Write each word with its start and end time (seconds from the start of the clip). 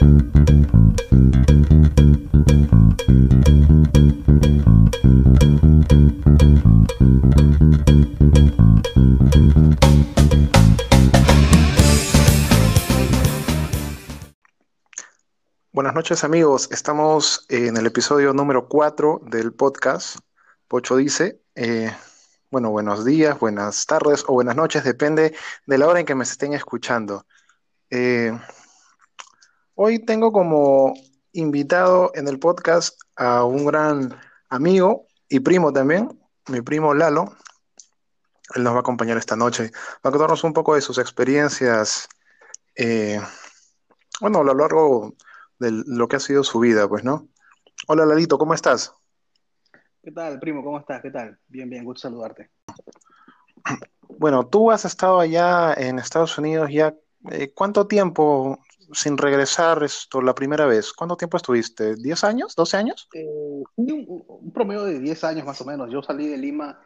Buenas 0.00 0.32
noches 15.94 16.24
amigos, 16.24 16.68
estamos 16.72 17.44
en 17.50 17.76
el 17.76 17.86
episodio 17.86 18.32
número 18.32 18.68
4 18.68 19.20
del 19.26 19.52
podcast 19.52 20.16
Pocho 20.66 20.96
Dice. 20.96 21.42
Eh, 21.54 21.92
bueno, 22.50 22.70
buenos 22.70 23.04
días, 23.04 23.38
buenas 23.38 23.84
tardes 23.84 24.24
o 24.26 24.32
buenas 24.32 24.56
noches, 24.56 24.82
depende 24.82 25.34
de 25.66 25.78
la 25.78 25.86
hora 25.86 26.00
en 26.00 26.06
que 26.06 26.14
me 26.14 26.24
estén 26.24 26.54
escuchando. 26.54 27.26
Eh, 27.90 28.32
hoy 29.82 29.98
tengo 29.98 30.30
como 30.30 30.92
invitado 31.32 32.10
en 32.14 32.28
el 32.28 32.38
podcast 32.38 33.00
a 33.16 33.44
un 33.44 33.64
gran 33.64 34.14
amigo 34.50 35.06
y 35.26 35.40
primo 35.40 35.72
también, 35.72 36.20
mi 36.48 36.60
primo 36.60 36.92
Lalo. 36.92 37.34
Él 38.56 38.62
nos 38.62 38.74
va 38.74 38.78
a 38.78 38.80
acompañar 38.80 39.16
esta 39.16 39.36
noche, 39.36 39.70
va 40.04 40.08
a 40.08 40.10
contarnos 40.10 40.44
un 40.44 40.52
poco 40.52 40.74
de 40.74 40.82
sus 40.82 40.98
experiencias, 40.98 42.10
eh, 42.76 43.18
bueno, 44.20 44.40
a 44.40 44.44
lo 44.44 44.54
largo 44.54 45.14
de 45.58 45.70
lo 45.86 46.08
que 46.08 46.16
ha 46.16 46.20
sido 46.20 46.44
su 46.44 46.60
vida, 46.60 46.86
pues, 46.86 47.02
¿no? 47.02 47.28
Hola 47.88 48.04
Lalito, 48.04 48.36
¿cómo 48.36 48.52
estás? 48.52 48.92
¿Qué 50.02 50.12
tal, 50.12 50.38
primo? 50.40 50.62
¿Cómo 50.62 50.78
estás? 50.78 51.00
¿Qué 51.00 51.10
tal? 51.10 51.38
Bien, 51.48 51.70
bien, 51.70 51.84
gusto 51.86 52.02
saludarte. 52.06 52.50
Bueno, 54.18 54.46
tú 54.46 54.70
has 54.70 54.84
estado 54.84 55.20
allá 55.20 55.72
en 55.72 55.98
Estados 55.98 56.36
Unidos 56.36 56.68
ya, 56.70 56.94
eh, 57.30 57.50
¿cuánto 57.54 57.86
tiempo 57.86 58.58
sin 58.92 59.16
regresar 59.16 59.82
esto 59.82 60.20
la 60.20 60.34
primera 60.34 60.66
vez? 60.66 60.92
¿Cuánto 60.92 61.16
tiempo 61.16 61.36
estuviste? 61.36 61.94
¿10 61.94 62.24
años? 62.24 62.56
¿12 62.56 62.74
años? 62.74 63.08
Eh, 63.14 63.26
un, 63.76 64.24
un, 64.26 64.52
promedio 64.52 64.84
de 64.84 64.98
10 64.98 65.24
años 65.24 65.46
más 65.46 65.60
o 65.60 65.64
menos. 65.64 65.90
Yo 65.90 66.02
salí 66.02 66.28
de 66.28 66.36
Lima, 66.36 66.80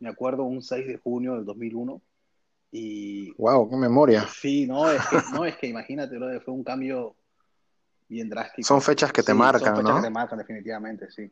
me 0.00 0.08
acuerdo, 0.08 0.44
un 0.44 0.62
6 0.62 0.86
de 0.86 0.98
junio 0.98 1.34
del 1.34 1.44
2001. 1.44 2.00
Y... 2.72 3.32
¡Wow! 3.34 3.70
¡Qué 3.70 3.76
memoria! 3.76 4.26
Sí, 4.26 4.66
no, 4.66 4.90
es 4.90 5.00
que, 5.06 5.16
no, 5.32 5.44
es 5.44 5.56
que 5.56 5.68
imagínate, 5.68 6.16
bro, 6.16 6.40
fue 6.40 6.54
un 6.54 6.64
cambio 6.64 7.16
bien 8.08 8.28
drástico. 8.28 8.66
Son 8.66 8.82
fechas 8.82 9.12
que 9.12 9.22
te 9.22 9.32
sí, 9.32 9.38
marcan, 9.38 9.60
son 9.60 9.76
fechas 9.76 9.90
¿no? 9.90 9.96
que 10.00 10.06
te 10.06 10.10
marcan, 10.10 10.38
definitivamente, 10.38 11.10
sí. 11.10 11.30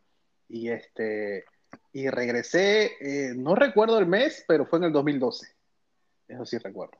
Y 0.48 0.68
este 0.68 1.44
y 1.92 2.08
regresé, 2.08 2.92
eh, 3.00 3.34
no 3.36 3.54
recuerdo 3.54 3.98
el 3.98 4.06
mes, 4.06 4.44
pero 4.46 4.66
fue 4.66 4.78
en 4.78 4.84
el 4.86 4.92
2012. 4.92 5.46
Eso 6.28 6.44
sí 6.46 6.58
recuerdo. 6.58 6.98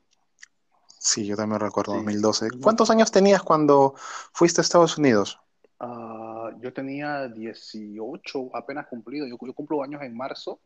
Sí, 1.05 1.27
yo 1.27 1.35
también 1.35 1.61
recuerdo 1.61 1.93
sí. 1.93 1.99
2012. 1.99 2.49
¿Cuántos 2.63 2.89
años 2.89 3.11
tenías 3.11 3.43
cuando 3.43 3.95
fuiste 4.33 4.61
a 4.61 4.63
Estados 4.63 4.97
Unidos? 4.99 5.41
Uh, 5.81 6.57
yo 6.61 6.73
tenía 6.73 7.27
18, 7.27 8.51
apenas 8.55 8.87
cumplido. 8.87 9.27
Yo, 9.27 9.37
yo, 9.45 9.53
cumplo 9.53 9.83
años 9.83 10.01
en 10.03 10.17
marzo 10.17 10.61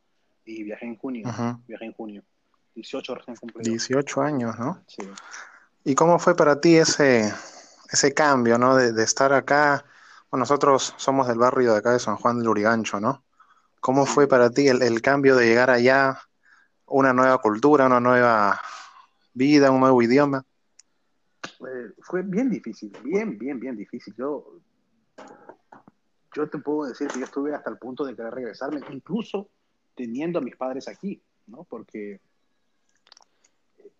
y 0.44 0.62
viajé 0.62 0.84
en 0.84 0.98
junio. 0.98 1.26
Uh 1.26 1.30
-huh. 1.30 1.64
Viajé 1.66 1.86
en 1.86 1.94
junio. 1.94 2.22
18 2.74 3.14
recién 3.14 3.36
cumplido. 3.38 3.70
18 3.70 4.20
años, 4.20 4.58
¿no? 4.58 4.84
Sí. 4.86 5.08
¿Y 5.84 5.94
cómo 5.94 6.18
fue 6.18 6.36
para 6.36 6.60
ti 6.60 6.76
ese, 6.76 7.32
ese 7.90 8.12
cambio, 8.12 8.58
¿no? 8.58 8.76
De, 8.76 8.92
de 8.92 9.04
estar 9.04 9.32
acá. 9.32 9.86
Bueno, 10.30 10.42
nosotros 10.42 10.92
somos 10.98 11.28
del 11.28 11.38
barrio 11.38 11.72
de 11.72 11.78
acá 11.78 11.92
de 11.92 11.98
San 11.98 12.16
Juan 12.16 12.40
del 12.40 12.48
Urigancho, 12.48 13.00
¿no? 13.00 13.24
¿Cómo 13.80 14.04
fue 14.04 14.28
para 14.28 14.50
ti 14.50 14.68
el, 14.68 14.82
el, 14.82 15.00
cambio 15.00 15.34
de 15.34 15.46
llegar 15.46 15.70
allá, 15.70 16.20
una 16.84 17.14
nueva 17.14 17.38
cultura, 17.38 17.86
una 17.86 18.00
nueva 18.00 18.60
vida, 19.36 19.70
un 19.70 19.80
nuevo 19.80 20.00
idioma? 20.02 20.44
Eh, 21.44 21.92
fue 22.00 22.22
bien 22.22 22.50
difícil, 22.50 22.90
bien, 23.04 23.38
bien, 23.38 23.60
bien 23.60 23.76
difícil. 23.76 24.14
Yo, 24.16 24.60
yo 26.34 26.48
te 26.48 26.58
puedo 26.58 26.88
decir 26.88 27.08
que 27.08 27.18
yo 27.20 27.26
estuve 27.26 27.54
hasta 27.54 27.70
el 27.70 27.78
punto 27.78 28.04
de 28.04 28.16
querer 28.16 28.32
regresarme, 28.32 28.80
incluso 28.90 29.50
teniendo 29.94 30.38
a 30.38 30.42
mis 30.42 30.56
padres 30.56 30.88
aquí, 30.88 31.22
¿no? 31.46 31.64
Porque 31.64 32.20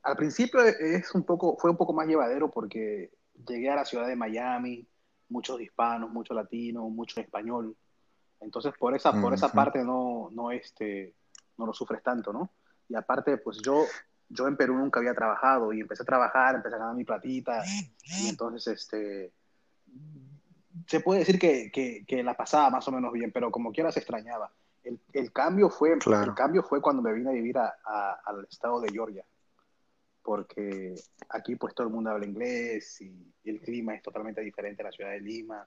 al 0.03 0.17
principio 0.17 0.63
es 0.63 1.15
un 1.15 1.25
poco, 1.25 1.57
fue 1.59 1.71
un 1.71 1.77
poco 1.77 1.93
más 1.93 2.07
llevadero 2.07 2.51
porque 2.51 3.11
llegué 3.47 3.71
a 3.71 3.77
la 3.77 3.85
ciudad 3.85 4.07
de 4.07 4.17
Miami, 4.17 4.87
muchos 5.29 5.61
hispanos, 5.61 6.11
mucho 6.11 6.33
latino, 6.33 6.89
mucho 6.89 7.21
español. 7.21 7.77
Entonces, 8.41 8.73
por 8.79 8.95
esa, 8.95 9.21
por 9.21 9.35
esa 9.35 9.53
parte 9.53 9.83
no, 9.85 10.31
no, 10.33 10.51
este, 10.51 11.15
no 11.59 11.67
lo 11.67 11.75
sufres 11.75 12.03
tanto, 12.03 12.33
¿no? 12.33 12.53
Y 12.89 12.95
aparte, 12.95 13.37
pues 13.39 13.59
yo, 13.63 13.85
yo 14.29 14.49
en 14.49 14.57
Perú 14.57 14.75
nunca 14.75 15.01
había 15.01 15.15
trabajado 15.15 15.73
y 15.73 15.81
empecé 15.81 16.03
a 16.03 16.07
trabajar, 16.07 16.57
empecé 16.57 16.77
a 16.77 16.79
ganar 16.79 16.95
mi 16.95 17.05
platita 17.05 17.63
y 18.21 18.29
entonces, 18.29 18.67
este, 18.67 19.33
se 20.87 21.01
puede 21.01 21.21
decir 21.21 21.39
que, 21.39 21.71
que, 21.71 22.05
que 22.07 22.23
la 22.23 22.37
pasaba 22.37 22.71
más 22.71 22.87
o 22.89 22.93
menos 22.93 23.13
bien, 23.13 23.33
pero 23.33 23.51
como 23.51 23.73
quiera 23.73 23.93
se 23.93 24.01
extrañaba. 24.01 24.53
El, 24.83 25.01
el 25.13 25.33
cambio 25.33 25.69
fue, 25.69 25.99
claro. 25.99 26.31
el 26.31 26.35
cambio 26.35 26.63
fue 26.63 26.81
cuando 26.81 27.03
me 27.03 27.13
vine 27.13 27.31
a 27.31 27.33
vivir 27.33 27.59
a, 27.59 27.75
a, 27.85 28.21
al 28.25 28.47
estado 28.51 28.81
de 28.81 28.93
Georgia 28.93 29.25
porque 30.27 30.97
aquí 31.29 31.55
pues 31.55 31.73
todo 31.73 31.87
el 31.87 31.93
mundo 31.93 32.11
habla 32.11 32.27
inglés 32.27 33.01
y, 33.01 33.33
y, 33.45 33.51
el 33.51 33.61
clima 33.61 33.95
es 33.95 34.03
totalmente 34.03 34.41
diferente 34.41 34.83
a 34.83 34.87
la 34.87 34.91
ciudad 34.91 35.13
de 35.13 35.21
Lima. 35.21 35.65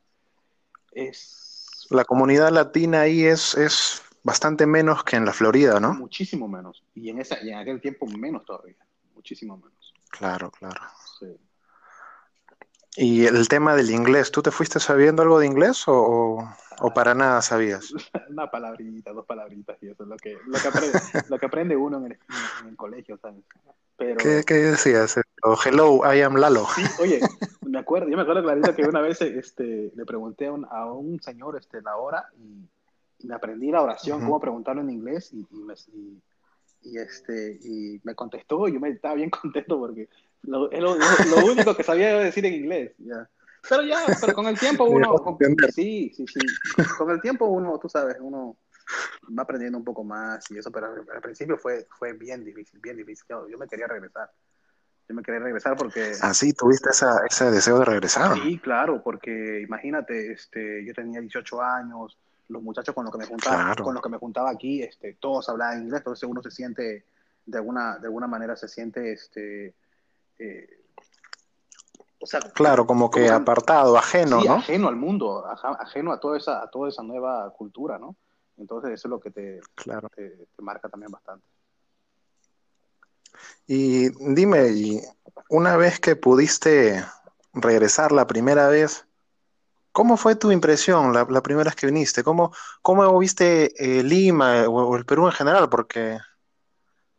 Es... 0.91 1.87
La 1.89 2.03
comunidad 2.03 2.51
latina 2.51 3.01
ahí 3.01 3.23
es, 3.25 3.55
es 3.55 4.03
bastante 4.23 4.65
menos 4.65 5.03
que 5.03 5.15
en 5.15 5.25
la 5.25 5.33
Florida, 5.33 5.79
¿no? 5.79 5.93
Muchísimo 5.93 6.47
menos. 6.47 6.83
Y 6.95 7.09
en, 7.09 7.19
esa, 7.19 7.41
y 7.43 7.49
en 7.49 7.57
aquel 7.57 7.81
tiempo 7.81 8.05
menos 8.07 8.45
todavía. 8.45 8.75
Muchísimo 9.15 9.57
menos. 9.57 9.93
Claro, 10.09 10.51
claro. 10.51 10.81
Sí. 11.19 11.37
Y 12.95 13.25
el 13.25 13.47
tema 13.47 13.75
del 13.75 13.91
inglés, 13.91 14.31
¿tú 14.31 14.41
te 14.41 14.51
fuiste 14.51 14.79
sabiendo 14.79 15.21
algo 15.21 15.39
de 15.39 15.45
inglés 15.45 15.87
o, 15.87 16.43
o, 16.79 16.93
para 16.93 17.13
nada 17.13 17.41
sabías? 17.41 17.93
Una 18.29 18.49
palabrita, 18.49 19.13
dos 19.13 19.25
palabritas 19.25 19.77
y 19.81 19.89
eso 19.89 20.03
es 20.03 20.09
lo 20.09 20.17
que, 20.17 20.37
lo 20.45 20.59
que, 20.59 20.67
aprende, 20.67 20.99
lo 21.29 21.39
que 21.39 21.45
aprende 21.45 21.75
uno 21.75 21.97
en 21.97 22.05
el, 22.05 22.19
en 22.61 22.67
el 22.69 22.75
colegio, 22.75 23.17
¿sabes? 23.17 23.43
Pero... 23.95 24.17
¿Qué, 24.17 24.43
¿Qué, 24.45 24.53
decías? 24.55 25.19
Hello, 25.65 26.01
I 26.13 26.21
am 26.21 26.35
Lalo. 26.35 26.67
Sí, 26.75 26.83
oye, 26.99 27.19
me 27.61 27.79
acuerdo, 27.79 28.09
yo 28.09 28.15
me 28.15 28.23
acuerdo 28.23 28.43
clarito 28.43 28.75
que 28.75 28.83
una 28.83 29.01
vez 29.01 29.21
este, 29.21 29.91
le 29.93 30.05
pregunté 30.05 30.47
a 30.47 30.53
un, 30.53 30.65
a 30.69 30.85
un 30.85 31.21
señor 31.21 31.57
este, 31.57 31.81
la 31.81 31.97
hora 31.97 32.27
y, 32.37 32.67
me 33.23 33.35
aprendí 33.35 33.71
la 33.71 33.81
oración, 33.81 34.19
uh 34.19 34.21
-huh. 34.21 34.25
cómo 34.25 34.39
preguntarlo 34.39 34.81
en 34.81 34.89
inglés 34.89 35.31
y, 35.33 35.45
y, 35.51 35.63
me, 35.63 35.73
y, 35.93 36.21
y, 36.83 36.97
este, 36.97 37.59
y 37.61 37.99
me 38.03 38.15
contestó 38.15 38.67
y 38.67 38.73
yo 38.73 38.79
me 38.79 38.89
estaba 38.89 39.15
bien 39.15 39.29
contento 39.41 39.79
porque 39.79 40.09
lo, 40.43 40.69
lo, 40.69 40.95
lo 40.95 41.45
único 41.45 41.75
que 41.75 41.83
sabía 41.83 42.17
decir 42.19 42.45
en 42.45 42.53
inglés. 42.53 42.93
Ya. 42.97 43.29
Pero 43.67 43.83
ya, 43.83 44.05
pero 44.21 44.33
con 44.33 44.47
el 44.47 44.57
tiempo 44.57 44.85
uno... 44.85 45.15
sí, 45.73 46.11
sí, 46.15 46.25
sí. 46.27 46.39
Con 46.97 47.11
el 47.11 47.21
tiempo 47.21 47.45
uno, 47.45 47.77
tú 47.77 47.89
sabes, 47.89 48.17
uno 48.19 48.57
va 49.37 49.43
aprendiendo 49.43 49.77
un 49.77 49.83
poco 49.83 50.03
más 50.03 50.49
y 50.51 50.57
eso, 50.57 50.71
pero 50.71 50.87
al 50.87 51.21
principio 51.21 51.57
fue, 51.57 51.85
fue 51.97 52.13
bien 52.13 52.43
difícil, 52.43 52.79
bien 52.79 52.97
difícil. 52.97 53.25
Yo, 53.29 53.47
yo 53.49 53.57
me 53.57 53.67
quería 53.67 53.87
regresar. 53.87 54.31
Yo 55.07 55.15
me 55.15 55.23
quería 55.23 55.41
regresar 55.41 55.75
porque... 55.75 56.13
Ah, 56.21 56.33
sí, 56.33 56.53
tuviste 56.53 56.91
esa, 56.91 57.25
ese 57.27 57.49
deseo 57.51 57.79
de 57.79 57.85
regresar. 57.85 58.35
Sí, 58.35 58.59
claro, 58.59 59.01
porque 59.03 59.61
imagínate, 59.61 60.31
este, 60.31 60.85
yo 60.85 60.93
tenía 60.93 61.19
18 61.19 61.61
años, 61.61 62.17
los 62.49 62.61
muchachos 62.61 62.93
con 62.93 63.05
los 63.05 63.13
que 63.13 63.19
me 63.19 63.25
juntaba, 63.25 63.63
claro. 63.63 63.83
con 63.83 63.93
los 63.93 64.03
que 64.03 64.09
me 64.09 64.17
juntaba 64.17 64.49
aquí, 64.49 64.81
este, 64.81 65.13
todos 65.13 65.47
hablaban 65.49 65.83
inglés, 65.83 65.99
entonces 65.99 66.27
uno 66.27 66.41
se 66.41 66.51
siente, 66.51 67.05
de 67.45 67.57
alguna, 67.57 67.97
de 67.99 68.07
alguna 68.07 68.27
manera 68.27 68.55
se 68.55 68.67
siente, 68.67 69.13
este, 69.13 69.75
eh, 70.39 70.83
o 72.19 72.25
sea, 72.25 72.41
claro, 72.53 72.85
como 72.85 73.09
que 73.09 73.27
como, 73.27 73.37
apartado, 73.37 73.97
ajeno, 73.97 74.41
sí, 74.41 74.47
¿no? 74.47 74.53
ajeno 74.55 74.87
al 74.89 74.95
mundo, 74.95 75.45
ajeno 75.45 76.11
a 76.11 76.19
toda 76.19 76.37
esa, 76.37 76.61
a 76.61 76.69
toda 76.69 76.89
esa 76.89 77.03
nueva 77.03 77.53
cultura, 77.53 77.97
¿no? 77.97 78.15
Entonces 78.57 78.91
eso 78.91 79.07
es 79.07 79.09
lo 79.09 79.19
que 79.21 79.31
te, 79.31 79.61
claro. 79.75 80.09
te, 80.09 80.29
te 80.29 80.61
marca 80.61 80.89
también 80.89 81.11
bastante. 81.11 81.45
Y 83.67 84.09
dime, 84.33 85.01
una 85.49 85.77
vez 85.77 85.99
que 85.99 86.15
pudiste 86.15 87.05
regresar 87.53 88.11
la 88.11 88.27
primera 88.27 88.67
vez, 88.67 89.05
¿cómo 89.99 90.15
fue 90.15 90.37
tu 90.37 90.49
impresión 90.49 91.11
la, 91.11 91.27
la 91.29 91.43
primera 91.43 91.65
vez 91.65 91.75
que 91.75 91.85
viniste? 91.85 92.23
¿Cómo, 92.23 92.53
cómo 92.81 93.19
viste 93.19 93.73
eh, 93.77 94.01
Lima 94.01 94.63
o, 94.65 94.91
o, 94.91 94.95
el 94.95 95.05
Perú 95.05 95.25
en 95.25 95.33
general? 95.33 95.67
Porque 95.67 96.17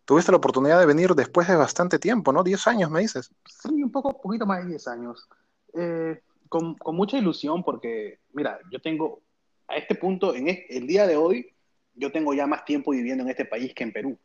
tuviste 0.07 0.33
la 0.33 0.39
oportunidad 0.39 0.81
de 0.81 0.87
venir 0.87 1.15
después 1.15 1.47
de 1.47 1.57
bastante 1.57 1.99
tiempo, 1.99 2.33
¿no? 2.33 2.43
Diez 2.43 2.67
años, 2.67 2.91
me 2.91 3.01
dices. 3.01 3.35
Sí, 3.45 3.83
un 3.83 3.93
poco, 3.93 4.19
poquito 4.19 4.47
más 4.47 4.63
de 4.63 4.71
diez 4.71 4.89
años. 4.89 5.29
Eh, 5.75 6.23
con, 6.49 6.75
con, 6.77 6.97
mucha 6.97 7.19
ilusión 7.19 7.63
porque, 7.63 8.21
mira, 8.33 8.59
yo 8.73 8.81
tengo 8.81 9.21
a 9.69 9.77
este 9.77 9.95
punto, 9.95 10.35
en 10.35 10.49
este, 10.49 10.79
el 10.79 10.87
día 10.87 11.07
de 11.07 11.19
hoy, 11.19 11.55
yo 11.93 12.11
tengo 12.11 12.33
ya 12.33 12.47
más 12.47 12.65
tiempo 12.65 12.93
viviendo 12.93 13.25
en 13.25 13.29
este 13.29 13.45
país 13.45 13.75
que 13.75 13.85
en 13.85 13.93
Perú. 13.93 14.19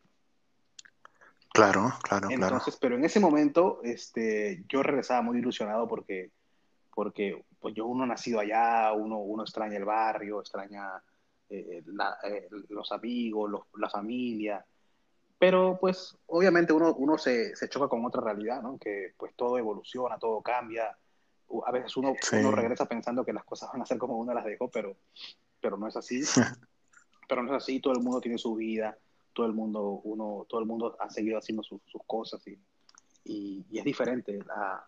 Claro, 1.51 1.92
claro, 2.04 2.30
Entonces, 2.31 2.63
claro. 2.63 2.78
pero 2.80 2.96
en 2.96 3.04
ese 3.04 3.19
momento, 3.19 3.81
este, 3.84 4.63
yo 4.69 4.81
regresaba 4.81 5.22
muy 5.22 5.40
ilusionado 5.40 5.90
porque, 5.90 6.31
porque 6.96 7.46
pues 7.60 7.76
yo 7.76 7.86
uno 7.86 8.08
nacido 8.08 8.40
allá, 8.40 8.92
uno, 8.94 9.20
uno 9.20 9.44
extraña 9.44 9.78
el 9.78 9.86
barrio, 9.86 10.40
extraña 10.40 11.04
eh, 11.50 11.84
la, 11.86 12.18
eh, 12.24 12.50
los 12.70 12.92
amigos, 12.92 13.52
los, 13.52 13.62
la 13.78 13.90
familia, 13.90 14.66
pero 15.38 15.78
pues 15.80 16.18
obviamente 16.26 16.74
uno, 16.74 16.96
uno 16.96 17.20
se, 17.20 17.56
se, 17.56 17.70
choca 17.70 17.88
con 17.88 18.04
otra 18.04 18.22
realidad, 18.22 18.64
¿no? 18.64 18.80
Que 18.80 19.14
pues 19.18 19.36
todo 19.36 19.60
evoluciona, 19.60 20.18
todo 20.18 20.42
cambia 20.42 20.98
a 21.66 21.72
veces 21.72 21.96
uno, 21.98 22.16
uno, 22.34 22.52
regresa 22.52 22.86
pensando 22.86 23.24
que 23.24 23.34
las 23.34 23.44
cosas 23.44 23.70
van 23.72 23.82
a 23.82 23.86
ser 23.86 23.98
como 23.98 24.18
uno 24.18 24.34
las 24.34 24.46
dejó, 24.46 24.70
pero, 24.70 24.96
pero 25.62 25.78
no 25.78 25.88
es 25.88 25.96
así. 25.96 26.22
pero 27.28 27.44
no 27.44 27.56
es 27.56 27.64
así, 27.64 27.80
todo 27.80 27.94
el 27.94 28.02
mundo 28.02 28.22
tiene 28.22 28.38
su 28.38 28.56
vida, 28.56 28.98
todo 29.34 29.46
el 29.46 29.54
mundo, 29.54 30.02
uno, 30.04 30.46
todo 30.48 30.60
el 30.60 30.66
mundo 30.66 30.96
ha 31.00 31.10
seguido 31.10 31.38
haciendo 31.38 31.64
sus, 31.64 31.82
cosas 32.06 32.46
y, 32.48 32.60
y, 33.24 33.66
es 33.78 33.84
diferente 33.84 34.40
a, 34.50 34.86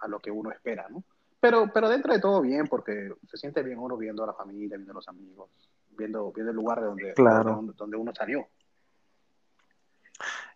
a, 0.00 0.08
lo 0.08 0.20
que 0.20 0.30
uno 0.30 0.50
espera, 0.50 0.86
¿no? 0.88 1.02
Pero, 1.44 1.70
pero 1.70 1.90
dentro 1.90 2.10
de 2.10 2.20
todo 2.20 2.40
bien, 2.40 2.66
porque 2.68 3.12
se 3.28 3.36
siente 3.36 3.62
bien 3.62 3.78
uno 3.78 3.98
viendo 3.98 4.24
a 4.24 4.28
la 4.28 4.32
familia, 4.32 4.78
viendo 4.78 4.92
a 4.92 4.94
los 4.94 5.08
amigos, 5.08 5.50
viendo, 5.90 6.32
viendo 6.32 6.50
el 6.52 6.56
lugar 6.56 6.80
de 6.80 6.86
donde, 6.86 7.12
donde, 7.14 7.72
donde 7.76 7.96
uno 7.98 8.14
salió. 8.14 8.48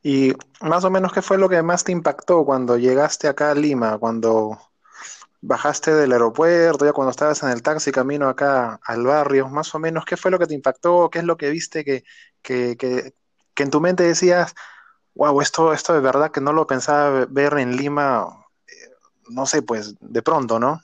Y 0.03 0.33
más 0.63 0.85
o 0.85 0.91
menos, 0.91 1.13
¿qué 1.13 1.21
fue 1.21 1.37
lo 1.37 1.47
que 1.47 1.61
más 1.61 1.85
te 1.85 1.93
impactó 1.93 2.43
cuando 2.47 2.79
llegaste 2.79 3.29
acá 3.29 3.51
a 3.51 3.55
Lima? 3.55 3.99
Cuando 3.99 4.59
bajaste 5.43 5.93
del 5.93 6.13
aeropuerto, 6.13 6.87
ya 6.87 6.95
cuando 6.95 7.11
estabas 7.11 7.43
en 7.43 7.51
el 7.51 7.63
taxi 7.63 7.93
camino 7.93 8.27
acá 8.27 8.81
al 8.83 9.05
barrio, 9.05 9.47
más 9.51 9.75
o 9.75 9.79
menos, 9.79 10.07
¿qué 10.07 10.17
fue 10.17 10.31
lo 10.31 10.39
que 10.39 10.47
te 10.47 10.55
impactó? 10.55 11.11
¿Qué 11.11 11.19
es 11.19 11.25
lo 11.25 11.37
que 11.37 11.51
viste 11.51 11.85
que, 11.85 12.05
que, 12.41 12.79
que, 12.79 13.13
en 13.63 13.71
tu 13.71 13.83
mente 13.83 14.05
decías, 14.05 14.55
wow, 15.15 15.39
esto, 15.43 15.75
esto 15.75 15.93
de 15.93 16.01
verdad 16.01 16.31
que 16.31 16.41
no 16.41 16.55
lo 16.55 16.67
pensaba 16.67 17.27
ver 17.29 17.59
en 17.59 17.77
Lima, 17.77 18.48
no 19.31 19.47
sé, 19.47 19.63
pues 19.63 19.95
de 20.01 20.23
pronto, 20.23 20.59
¿no? 20.59 20.81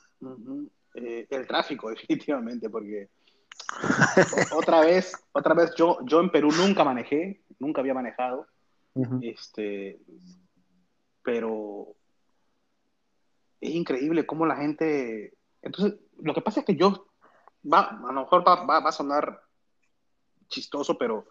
Eh, 0.94 1.26
el 1.30 1.46
tráfico, 1.46 1.90
definitivamente, 1.90 2.70
porque 2.70 3.08
otra 4.52 4.80
vez, 4.80 5.12
otra 5.32 5.54
vez, 5.54 5.74
yo, 5.76 5.98
yo 6.04 6.20
en 6.20 6.30
Perú 6.30 6.50
nunca 6.52 6.84
manejé, 6.84 7.42
nunca 7.58 7.80
había 7.80 7.94
manejado, 7.94 8.46
este, 9.22 9.98
pero 11.22 11.96
es 13.60 13.70
increíble 13.70 14.26
cómo 14.26 14.46
la 14.46 14.56
gente... 14.56 15.34
Entonces, 15.62 15.98
lo 16.20 16.34
que 16.34 16.42
pasa 16.42 16.60
es 16.60 16.66
que 16.66 16.76
yo, 16.76 17.08
va, 17.64 17.80
a 17.80 18.12
lo 18.12 18.20
mejor 18.20 18.46
va, 18.46 18.64
va, 18.64 18.88
a 18.88 18.92
sonar 18.92 19.42
chistoso, 20.48 20.96
pero 20.98 21.26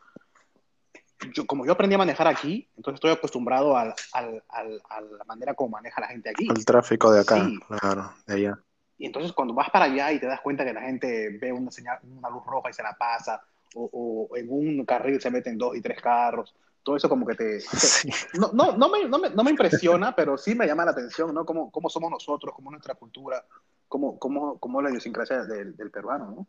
yo, 1.33 1.45
como 1.45 1.65
yo 1.65 1.73
aprendí 1.73 1.95
a 1.95 1.99
manejar 1.99 2.27
aquí, 2.27 2.69
entonces 2.75 2.95
estoy 2.95 3.11
acostumbrado 3.11 3.77
al, 3.77 3.93
al, 4.13 4.43
al, 4.49 4.81
a 4.89 5.01
la 5.01 5.23
manera 5.25 5.53
como 5.53 5.69
maneja 5.69 6.01
la 6.01 6.07
gente 6.07 6.29
aquí. 6.29 6.47
El 6.49 6.65
tráfico 6.65 7.11
de 7.11 7.21
acá, 7.21 7.47
claro, 7.67 8.13
de 8.27 8.33
allá. 8.33 8.59
Y 8.97 9.05
entonces 9.05 9.33
cuando 9.33 9.53
vas 9.53 9.69
para 9.69 9.85
allá 9.85 10.11
y 10.11 10.19
te 10.19 10.27
das 10.27 10.41
cuenta 10.41 10.63
que 10.63 10.73
la 10.73 10.81
gente 10.81 11.37
ve 11.39 11.51
una, 11.51 11.71
señal, 11.71 11.99
una 12.03 12.29
luz 12.29 12.43
roja 12.45 12.69
y 12.69 12.73
se 12.73 12.83
la 12.83 12.93
pasa, 12.93 13.41
o, 13.75 14.29
o 14.29 14.37
en 14.37 14.47
un 14.49 14.85
carril 14.85 15.19
se 15.19 15.31
meten 15.31 15.57
dos 15.57 15.75
y 15.75 15.81
tres 15.81 16.01
carros, 16.01 16.53
todo 16.83 16.97
eso 16.97 17.09
como 17.09 17.25
que 17.25 17.35
te... 17.35 17.63
no, 18.39 18.51
no, 18.53 18.77
no, 18.77 18.89
me, 18.89 19.05
no, 19.05 19.17
me, 19.17 19.29
no, 19.29 19.43
me, 19.43 19.51
impresiona, 19.51 20.13
pero 20.15 20.37
sí 20.37 20.53
me 20.53 20.67
llama 20.67 20.85
la 20.85 20.91
atención, 20.91 21.33
¿no? 21.33 21.45
Cómo, 21.45 21.71
cómo 21.71 21.89
somos 21.89 22.11
nosotros, 22.11 22.53
cómo 22.55 22.69
nuestra 22.69 22.95
cultura, 22.95 23.43
cómo, 23.87 24.19
cómo, 24.19 24.59
cómo 24.59 24.81
la 24.81 24.89
idiosincrasia 24.89 25.43
del, 25.45 25.75
del, 25.75 25.89
peruano, 25.89 26.31
¿no? 26.31 26.47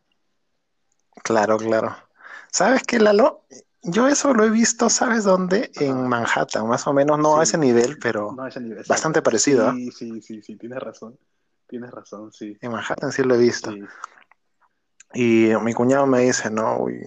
Claro, 1.23 1.57
claro. 1.57 1.95
¿Sabes 2.51 2.83
qué, 2.83 2.99
Lalo? 2.99 3.45
Yo 3.87 4.07
eso 4.07 4.33
lo 4.33 4.43
he 4.43 4.49
visto, 4.49 4.89
¿sabes 4.89 5.23
dónde? 5.23 5.71
En 5.75 6.07
Manhattan, 6.07 6.67
más 6.67 6.87
o 6.87 6.93
menos, 6.93 7.19
no 7.19 7.39
a 7.39 7.43
ese 7.43 7.57
nivel, 7.57 7.97
pero 7.99 8.31
no 8.31 8.43
a 8.43 8.49
ese 8.49 8.59
nivel, 8.59 8.83
bastante 8.87 9.21
parecido. 9.21 9.71
Sí, 9.73 9.91
sí, 9.91 10.21
sí, 10.21 10.41
sí, 10.41 10.55
tienes 10.55 10.79
razón. 10.79 11.17
Tienes 11.67 11.91
razón, 11.91 12.31
sí. 12.31 12.57
En 12.61 12.71
Manhattan 12.71 13.11
sí 13.11 13.23
lo 13.23 13.35
he 13.35 13.37
visto. 13.37 13.71
Y 15.13 15.51
mi 15.61 15.73
cuñado 15.73 16.07
me 16.07 16.21
dice, 16.21 16.49
no, 16.49 16.77
uy, 16.79 17.01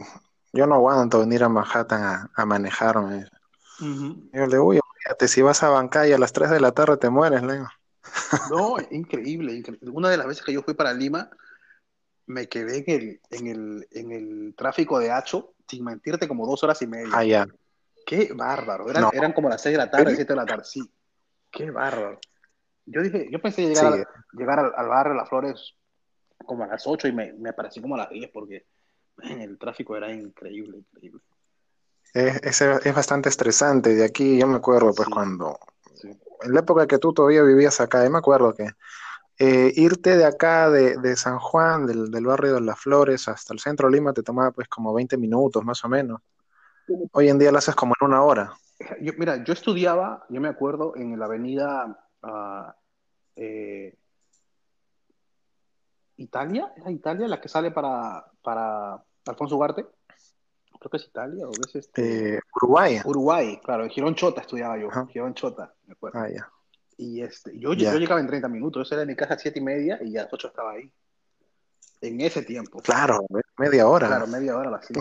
yo 0.52 0.66
no 0.66 0.76
aguanto 0.76 1.20
venir 1.20 1.42
a 1.44 1.48
Manhattan 1.48 2.02
a, 2.02 2.30
a 2.34 2.46
manejarme. 2.46 3.26
Yo 3.80 4.46
le 4.46 4.56
digo, 4.56 4.72
fíjate, 5.02 5.28
si 5.28 5.42
vas 5.42 5.62
a 5.62 5.70
bancar 5.70 6.08
y 6.08 6.12
a 6.12 6.18
las 6.18 6.32
3 6.32 6.50
de 6.50 6.60
la 6.60 6.72
tarde 6.72 6.96
te 6.96 7.10
mueres, 7.10 7.42
le 7.42 7.64
No, 8.50 8.76
increíble, 8.90 9.52
increíble. 9.54 9.90
Una 9.90 10.10
de 10.10 10.16
las 10.16 10.26
veces 10.26 10.44
que 10.44 10.52
yo 10.52 10.62
fui 10.62 10.74
para 10.74 10.92
Lima, 10.92 11.30
me 12.26 12.48
quedé 12.48 12.84
en 12.86 13.00
el, 13.00 13.20
en 13.30 13.46
el, 13.46 13.88
en 13.90 14.12
el 14.12 14.54
tráfico 14.56 14.98
de 14.98 15.10
Hacho, 15.10 15.54
sin 15.68 15.84
mentirte, 15.84 16.26
como 16.26 16.46
dos 16.46 16.62
horas 16.64 16.80
y 16.82 16.86
media. 16.86 17.10
Ah, 17.12 17.24
ya. 17.24 17.46
Qué 18.06 18.32
bárbaro. 18.34 18.88
Eran, 18.90 19.10
eran 19.12 19.32
como 19.32 19.48
las 19.48 19.60
6 19.62 19.74
de 19.74 19.78
la 19.78 19.90
tarde, 19.90 20.14
7 20.14 20.32
de 20.32 20.36
la 20.36 20.46
tarde. 20.46 20.64
Sí. 20.64 20.80
Qué 21.50 21.70
bárbaro. 21.70 22.18
Yo 22.86 23.02
dije, 23.02 23.28
yo 23.30 23.40
pensé 23.40 23.66
llegar, 23.66 24.08
llegar 24.32 24.58
al, 24.58 24.72
al, 24.74 24.88
barrio 24.88 25.14
Las 25.14 25.28
Flores 25.28 25.74
como 26.46 26.64
a 26.64 26.68
las 26.68 26.86
8 26.86 27.08
y 27.08 27.12
me, 27.12 27.34
me 27.34 27.52
pareció 27.52 27.82
como 27.82 27.96
a 27.96 27.98
las 27.98 28.08
10 28.08 28.30
porque 28.32 28.66
el 29.18 29.58
tráfico 29.58 29.96
era 29.96 30.10
increíble, 30.10 30.78
increíble. 30.78 31.20
Es, 32.14 32.62
es, 32.62 32.94
bastante 32.94 33.28
estresante. 33.28 33.94
De 33.94 34.04
aquí 34.04 34.38
yo 34.38 34.46
me 34.46 34.56
acuerdo, 34.56 34.94
pues, 34.94 35.08
cuando. 35.08 35.58
En 36.42 36.54
la 36.54 36.60
época 36.60 36.86
que 36.86 36.98
tú 36.98 37.12
todavía 37.12 37.42
vivías 37.42 37.80
acá, 37.80 38.04
yo 38.04 38.10
me 38.10 38.18
acuerdo 38.18 38.54
que 38.54 38.68
eh, 39.38 39.72
irte 39.76 40.16
de 40.16 40.24
acá, 40.24 40.68
de, 40.70 40.96
de 40.96 41.16
San 41.16 41.38
Juan, 41.38 41.86
del, 41.86 42.10
del, 42.10 42.26
barrio 42.26 42.54
de 42.54 42.60
Las 42.60 42.80
Flores, 42.80 43.28
hasta 43.28 43.54
el 43.54 43.60
centro 43.60 43.88
de 43.88 43.94
Lima, 43.94 44.12
te 44.12 44.22
tomaba, 44.22 44.50
pues, 44.50 44.68
como 44.68 44.92
20 44.92 45.16
minutos, 45.16 45.64
más 45.64 45.84
o 45.84 45.88
menos. 45.88 46.20
Hoy 47.12 47.28
en 47.28 47.38
día 47.38 47.52
lo 47.52 47.58
haces 47.58 47.74
como 47.74 47.94
en 48.00 48.06
una 48.06 48.22
hora. 48.22 48.52
Yo, 49.00 49.12
mira, 49.16 49.44
yo 49.44 49.52
estudiaba, 49.52 50.26
yo 50.28 50.40
me 50.40 50.48
acuerdo, 50.48 50.94
en 50.96 51.18
la 51.18 51.26
avenida. 51.26 51.98
Uh, 52.22 52.72
eh, 53.36 53.96
Italia, 56.16 56.72
¿era 56.76 56.90
Italia 56.90 57.28
la 57.28 57.40
que 57.40 57.48
sale 57.48 57.70
para, 57.70 58.24
para 58.42 59.02
Alfonso 59.26 59.56
Ugarte? 59.56 59.86
Creo 60.80 60.90
que 60.90 60.96
es 60.96 61.06
Italia 61.06 61.46
o 61.46 61.52
es 61.52 61.76
este... 61.76 62.36
Eh, 62.36 62.40
Uruguay. 62.60 63.00
Uruguay, 63.04 63.60
claro, 63.62 63.84
en 63.84 63.90
Girón 63.90 64.14
Chota 64.14 64.40
estudiaba 64.40 64.76
yo, 64.78 64.88
Girón 65.08 65.34
Chota, 65.34 65.72
me 65.86 65.92
acuerdo. 65.92 66.18
Ah, 66.18 66.28
ya. 66.28 66.50
Y 66.98 67.22
este, 67.22 67.58
yo, 67.58 67.72
yo 67.72 67.96
llegaba 67.96 68.20
en 68.20 68.26
30 68.26 68.48
minutos, 68.48 68.90
yo 68.90 68.96
era 68.96 69.00
de 69.00 69.06
mi 69.06 69.16
casa 69.16 69.34
a 69.34 69.38
7 69.38 69.58
y 69.58 69.62
media 69.62 69.98
y 70.02 70.12
ya 70.12 70.22
a 70.22 70.24
las 70.24 70.32
8 70.32 70.48
estaba 70.48 70.72
ahí. 70.72 70.92
En 72.00 72.20
ese 72.20 72.42
tiempo. 72.42 72.80
Claro, 72.80 73.24
media 73.56 73.86
hora. 73.86 74.08
Claro, 74.08 74.26
media 74.26 74.56
hora 74.56 74.70
la 74.70 74.76
hacía. 74.78 75.00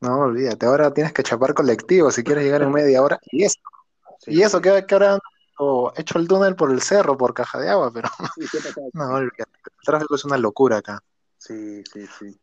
No, 0.00 0.20
olvídate, 0.20 0.66
ahora 0.66 0.92
tienes 0.94 1.12
que 1.12 1.22
chapar 1.22 1.52
colectivo 1.52 2.10
si 2.10 2.22
quieres 2.22 2.44
llegar 2.44 2.62
en 2.62 2.70
media 2.70 3.02
hora. 3.02 3.18
Y 3.30 3.44
eso, 3.44 3.58
y 4.26 4.42
eso, 4.42 4.60
¿qué, 4.60 4.84
qué 4.86 4.94
hora 4.94 5.18
hecho 5.96 6.18
el 6.18 6.28
túnel 6.28 6.54
por 6.54 6.70
el 6.70 6.82
cerro, 6.82 7.16
por 7.16 7.34
caja 7.34 7.58
de 7.58 7.70
agua, 7.70 7.90
pero 7.92 8.08
no, 8.92 9.18
el 9.18 9.30
tráfico 9.84 10.14
es 10.14 10.24
una 10.24 10.36
locura 10.36 10.78
acá. 10.78 11.02
Sí, 11.38 11.82
sí, 11.92 12.06
sí. 12.18 12.38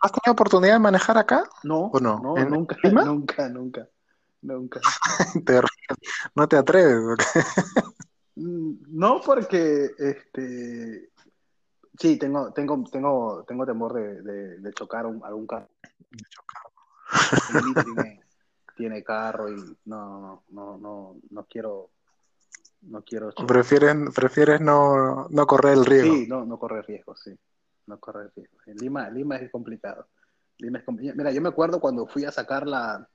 ¿Has 0.00 0.12
tenido 0.12 0.32
oportunidad 0.32 0.74
de 0.74 0.78
manejar 0.80 1.18
acá? 1.18 1.44
No, 1.62 1.86
¿O 1.86 2.00
no? 2.00 2.18
no 2.18 2.34
nunca, 2.44 2.76
nunca, 2.82 3.48
nunca, 3.48 3.88
nunca. 4.42 4.80
¿No 6.34 6.48
te 6.48 6.56
atreves? 6.56 7.18
Mm, 8.34 8.74
no, 8.88 9.20
porque 9.20 9.90
este 9.98 11.10
sí, 11.98 12.18
tengo, 12.18 12.52
tengo, 12.52 12.82
tengo, 12.90 13.44
tengo 13.46 13.66
temor 13.66 13.92
de, 13.92 14.58
de, 14.58 14.72
chocar 14.72 15.06
un, 15.06 15.22
algún 15.24 15.46
carro. 15.46 15.68
De 16.10 16.24
chocar. 16.30 16.62
Tiene, 17.84 18.24
tiene, 18.74 19.04
carro 19.04 19.50
y 19.50 19.56
no, 19.84 20.20
no, 20.20 20.44
no, 20.48 20.78
no, 20.78 21.16
no 21.30 21.44
quiero 21.44 21.90
no 22.82 23.02
quiero. 23.02 23.30
¿Prefieres, 23.46 23.94
prefieres 24.14 24.60
no, 24.60 25.28
no, 25.28 25.46
correr 25.46 25.74
el 25.74 25.84
riesgo? 25.84 26.14
Sí, 26.14 26.26
no, 26.26 26.44
no 26.44 26.58
correr 26.58 26.84
riesgo, 26.86 27.14
sí. 27.16 27.38
No 27.86 27.98
correr 27.98 28.32
riesgo. 28.34 28.58
En 28.66 28.76
Lima, 28.76 29.08
Lima 29.10 29.36
es 29.36 29.50
complicado. 29.50 30.08
Lima 30.58 30.78
es 30.78 30.84
complicado. 30.84 31.16
Mira, 31.16 31.30
yo 31.32 31.40
me 31.40 31.50
acuerdo 31.50 31.80
cuando 31.80 32.06
fui 32.06 32.24
a 32.24 32.32
sacar 32.32 32.66
la, 32.66 33.08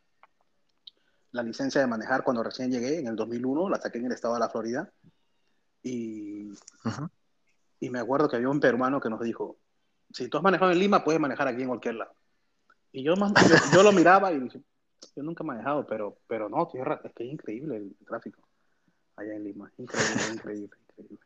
la 1.31 1.43
licencia 1.43 1.81
de 1.81 1.87
manejar 1.87 2.23
cuando 2.23 2.43
recién 2.43 2.71
llegué, 2.71 2.99
en 2.99 3.07
el 3.07 3.15
2001, 3.15 3.69
la 3.69 3.79
saqué 3.79 3.97
en 3.99 4.05
el 4.05 4.11
estado 4.13 4.35
de 4.35 4.39
la 4.39 4.49
Florida. 4.49 4.91
Y, 5.83 6.51
y 7.79 7.89
me 7.89 7.99
acuerdo 7.99 8.29
que 8.29 8.37
había 8.37 8.49
un 8.49 8.59
peruano 8.59 8.99
que 8.99 9.09
nos 9.09 9.21
dijo, 9.21 9.57
si 10.11 10.27
tú 10.27 10.37
has 10.37 10.43
manejado 10.43 10.71
en 10.71 10.79
Lima, 10.79 11.03
puedes 11.03 11.21
manejar 11.21 11.47
aquí 11.47 11.61
en 11.61 11.67
cualquier 11.67 11.95
lado. 11.95 12.13
Y 12.91 13.03
yo, 13.03 13.13
yo, 13.73 13.83
lo 13.83 13.91
miraba 13.91 14.31
y 14.31 14.39
dije, 14.39 14.61
yo 15.15 15.23
nunca 15.23 15.43
he 15.43 15.47
manejado, 15.47 15.85
pero, 15.85 16.17
pero 16.27 16.49
no, 16.49 16.67
tierra, 16.67 17.01
es 17.03 17.13
que 17.13 17.25
es 17.25 17.33
increíble 17.33 17.77
el 17.77 17.95
tráfico 18.05 18.41
allá 19.15 19.33
en 19.33 19.43
Lima. 19.43 19.71
Increíble, 19.77 20.23
increíble, 20.33 20.77
increíble. 20.89 21.19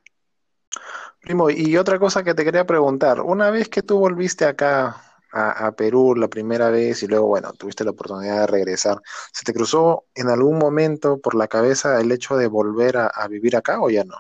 Primo, 1.22 1.50
y 1.50 1.78
otra 1.78 2.00
cosa 2.00 2.24
que 2.24 2.34
te 2.34 2.44
quería 2.44 2.66
preguntar, 2.66 3.22
una 3.22 3.52
vez 3.52 3.70
que 3.70 3.84
tú 3.84 4.00
volviste 4.00 4.46
acá 4.46 5.11
a, 5.32 5.72
Perú 5.72 6.16
la 6.16 6.28
primera 6.28 6.70
vez 6.70 7.04
y 7.04 7.08
luego, 7.08 7.28
bueno, 7.28 7.54
tuviste 7.54 7.84
la 7.84 7.92
oportunidad 7.92 8.42
de 8.42 8.48
regresar, 8.48 9.02
¿se 9.32 9.44
te 9.46 9.54
cruzó 9.54 10.06
en 10.14 10.30
algún 10.30 10.58
momento 10.58 11.20
por 11.20 11.36
la 11.36 11.48
cabeza 11.48 12.00
el 12.02 12.12
hecho 12.12 12.36
de 12.36 12.48
volver 12.48 12.98
a, 12.98 13.28
vivir 13.30 13.56
acá 13.56 13.82
o 13.82 13.90
ya 13.90 14.04
no? 14.04 14.18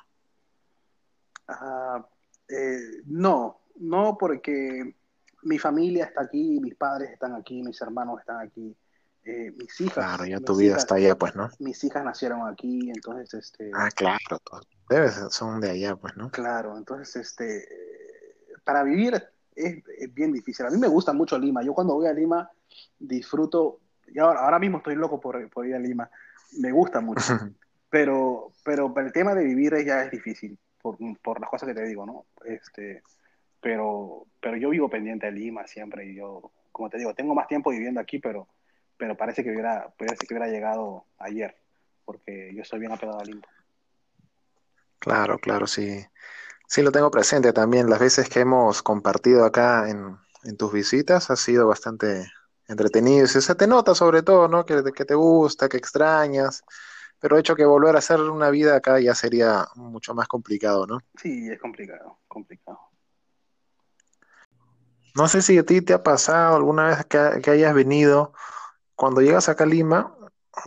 Ah, 1.47 2.05
eh, 2.47 3.01
no, 3.05 3.61
no 3.75 4.17
porque 4.17 4.95
mi 5.43 5.57
familia 5.57 6.05
está 6.05 6.23
aquí, 6.23 6.59
mis 6.61 6.75
padres 6.75 7.11
están 7.11 7.35
aquí, 7.35 7.61
mis 7.63 7.81
hermanos 7.81 8.19
están 8.19 8.39
aquí. 8.39 8.75
Eh, 9.23 9.51
mis 9.51 9.79
hijas. 9.81 9.93
Claro, 9.93 10.25
ya 10.25 10.39
tu 10.39 10.55
vida 10.55 10.77
está 10.77 10.95
allá, 10.95 11.15
pues, 11.15 11.35
¿no? 11.35 11.47
Mis 11.59 11.83
hijas 11.83 12.03
nacieron 12.03 12.47
aquí, 12.47 12.89
entonces, 12.89 13.31
este. 13.35 13.69
Ah, 13.71 13.89
claro, 13.95 14.39
debes, 14.89 15.13
son 15.29 15.61
de 15.61 15.69
allá, 15.69 15.95
pues, 15.95 16.17
¿no? 16.17 16.31
Claro, 16.31 16.75
entonces, 16.75 17.15
este, 17.17 17.67
para 18.63 18.81
vivir 18.81 19.30
es, 19.55 19.83
bien 20.13 20.31
difícil. 20.31 20.65
A 20.65 20.69
mí 20.69 20.77
me 20.77 20.87
gusta 20.87 21.13
mucho 21.13 21.37
Lima. 21.37 21.63
Yo 21.63 21.73
cuando 21.73 21.93
voy 21.93 22.07
a 22.07 22.13
Lima 22.13 22.49
disfruto, 22.99 23.79
y 24.07 24.19
ahora, 24.19 24.41
ahora 24.41 24.59
mismo 24.59 24.77
estoy 24.77 24.95
loco 24.95 25.19
por, 25.19 25.49
ir 25.65 25.75
a 25.75 25.79
Lima. 25.79 26.09
Me 26.59 26.71
gusta 26.71 27.01
mucho. 27.01 27.21
pero, 27.89 28.51
pero 28.63 28.93
el 28.97 29.11
tema 29.11 29.33
de 29.35 29.43
vivir 29.43 29.73
ya 29.85 30.03
es 30.03 30.11
difícil. 30.11 30.57
por, 30.81 30.97
por 31.21 31.39
las 31.39 31.49
cosas 31.49 31.67
que 31.67 31.75
te 31.75 31.85
digo, 31.85 32.05
¿no? 32.05 32.25
Este, 32.45 33.03
pero, 33.61 34.25
pero 34.41 34.57
yo 34.57 34.69
vivo 34.69 34.89
pendiente 34.89 35.27
de 35.27 35.31
Lima 35.31 35.67
siempre 35.67 36.05
y 36.05 36.15
yo, 36.15 36.51
como 36.71 36.89
te 36.89 36.97
digo, 36.97 37.13
tengo 37.13 37.35
más 37.35 37.47
tiempo 37.47 37.69
viviendo 37.69 37.99
aquí, 37.99 38.17
pero, 38.19 38.47
pero 38.97 39.15
parece 39.15 39.43
que 39.43 39.51
hubiera, 39.51 39.89
parece 39.97 40.25
que 40.25 40.33
hubiera 40.33 40.51
llegado 40.51 41.05
ayer, 41.19 41.55
porque 42.03 42.51
yo 42.55 42.65
soy 42.65 42.79
bien 42.79 42.91
apegado 42.91 43.19
a 43.19 43.23
Lima. 43.23 43.43
Claro, 44.97 45.37
claro, 45.39 45.67
sí. 45.67 46.03
Sí, 46.71 46.81
lo 46.81 46.93
tengo 46.93 47.11
presente 47.11 47.51
también. 47.51 47.89
Las 47.89 47.99
veces 47.99 48.29
que 48.29 48.39
hemos 48.39 48.81
compartido 48.81 49.43
acá 49.43 49.89
en, 49.89 50.17
en 50.45 50.55
tus 50.55 50.71
visitas 50.71 51.29
ha 51.29 51.35
sido 51.35 51.67
bastante 51.67 52.31
entretenido. 52.65 53.25
Y 53.25 53.27
se 53.27 53.55
te 53.55 53.67
nota 53.67 53.93
sobre 53.93 54.23
todo, 54.23 54.47
¿no? 54.47 54.65
Que, 54.65 54.81
que 54.95 55.03
te 55.03 55.13
gusta, 55.13 55.67
que 55.67 55.75
extrañas. 55.75 56.63
Pero 57.19 57.37
hecho 57.37 57.57
que 57.57 57.65
volver 57.65 57.97
a 57.97 57.99
hacer 57.99 58.21
una 58.21 58.49
vida 58.49 58.77
acá 58.77 59.01
ya 59.01 59.13
sería 59.15 59.67
mucho 59.75 60.13
más 60.13 60.29
complicado, 60.29 60.87
¿no? 60.87 60.99
Sí, 61.21 61.49
es 61.51 61.59
complicado, 61.59 62.19
complicado. 62.29 62.79
No 65.13 65.27
sé 65.27 65.41
si 65.41 65.57
a 65.57 65.65
ti 65.65 65.81
te 65.81 65.91
ha 65.91 66.03
pasado 66.03 66.55
alguna 66.55 66.87
vez 66.87 67.05
que, 67.05 67.41
que 67.43 67.51
hayas 67.51 67.73
venido, 67.73 68.31
cuando 68.95 69.19
llegas 69.19 69.49
acá 69.49 69.65
a 69.65 69.67
Lima, 69.67 70.15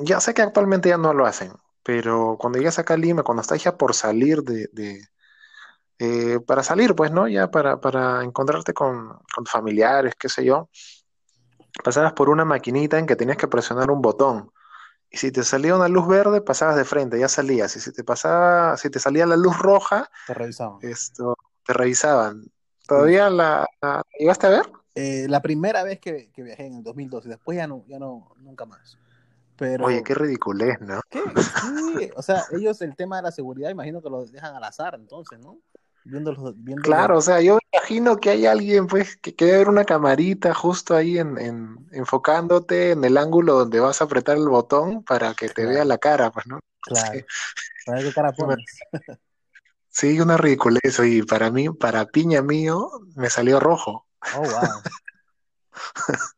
ya 0.00 0.20
sé 0.20 0.34
que 0.34 0.42
actualmente 0.42 0.90
ya 0.90 0.98
no 0.98 1.14
lo 1.14 1.24
hacen, 1.24 1.52
pero 1.82 2.36
cuando 2.38 2.58
llegas 2.58 2.78
acá 2.78 2.92
a 2.92 2.98
Lima, 2.98 3.22
cuando 3.22 3.40
estás 3.40 3.64
ya 3.64 3.78
por 3.78 3.94
salir 3.94 4.42
de, 4.42 4.68
de 4.70 5.00
eh, 5.98 6.40
para 6.46 6.62
salir, 6.62 6.94
pues, 6.94 7.10
¿no? 7.12 7.28
Ya 7.28 7.50
para, 7.50 7.80
para 7.80 8.22
encontrarte 8.22 8.72
con, 8.72 9.18
con 9.34 9.46
familiares, 9.46 10.14
qué 10.18 10.28
sé 10.28 10.44
yo, 10.44 10.68
pasabas 11.82 12.12
por 12.12 12.28
una 12.28 12.44
maquinita 12.44 12.98
en 12.98 13.06
que 13.06 13.16
tenías 13.16 13.36
que 13.36 13.48
presionar 13.48 13.90
un 13.90 14.02
botón. 14.02 14.50
Y 15.10 15.16
si 15.16 15.30
te 15.30 15.44
salía 15.44 15.76
una 15.76 15.88
luz 15.88 16.08
verde, 16.08 16.40
pasabas 16.40 16.76
de 16.76 16.84
frente, 16.84 17.18
ya 17.18 17.28
salías. 17.28 17.76
Y 17.76 17.80
si 17.80 17.92
te 17.92 18.02
pasaba, 18.02 18.76
si 18.76 18.90
te 18.90 18.98
salía 18.98 19.26
la 19.26 19.36
luz 19.36 19.56
roja, 19.58 20.10
te 20.26 20.34
revisaban. 20.34 20.78
Esto, 20.82 21.36
te 21.64 21.72
revisaban. 21.72 22.44
¿Todavía 22.86 23.30
la, 23.30 23.66
la 23.80 24.02
llegaste 24.18 24.48
a 24.48 24.50
ver? 24.50 24.72
Eh, 24.96 25.26
la 25.28 25.40
primera 25.40 25.82
vez 25.82 26.00
que, 26.00 26.30
que, 26.32 26.42
viajé 26.42 26.66
en 26.66 26.74
el 26.74 26.82
2012, 26.82 27.28
después 27.28 27.56
ya 27.56 27.66
no, 27.66 27.84
ya 27.86 27.98
no, 27.98 28.34
nunca 28.38 28.64
más. 28.64 28.98
Pero, 29.56 29.86
Oye, 29.86 30.02
qué 30.02 30.14
ridiculez, 30.14 30.80
¿no? 30.80 31.00
¿Qué? 31.08 31.22
Sí, 31.96 32.10
o 32.16 32.22
sea, 32.22 32.44
ellos 32.52 32.82
el 32.82 32.96
tema 32.96 33.16
de 33.16 33.22
la 33.22 33.30
seguridad, 33.30 33.70
imagino 33.70 34.02
que 34.02 34.10
lo 34.10 34.24
dejan 34.26 34.54
al 34.54 34.64
azar, 34.64 34.96
entonces, 34.96 35.38
¿no? 35.38 35.58
Viéndolos, 36.04 36.54
viéndolos... 36.56 36.84
Claro, 36.84 37.18
o 37.18 37.20
sea, 37.20 37.40
yo 37.40 37.58
imagino 37.72 38.18
que 38.18 38.30
hay 38.30 38.46
alguien, 38.46 38.86
pues, 38.86 39.16
que 39.16 39.34
quiere 39.34 39.58
ver 39.58 39.68
una 39.68 39.84
camarita 39.84 40.52
justo 40.52 40.94
ahí 40.94 41.18
en, 41.18 41.38
en, 41.38 41.78
enfocándote 41.92 42.90
en 42.92 43.04
el 43.04 43.16
ángulo 43.16 43.54
donde 43.54 43.80
vas 43.80 44.00
a 44.00 44.04
apretar 44.04 44.36
el 44.36 44.48
botón 44.48 45.02
para 45.02 45.34
que 45.34 45.48
te 45.48 45.62
Claro. 45.62 45.70
vea 45.70 45.84
la 45.84 45.98
cara, 45.98 46.30
pues, 46.30 46.46
¿no? 46.46 46.60
Claro. 46.82 47.18
Sí. 47.18 47.24
A 47.86 47.94
ver 47.94 48.04
qué 48.04 48.12
cara 48.12 48.32
pones. 48.32 48.64
Sí, 49.88 50.20
una 50.20 50.36
ridiculez, 50.36 51.00
y 51.04 51.22
para 51.22 51.50
mí, 51.50 51.70
para 51.70 52.04
piña 52.06 52.42
mío, 52.42 52.90
me 53.14 53.30
salió 53.30 53.60
rojo. 53.60 54.06
Oh, 54.36 54.40
wow. 54.40 54.82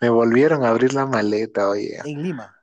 Me 0.00 0.08
volvieron 0.08 0.64
a 0.64 0.70
abrir 0.70 0.94
la 0.94 1.06
maleta, 1.06 1.68
oye. 1.68 2.00
En 2.04 2.22
Lima. 2.22 2.56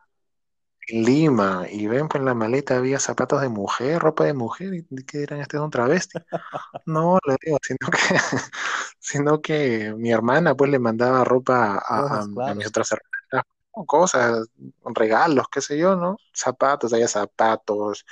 En 0.89 1.03
Lima, 1.03 1.65
y 1.70 1.88
ven, 1.88 2.08
pues 2.08 2.22
en 2.22 2.25
la 2.25 2.34
maleta 2.34 2.77
había 2.77 3.00
zapatos 3.00 3.41
de 3.41 3.50
mujer, 3.50 4.00
ropa 4.00 4.24
de 4.24 4.34
mujer, 4.34 4.74
y 4.74 4.86
¿qué 5.06 5.20
dirán? 5.20 5.41
Este 5.41 5.58
es 5.58 5.63
un 5.63 5.70
travesti. 5.70 6.20
No, 6.86 7.20
le 7.27 7.36
digo, 7.41 7.58
sino 7.62 7.89
que, 7.91 7.98
sino 9.00 9.41
que 9.41 9.94
mi 9.98 10.12
hermana 10.12 10.56
pues 10.56 10.72
le 10.72 10.79
mandaba 10.79 11.25
ropa 11.25 11.84
a, 11.86 12.25
mis 12.56 12.67
otras 12.67 12.91
hermanas, 12.94 13.46
cosas, 13.86 14.48
regalos, 14.86 15.48
qué 15.51 15.62
sé 15.62 15.77
yo, 15.77 15.96
¿no? 15.98 16.17
Zapatos, 16.34 16.94
había 16.94 17.08
zapatos, 17.10 18.06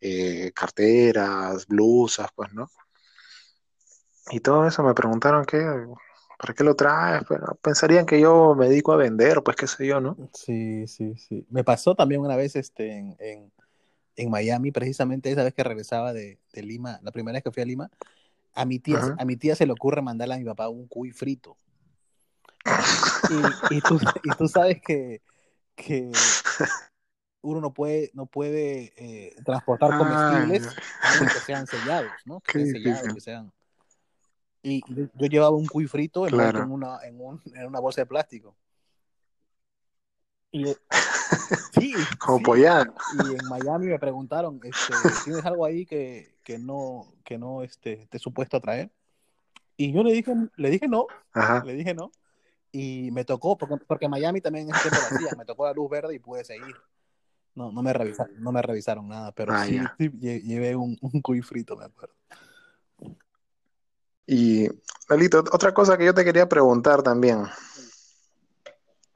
eh, 0.00 0.52
carteras, 0.54 1.66
blusas, 1.66 2.28
pues, 2.34 2.52
¿no? 2.54 2.70
Y 4.30 4.40
todo 4.40 4.66
eso 4.66 4.82
me 4.82 4.94
preguntaron 4.94 5.44
qué, 5.44 5.58
¿para 6.42 6.54
qué 6.54 6.64
lo 6.64 6.74
traes? 6.74 7.22
Pero 7.28 7.54
pensarían 7.62 8.04
que 8.04 8.20
yo 8.20 8.56
me 8.56 8.68
dedico 8.68 8.92
a 8.92 8.96
vender, 8.96 9.42
pues 9.44 9.56
qué 9.56 9.68
sé 9.68 9.86
yo, 9.86 10.00
¿no? 10.00 10.16
Sí, 10.34 10.88
sí, 10.88 11.16
sí. 11.16 11.46
Me 11.50 11.62
pasó 11.62 11.94
también 11.94 12.20
una 12.20 12.34
vez 12.34 12.56
este, 12.56 12.98
en, 12.98 13.16
en, 13.20 13.52
en 14.16 14.30
Miami, 14.30 14.72
precisamente 14.72 15.30
esa 15.30 15.44
vez 15.44 15.54
que 15.54 15.62
regresaba 15.62 16.12
de, 16.12 16.40
de 16.52 16.62
Lima, 16.64 16.98
la 17.02 17.12
primera 17.12 17.36
vez 17.36 17.44
que 17.44 17.52
fui 17.52 17.62
a 17.62 17.66
Lima, 17.66 17.90
a 18.54 18.64
mi 18.64 18.80
tía, 18.80 19.14
a 19.16 19.24
mi 19.24 19.36
tía 19.36 19.54
se 19.54 19.66
le 19.66 19.72
ocurre 19.72 20.02
mandarle 20.02 20.34
a 20.34 20.38
mi 20.38 20.44
papá 20.44 20.68
un 20.68 20.88
cuy 20.88 21.12
frito. 21.12 21.56
Y, 23.70 23.76
y 23.76 23.80
tú, 23.80 24.00
y 24.24 24.30
tú 24.30 24.48
sabes 24.48 24.82
que, 24.82 25.22
que 25.76 26.10
uno 27.40 27.60
no 27.60 27.72
puede, 27.72 28.10
no 28.14 28.26
puede 28.26 28.92
eh, 28.96 29.36
transportar 29.44 29.96
comestibles 29.96 30.66
a 31.02 31.14
menos 31.14 31.34
que 31.34 31.40
sean 31.40 31.66
sellados, 31.68 32.10
¿no? 32.24 32.40
Que 32.40 32.66
sean 32.66 32.82
sellados, 32.82 33.14
que 33.14 33.20
sean. 33.20 33.52
Y 34.62 34.80
yo, 34.94 35.06
yo 35.14 35.26
llevaba 35.26 35.56
un 35.56 35.66
cuy 35.66 35.86
frito 35.86 36.26
Claro. 36.26 36.60
en 36.62 36.70
una, 36.70 36.98
en, 37.04 37.20
un, 37.20 37.40
en 37.54 37.66
una 37.66 37.80
bolsa 37.80 38.02
de 38.02 38.06
plástico. 38.06 38.54
Y, 40.52 40.66
sí, 41.72 41.94
Como 42.18 42.54
sí. 42.54 42.62
Y 43.20 43.34
en 43.34 43.48
Miami 43.48 43.86
me 43.86 43.98
preguntaron, 43.98 44.60
este, 44.62 44.92
¿tienes 45.24 45.44
algo 45.44 45.64
ahí 45.64 45.86
que, 45.86 46.36
que 46.44 46.58
no, 46.58 47.12
que 47.24 47.38
no 47.38 47.62
este, 47.62 48.02
esté 48.02 48.18
supuesto 48.18 48.56
a 48.56 48.60
traer? 48.60 48.90
Y 49.76 49.92
yo 49.92 50.02
le 50.02 50.12
dije, 50.12 50.32
le 50.56 50.70
dije 50.70 50.86
no, 50.86 51.06
Ajá. 51.32 51.64
le 51.64 51.74
dije 51.74 51.94
no. 51.94 52.12
Y 52.70 53.10
me 53.10 53.24
tocó, 53.24 53.56
porque, 53.58 53.84
porque 53.86 54.08
Miami 54.08 54.40
también 54.40 54.68
en 54.68 54.74
ese 54.74 54.90
tiempo 54.90 55.00
lo 55.00 55.06
hacía, 55.06 55.34
me 55.36 55.44
tocó 55.44 55.66
la 55.66 55.72
luz 55.72 55.90
verde 55.90 56.14
y 56.14 56.18
pude 56.18 56.44
seguir. 56.44 56.76
No, 57.54 57.70
no 57.70 57.82
me 57.82 57.92
revisaron, 57.92 58.32
no 58.42 58.50
me 58.52 58.62
revisaron 58.62 59.08
nada, 59.08 59.32
pero 59.32 59.52
Ah, 59.52 59.64
sí, 59.66 59.78
sí, 59.98 60.08
lle- 60.10 60.42
llevé 60.42 60.74
un, 60.74 60.96
un 61.02 61.20
cuy 61.20 61.42
frito, 61.42 61.76
me 61.76 61.84
acuerdo. 61.84 62.14
Y, 64.26 64.68
Lalito, 65.08 65.40
otra 65.52 65.74
cosa 65.74 65.98
que 65.98 66.04
yo 66.04 66.14
te 66.14 66.24
quería 66.24 66.48
preguntar 66.48 67.02
también. 67.02 67.44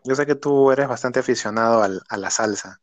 Yo 0.04 0.14
sé 0.14 0.26
que 0.26 0.34
tú 0.34 0.70
eres 0.70 0.88
bastante 0.88 1.20
aficionado 1.20 1.82
al- 1.82 2.02
a 2.08 2.16
la 2.16 2.30
salsa. 2.30 2.80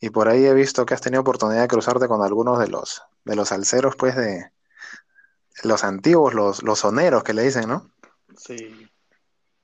Y 0.00 0.10
por 0.10 0.28
ahí 0.28 0.46
he 0.46 0.54
visto 0.54 0.86
que 0.86 0.94
has 0.94 1.00
tenido 1.00 1.20
oportunidad 1.20 1.62
de 1.62 1.68
cruzarte 1.68 2.08
con 2.08 2.22
algunos 2.22 2.58
de 2.58 2.68
los, 2.68 3.02
de 3.24 3.36
los 3.36 3.48
salseros, 3.48 3.96
pues, 3.96 4.16
de 4.16 4.50
los 5.62 5.84
antiguos, 5.84 6.32
los, 6.34 6.62
los 6.62 6.78
soneros 6.78 7.22
que 7.22 7.34
le 7.34 7.42
dicen, 7.42 7.68
¿no? 7.68 7.90
Sí. 8.36 8.88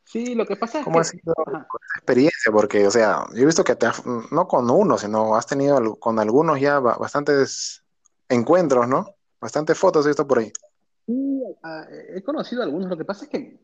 Sí, 0.04 0.34
lo 0.34 0.46
que 0.46 0.56
pasa 0.56 0.78
es 0.78 0.84
¿Cómo 0.84 0.96
que... 0.96 1.00
ha 1.00 1.04
sido 1.04 1.34
Ajá. 1.46 1.66
esa 1.66 1.98
experiencia? 1.98 2.52
Porque, 2.52 2.86
o 2.86 2.90
sea, 2.90 3.26
yo 3.32 3.42
he 3.42 3.46
visto 3.46 3.64
que 3.64 3.74
te 3.76 3.86
has- 3.86 4.04
no 4.06 4.46
con 4.46 4.70
uno, 4.70 4.98
sino 4.98 5.34
has 5.36 5.46
tenido 5.46 5.96
con 5.96 6.18
algunos 6.18 6.60
ya 6.60 6.78
ba- 6.78 6.96
bastantes 6.96 7.82
encuentros, 8.28 8.86
¿no? 8.86 9.06
Bastantes 9.40 9.78
fotos 9.78 10.04
he 10.06 10.10
visto 10.10 10.26
por 10.26 10.38
ahí. 10.38 10.52
Ah, 11.62 11.86
he 11.90 12.22
conocido 12.22 12.62
algunos. 12.62 12.88
Lo 12.88 12.96
que 12.96 13.04
pasa 13.04 13.24
es 13.24 13.30
que, 13.30 13.58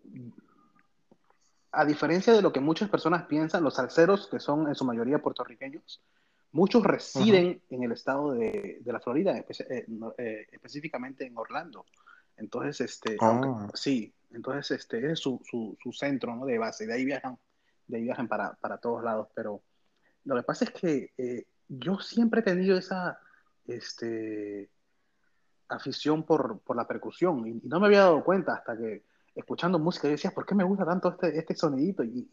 a 1.72 1.84
diferencia 1.84 2.32
de 2.32 2.42
lo 2.42 2.52
que 2.52 2.60
muchas 2.60 2.88
personas 2.90 3.24
piensan, 3.26 3.64
los 3.64 3.74
salseros, 3.76 4.28
que 4.28 4.38
son 4.40 4.68
en 4.68 4.74
su 4.74 4.84
mayoría 4.84 5.18
puertorriqueños, 5.20 6.02
muchos 6.52 6.82
residen 6.84 7.62
en 7.70 7.82
el 7.82 7.92
estado 7.92 8.32
de, 8.34 8.78
de 8.80 8.92
la 8.92 9.00
Florida, 9.00 9.34
espe- 9.38 9.66
eh, 9.70 9.86
eh, 10.18 10.46
específicamente 10.52 11.24
en 11.26 11.36
Orlando. 11.38 11.86
Entonces, 12.36 12.80
este, 12.82 13.16
Oh. 13.20 13.24
aunque- 13.24 13.76
sí, 13.76 14.12
entonces 14.32 14.70
este 14.80 15.12
es 15.12 15.18
su, 15.20 15.40
su, 15.50 15.76
su 15.82 15.92
centro, 15.92 16.36
¿no? 16.36 16.44
de 16.44 16.58
base. 16.58 16.86
De 16.86 16.92
ahí 16.94 17.04
viajan, 17.06 17.38
de 17.86 17.96
ahí 17.96 18.02
viajan 18.04 18.28
para, 18.28 18.52
para 18.54 18.76
todos 18.78 19.02
lados. 19.02 19.28
Pero 19.34 19.62
lo 20.24 20.36
que 20.36 20.42
pasa 20.42 20.66
es 20.66 20.70
que 20.72 21.10
eh, 21.16 21.44
yo 21.68 21.98
siempre 22.00 22.40
he 22.40 22.44
tenido 22.44 22.76
esa, 22.76 23.18
este, 23.66 24.68
afición 25.72 26.22
por, 26.24 26.60
por 26.60 26.76
la 26.76 26.86
percusión 26.86 27.46
y, 27.46 27.50
y 27.50 27.68
no 27.68 27.80
me 27.80 27.86
había 27.86 28.00
dado 28.00 28.22
cuenta 28.24 28.54
hasta 28.54 28.76
que 28.76 29.04
escuchando 29.34 29.78
música 29.78 30.08
yo 30.08 30.12
decía, 30.12 30.32
¿por 30.32 30.44
qué 30.44 30.54
me 30.54 30.64
gusta 30.64 30.84
tanto 30.84 31.08
este, 31.10 31.38
este 31.38 31.54
sonidito? 31.54 32.04
Y, 32.04 32.28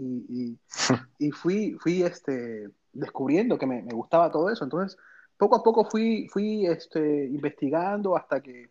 y, 1.20 1.32
fui, 1.32 1.78
fui 1.80 2.04
este, 2.04 2.70
descubriendo 2.92 3.58
que 3.58 3.66
me, 3.66 3.82
me 3.82 3.94
gustaba 3.94 4.32
todo 4.32 4.50
eso. 4.50 4.64
Entonces, 4.64 4.98
poco 5.38 5.56
a 5.56 5.64
poco 5.64 5.86
fui, 5.86 6.28
fui 6.30 6.66
este, 6.66 7.26
investigando 7.26 8.18
hasta 8.18 8.42
que 8.42 8.70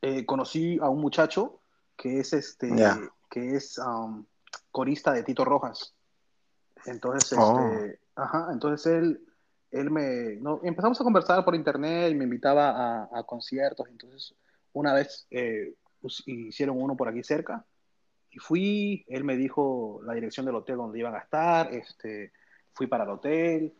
eh, 0.00 0.24
conocí 0.24 0.78
a 0.80 0.88
un 0.88 1.00
muchacho 1.00 1.60
que 1.96 2.20
es, 2.20 2.32
este, 2.32 2.70
que 3.30 3.56
es 3.56 3.78
um, 3.78 4.24
corista 4.70 5.12
de 5.12 5.22
Tito 5.22 5.44
Rojas. 5.44 5.94
Entonces, 6.86 7.38
Oh. 7.38 7.60
este, 7.60 8.00
ajá, 8.16 8.48
entonces 8.52 8.92
él, 8.92 9.20
él 9.72 9.90
me, 9.90 10.36
no, 10.36 10.60
empezamos 10.62 11.00
a 11.00 11.04
conversar 11.04 11.44
por 11.44 11.54
internet 11.54 12.12
y 12.12 12.14
me 12.14 12.24
invitaba 12.24 12.70
a, 13.04 13.08
a 13.20 13.24
conciertos. 13.24 13.88
Entonces, 13.90 14.34
una 14.72 14.94
vez 14.94 15.26
eh, 15.30 15.74
hicieron 16.26 16.80
uno 16.80 16.96
por 16.96 17.08
aquí 17.08 17.22
cerca 17.24 17.64
y 18.30 18.38
fui, 18.38 19.04
él 19.08 19.24
me 19.24 19.36
dijo 19.36 20.00
la 20.04 20.14
dirección 20.14 20.46
del 20.46 20.56
hotel 20.56 20.76
donde 20.76 20.98
iban 20.98 21.14
a 21.14 21.18
estar, 21.18 21.72
este, 21.74 22.32
fui 22.74 22.86
para 22.86 23.04
el 23.04 23.10
hotel, 23.10 23.74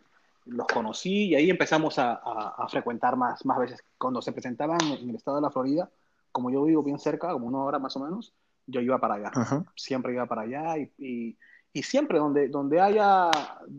los 0.46 0.66
conocí 0.66 1.28
y 1.28 1.34
ahí 1.36 1.50
empezamos 1.50 1.98
a, 1.98 2.12
a- 2.14 2.54
a 2.58 2.68
frecuentar 2.68 3.16
más, 3.16 3.44
más 3.46 3.58
veces. 3.58 3.80
Cuando 3.98 4.20
se 4.22 4.32
presentaban 4.32 4.80
en 5.00 5.10
el 5.10 5.16
estado 5.16 5.36
de 5.38 5.42
la 5.42 5.50
Florida, 5.50 5.90
como 6.32 6.50
yo 6.50 6.64
vivo 6.64 6.82
bien 6.82 6.98
cerca, 6.98 7.32
como 7.32 7.46
una 7.46 7.58
hora 7.60 7.78
más 7.78 7.96
o 7.96 8.00
menos, 8.04 8.34
yo 8.66 8.80
iba 8.80 8.98
para 9.00 9.14
allá 9.14 9.30
siempre 9.76 10.12
iba 10.12 10.26
para 10.26 10.42
allá 10.42 10.78
y, 10.78 10.92
y, 10.98 11.38
y 11.72 11.82
siempre 11.82 12.18
donde, 12.18 12.48
donde 12.48 12.80
haya 12.80 13.30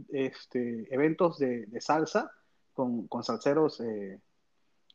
este, 0.09 0.87
eventos 0.93 1.37
de, 1.37 1.65
de 1.67 1.81
salsa 1.81 2.31
con, 2.73 3.07
con 3.07 3.23
salseros, 3.23 3.79
eh, 3.81 4.19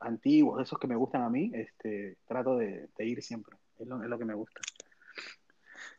antiguos, 0.00 0.62
esos 0.62 0.78
que 0.78 0.86
me 0.86 0.96
gustan 0.96 1.22
a 1.22 1.30
mí, 1.30 1.50
este, 1.54 2.18
trato 2.26 2.56
de, 2.56 2.88
de 2.96 3.04
ir 3.04 3.22
siempre. 3.22 3.56
Es 3.78 3.86
lo, 3.86 4.02
es 4.02 4.08
lo, 4.08 4.18
que 4.18 4.24
me 4.24 4.34
gusta. 4.34 4.60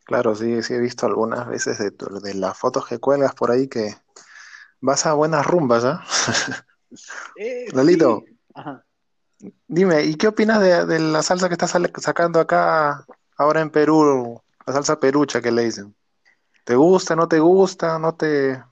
Claro, 0.05 0.35
sí, 0.35 0.61
sí 0.63 0.73
he 0.73 0.79
visto 0.79 1.05
algunas 1.05 1.47
veces 1.47 1.77
de, 1.77 1.91
de 1.91 2.33
las 2.33 2.57
fotos 2.57 2.87
que 2.87 2.99
cuelgas 2.99 3.33
por 3.33 3.51
ahí 3.51 3.67
que 3.67 3.95
vas 4.81 5.05
a 5.05 5.13
buenas 5.13 5.45
rumbas, 5.45 5.85
¿ah? 5.85 6.03
¿eh? 7.37 7.65
eh 7.67 7.71
Lalito, 7.73 8.23
sí. 8.25 9.51
dime, 9.67 10.03
¿y 10.03 10.15
qué 10.15 10.27
opinas 10.27 10.59
de, 10.59 10.85
de, 10.85 10.99
la 10.99 11.21
salsa 11.21 11.47
que 11.47 11.53
estás 11.53 11.73
sacando 11.97 12.39
acá 12.39 13.05
ahora 13.37 13.61
en 13.61 13.69
Perú, 13.69 14.41
la 14.65 14.73
salsa 14.73 14.99
perucha 14.99 15.41
que 15.41 15.51
le 15.51 15.63
dicen? 15.63 15.95
¿Te 16.69 16.75
gusta, 16.75 17.15
no 17.15 17.27
te 17.27 17.39
gusta, 17.39 17.97
no 17.97 18.13
te, 18.13 18.63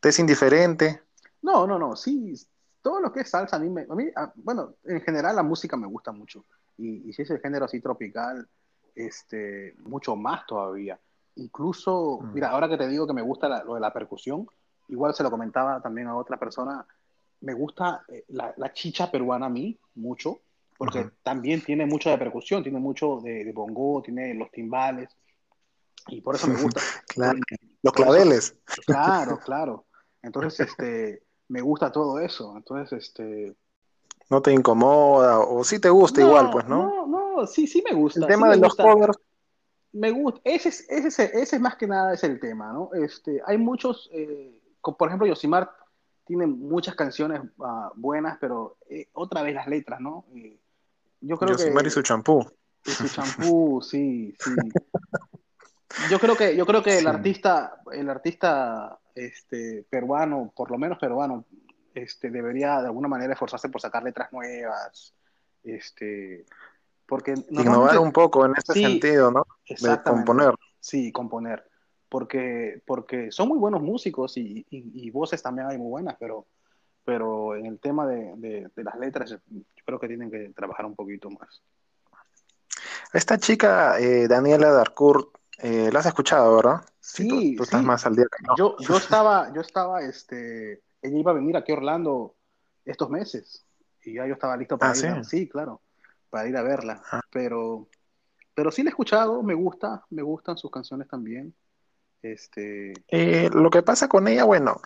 te 0.00 0.08
es 0.08 0.18
indiferente? 0.18 1.02
No, 1.42 1.66
no, 1.66 1.78
no, 1.78 1.94
sí, 1.94 2.32
todo 2.80 3.02
lo 3.02 3.12
que 3.12 3.20
es 3.20 3.28
salsa 3.28 3.56
a 3.56 3.58
mí, 3.58 3.68
me, 3.68 3.82
a 3.82 3.94
mí 3.94 4.06
a, 4.16 4.32
bueno, 4.36 4.76
en 4.84 5.02
general 5.02 5.36
la 5.36 5.42
música 5.42 5.76
me 5.76 5.86
gusta 5.86 6.10
mucho 6.10 6.46
y, 6.78 7.06
y, 7.06 7.12
si 7.12 7.20
es 7.20 7.30
el 7.30 7.40
género 7.40 7.66
así 7.66 7.82
tropical, 7.82 8.48
este, 8.94 9.74
mucho 9.80 10.16
más 10.16 10.46
todavía. 10.46 10.98
Incluso, 11.34 12.18
mm. 12.22 12.32
mira, 12.32 12.48
ahora 12.48 12.66
que 12.66 12.78
te 12.78 12.88
digo 12.88 13.06
que 13.06 13.12
me 13.12 13.20
gusta 13.20 13.46
la, 13.46 13.62
lo 13.62 13.74
de 13.74 13.80
la 13.80 13.92
percusión, 13.92 14.48
igual 14.88 15.12
se 15.12 15.22
lo 15.22 15.30
comentaba 15.30 15.82
también 15.82 16.06
a 16.06 16.16
otra 16.16 16.38
persona, 16.38 16.86
me 17.42 17.52
gusta 17.52 18.04
eh, 18.08 18.24
la, 18.28 18.54
la, 18.56 18.72
chicha 18.72 19.10
peruana 19.10 19.44
a 19.44 19.50
mí 19.50 19.78
mucho, 19.96 20.38
porque 20.78 21.00
uh 21.00 21.02
-huh. 21.02 21.12
también 21.22 21.60
tiene 21.60 21.84
mucho 21.84 22.08
de 22.08 22.16
percusión, 22.16 22.62
tiene 22.62 22.78
mucho 22.78 23.20
de, 23.22 23.44
de, 23.44 23.52
bongo, 23.52 24.00
tiene 24.00 24.32
los 24.32 24.50
timbales, 24.50 25.10
y 26.08 26.20
por 26.20 26.34
eso 26.34 26.46
me 26.46 26.60
gusta. 26.60 26.80
claro, 27.08 27.38
los 27.82 27.92
claveles. 27.92 28.56
Claro, 28.86 29.38
claro. 29.38 29.86
Entonces, 30.22 30.68
este, 30.68 31.22
me 31.48 31.60
gusta 31.60 31.92
todo 31.92 32.18
eso. 32.18 32.56
Entonces, 32.56 33.04
este... 33.04 33.56
No 34.30 34.42
te 34.42 34.52
incomoda, 34.52 35.38
o 35.38 35.64
sí 35.64 35.78
te 35.78 35.88
gusta 35.88 36.20
no, 36.20 36.28
igual, 36.28 36.50
pues, 36.50 36.66
¿no? 36.66 37.06
No, 37.06 37.36
no, 37.36 37.46
sí, 37.46 37.66
sí 37.66 37.82
me 37.88 37.96
gusta. 37.96 38.20
El 38.20 38.26
tema 38.26 38.48
sí 38.48 38.56
de 38.56 38.60
los 38.60 38.68
gusta. 38.68 38.82
covers. 38.82 39.18
Me 39.92 40.10
gusta, 40.10 40.40
ese 40.44 40.68
es, 40.68 40.86
ese, 40.90 41.08
es, 41.08 41.18
ese 41.18 41.56
es 41.56 41.62
más 41.62 41.76
que 41.76 41.86
nada 41.86 42.12
es 42.12 42.22
el 42.22 42.38
tema, 42.38 42.72
¿no? 42.72 42.90
Este, 42.92 43.40
hay 43.46 43.56
muchos, 43.56 44.10
eh, 44.12 44.60
por 44.82 45.08
ejemplo, 45.08 45.26
Yosimar 45.26 45.70
tiene 46.26 46.46
muchas 46.46 46.94
canciones 46.94 47.40
uh, 47.56 47.90
buenas, 47.96 48.36
pero 48.38 48.76
eh, 48.90 49.08
otra 49.14 49.42
vez 49.42 49.54
las 49.54 49.66
letras, 49.66 49.98
¿no? 49.98 50.26
Eh, 50.34 50.60
yo 51.22 51.38
creo 51.38 51.52
Yosimar 51.52 51.84
que, 51.84 51.88
y 51.88 51.90
su 51.90 52.02
champú. 52.02 52.46
Y 52.84 52.90
su 52.90 53.08
champú, 53.08 53.80
sí, 53.80 54.36
sí. 54.38 54.50
Yo 56.10 56.18
creo 56.18 56.36
que, 56.36 56.56
yo 56.56 56.66
creo 56.66 56.82
que 56.82 56.92
sí. 56.92 56.98
el 56.98 57.06
artista, 57.06 57.80
el 57.92 58.10
artista 58.10 58.98
este, 59.14 59.84
peruano, 59.88 60.52
por 60.54 60.70
lo 60.70 60.78
menos 60.78 60.98
peruano, 60.98 61.44
este, 61.94 62.30
debería 62.30 62.80
de 62.80 62.86
alguna 62.86 63.08
manera 63.08 63.32
esforzarse 63.32 63.68
por 63.68 63.80
sacar 63.80 64.02
letras 64.02 64.32
nuevas, 64.32 65.14
este, 65.64 66.44
porque 67.06 67.34
innovar 67.50 67.98
un 67.98 68.12
poco 68.12 68.44
en 68.44 68.52
este 68.56 68.74
sí, 68.74 68.82
sentido, 68.82 69.30
¿no? 69.30 69.46
De 69.66 70.02
componer. 70.02 70.54
Sí, 70.78 71.10
componer, 71.10 71.68
porque, 72.08 72.82
porque 72.86 73.32
son 73.32 73.48
muy 73.48 73.58
buenos 73.58 73.82
músicos 73.82 74.36
y, 74.36 74.64
y, 74.70 75.06
y, 75.06 75.10
voces 75.10 75.42
también 75.42 75.68
hay 75.68 75.78
muy 75.78 75.88
buenas, 75.88 76.16
pero, 76.20 76.46
pero 77.04 77.56
en 77.56 77.66
el 77.66 77.78
tema 77.80 78.06
de, 78.06 78.34
de, 78.36 78.70
de 78.74 78.84
las 78.84 78.96
letras, 78.98 79.30
yo 79.30 79.38
creo 79.84 79.98
que 79.98 80.08
tienen 80.08 80.30
que 80.30 80.50
trabajar 80.54 80.86
un 80.86 80.94
poquito 80.94 81.30
más. 81.30 81.62
Esta 83.12 83.38
chica, 83.38 83.98
eh, 83.98 84.28
Daniela 84.28 84.70
Darcourt, 84.70 85.28
eh, 85.58 85.90
la 85.92 86.00
has 86.00 86.06
escuchado, 86.06 86.56
¿verdad? 86.56 86.84
Sí, 87.00 87.28
tú, 87.28 87.56
tú 87.56 87.62
estás 87.64 87.80
sí. 87.80 87.86
más 87.86 88.06
al 88.06 88.16
día 88.16 88.24
que 88.24 88.46
no. 88.46 88.56
Yo, 88.56 88.76
yo 88.78 88.96
estaba, 88.96 89.52
yo 89.52 89.60
estaba, 89.60 90.02
este, 90.02 90.82
ella 91.02 91.18
iba 91.18 91.30
a 91.32 91.34
venir 91.34 91.56
aquí 91.56 91.72
a 91.72 91.76
Orlando 91.76 92.36
estos 92.84 93.10
meses 93.10 93.66
y 94.04 94.14
ya 94.14 94.26
yo 94.26 94.34
estaba 94.34 94.56
listo 94.56 94.78
para 94.78 94.92
ah, 94.92 94.96
ir. 94.96 95.00
¿sí? 95.00 95.06
A, 95.06 95.24
sí, 95.24 95.48
claro, 95.48 95.82
para 96.30 96.48
ir 96.48 96.56
a 96.56 96.62
verla. 96.62 97.02
Ah. 97.10 97.20
Pero, 97.30 97.88
pero 98.54 98.70
sí 98.70 98.82
la 98.82 98.90
he 98.90 98.92
escuchado, 98.92 99.42
me 99.42 99.54
gusta, 99.54 100.04
me 100.10 100.22
gustan 100.22 100.56
sus 100.56 100.70
canciones 100.70 101.08
también. 101.08 101.54
Este. 102.22 102.92
Eh, 103.08 103.50
lo 103.52 103.70
que 103.70 103.82
pasa 103.82 104.08
con 104.08 104.26
ella, 104.26 104.44
bueno, 104.44 104.80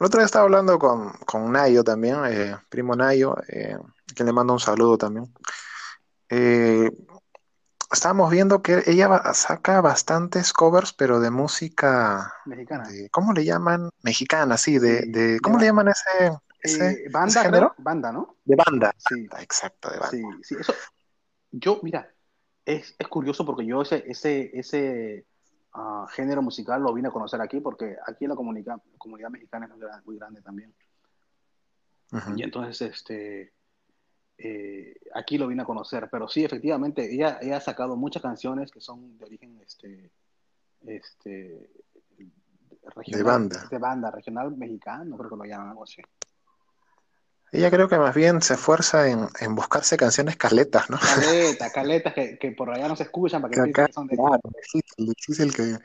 el 0.00 0.06
otro 0.06 0.20
día 0.20 0.26
estaba 0.26 0.44
hablando 0.44 0.78
con, 0.78 1.12
con 1.26 1.50
Nayo 1.50 1.82
también, 1.82 2.18
eh, 2.26 2.56
primo 2.68 2.94
Nayo, 2.94 3.36
eh, 3.48 3.76
que 4.14 4.24
le 4.24 4.32
mando 4.32 4.52
un 4.52 4.60
saludo 4.60 4.96
también. 4.96 5.32
Eh, 6.28 6.90
estábamos 7.90 8.30
viendo 8.30 8.62
que 8.62 8.82
ella 8.86 9.22
saca 9.34 9.80
bastantes 9.80 10.52
covers, 10.52 10.92
pero 10.92 11.20
de 11.20 11.30
música 11.30 12.32
mexicana. 12.44 12.88
De, 12.88 13.08
¿Cómo 13.10 13.32
le 13.32 13.44
llaman? 13.44 13.90
Mexicana, 14.02 14.56
sí, 14.56 14.78
de, 14.78 15.06
de 15.06 15.40
¿cómo 15.40 15.56
de, 15.56 15.62
le 15.62 15.66
llaman 15.68 15.88
ese, 15.88 16.38
ese, 16.60 16.90
eh, 16.90 17.08
banda, 17.10 17.28
ese 17.28 17.42
género? 17.42 17.72
Creo, 17.74 17.84
banda, 17.84 18.12
¿no? 18.12 18.36
De 18.44 18.56
banda. 18.56 18.94
Sí. 18.96 19.28
Exacto, 19.40 19.90
de 19.90 19.98
banda. 19.98 20.10
Sí, 20.10 20.22
sí, 20.42 20.56
eso. 20.60 20.74
Yo, 21.50 21.80
mira, 21.82 22.12
es, 22.64 22.94
es 22.98 23.08
curioso 23.08 23.46
porque 23.46 23.64
yo 23.64 23.82
ese, 23.82 24.04
ese, 24.06 24.50
ese 24.52 25.26
uh, 25.74 26.06
género 26.08 26.42
musical 26.42 26.82
lo 26.82 26.92
vine 26.92 27.08
a 27.08 27.12
conocer 27.12 27.40
aquí 27.40 27.60
porque 27.60 27.96
aquí 28.06 28.24
en 28.26 28.30
la 28.30 28.36
comunidad, 28.36 28.76
comunidad 28.98 29.30
mexicana 29.30 29.66
es 29.66 29.70
muy 29.72 29.80
grande, 29.80 30.02
muy 30.04 30.16
grande 30.18 30.42
también. 30.42 30.74
Uh 32.12 32.16
-huh. 32.16 32.38
Y 32.38 32.42
entonces, 32.42 32.80
este 32.82 33.52
eh, 34.38 34.94
aquí 35.14 35.36
lo 35.36 35.48
vine 35.48 35.62
a 35.62 35.66
conocer, 35.66 36.08
pero 36.10 36.28
sí, 36.28 36.44
efectivamente, 36.44 37.12
ella, 37.12 37.38
ella, 37.42 37.56
ha 37.56 37.60
sacado 37.60 37.96
muchas 37.96 38.22
canciones 38.22 38.70
que 38.70 38.80
son 38.80 39.18
de 39.18 39.24
origen 39.24 39.60
este, 39.60 40.12
este, 40.86 41.70
regional, 42.94 43.18
de 43.18 43.22
banda. 43.22 43.68
De 43.68 43.78
banda, 43.78 44.10
regional 44.12 44.56
mexicano, 44.56 45.16
creo 45.18 45.30
que 45.30 45.36
lo 45.36 45.44
llaman 45.44 45.70
algo 45.70 45.82
así. 45.82 46.02
Ella 47.50 47.70
creo 47.70 47.88
que 47.88 47.98
más 47.98 48.14
bien 48.14 48.40
se 48.42 48.54
esfuerza 48.54 49.08
en, 49.08 49.26
en 49.40 49.54
buscarse 49.54 49.96
canciones 49.96 50.36
caletas, 50.36 50.88
¿no? 50.90 50.98
Caletas, 50.98 51.72
caletas 51.72 52.14
que, 52.14 52.38
que, 52.38 52.52
por 52.52 52.70
allá 52.70 52.88
no 52.88 52.94
se 52.94 53.04
escuchan 53.04 53.40
para 53.40 53.50
que, 53.50 53.72
que 53.72 53.92
son 53.92 54.06
de... 54.06 54.16
Claro, 54.16 54.40
difícil, 54.54 55.06
difícil 55.06 55.54
que, 55.54 55.78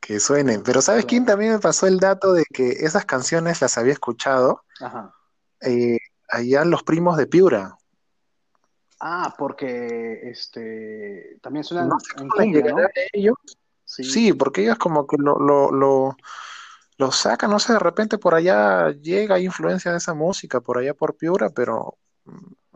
que 0.00 0.18
suenen. 0.18 0.62
Pero 0.62 0.80
¿sabes 0.80 1.02
claro. 1.02 1.08
quién 1.08 1.26
también 1.26 1.52
me 1.52 1.58
pasó 1.58 1.86
el 1.86 2.00
dato 2.00 2.32
de 2.32 2.44
que 2.46 2.70
esas 2.70 3.04
canciones 3.04 3.60
las 3.60 3.76
había 3.76 3.92
escuchado? 3.92 4.64
Ajá. 4.80 5.14
Eh, 5.60 5.98
allá 6.30 6.64
los 6.64 6.82
primos 6.82 7.18
de 7.18 7.26
Piura. 7.26 7.76
Ah, 9.04 9.34
porque 9.36 10.30
este 10.30 11.36
también 11.42 11.64
suenan 11.64 11.88
no 11.88 11.98
sé 11.98 12.22
en 12.22 12.28
cumbia, 12.28 12.72
¿no? 12.72 12.88
ellos. 13.12 13.34
Sí. 13.84 14.04
sí. 14.04 14.32
porque 14.32 14.62
ellos 14.62 14.78
como 14.78 15.08
que 15.08 15.16
lo, 15.18 15.40
lo, 15.40 15.72
lo, 15.72 16.16
lo, 16.98 17.10
sacan, 17.10 17.50
no 17.50 17.58
sé, 17.58 17.72
de 17.72 17.80
repente 17.80 18.16
por 18.16 18.36
allá 18.36 18.92
llega 18.92 19.40
influencia 19.40 19.90
de 19.90 19.98
esa 19.98 20.14
música, 20.14 20.60
por 20.60 20.78
allá 20.78 20.94
por 20.94 21.16
Piura, 21.16 21.50
pero 21.50 21.98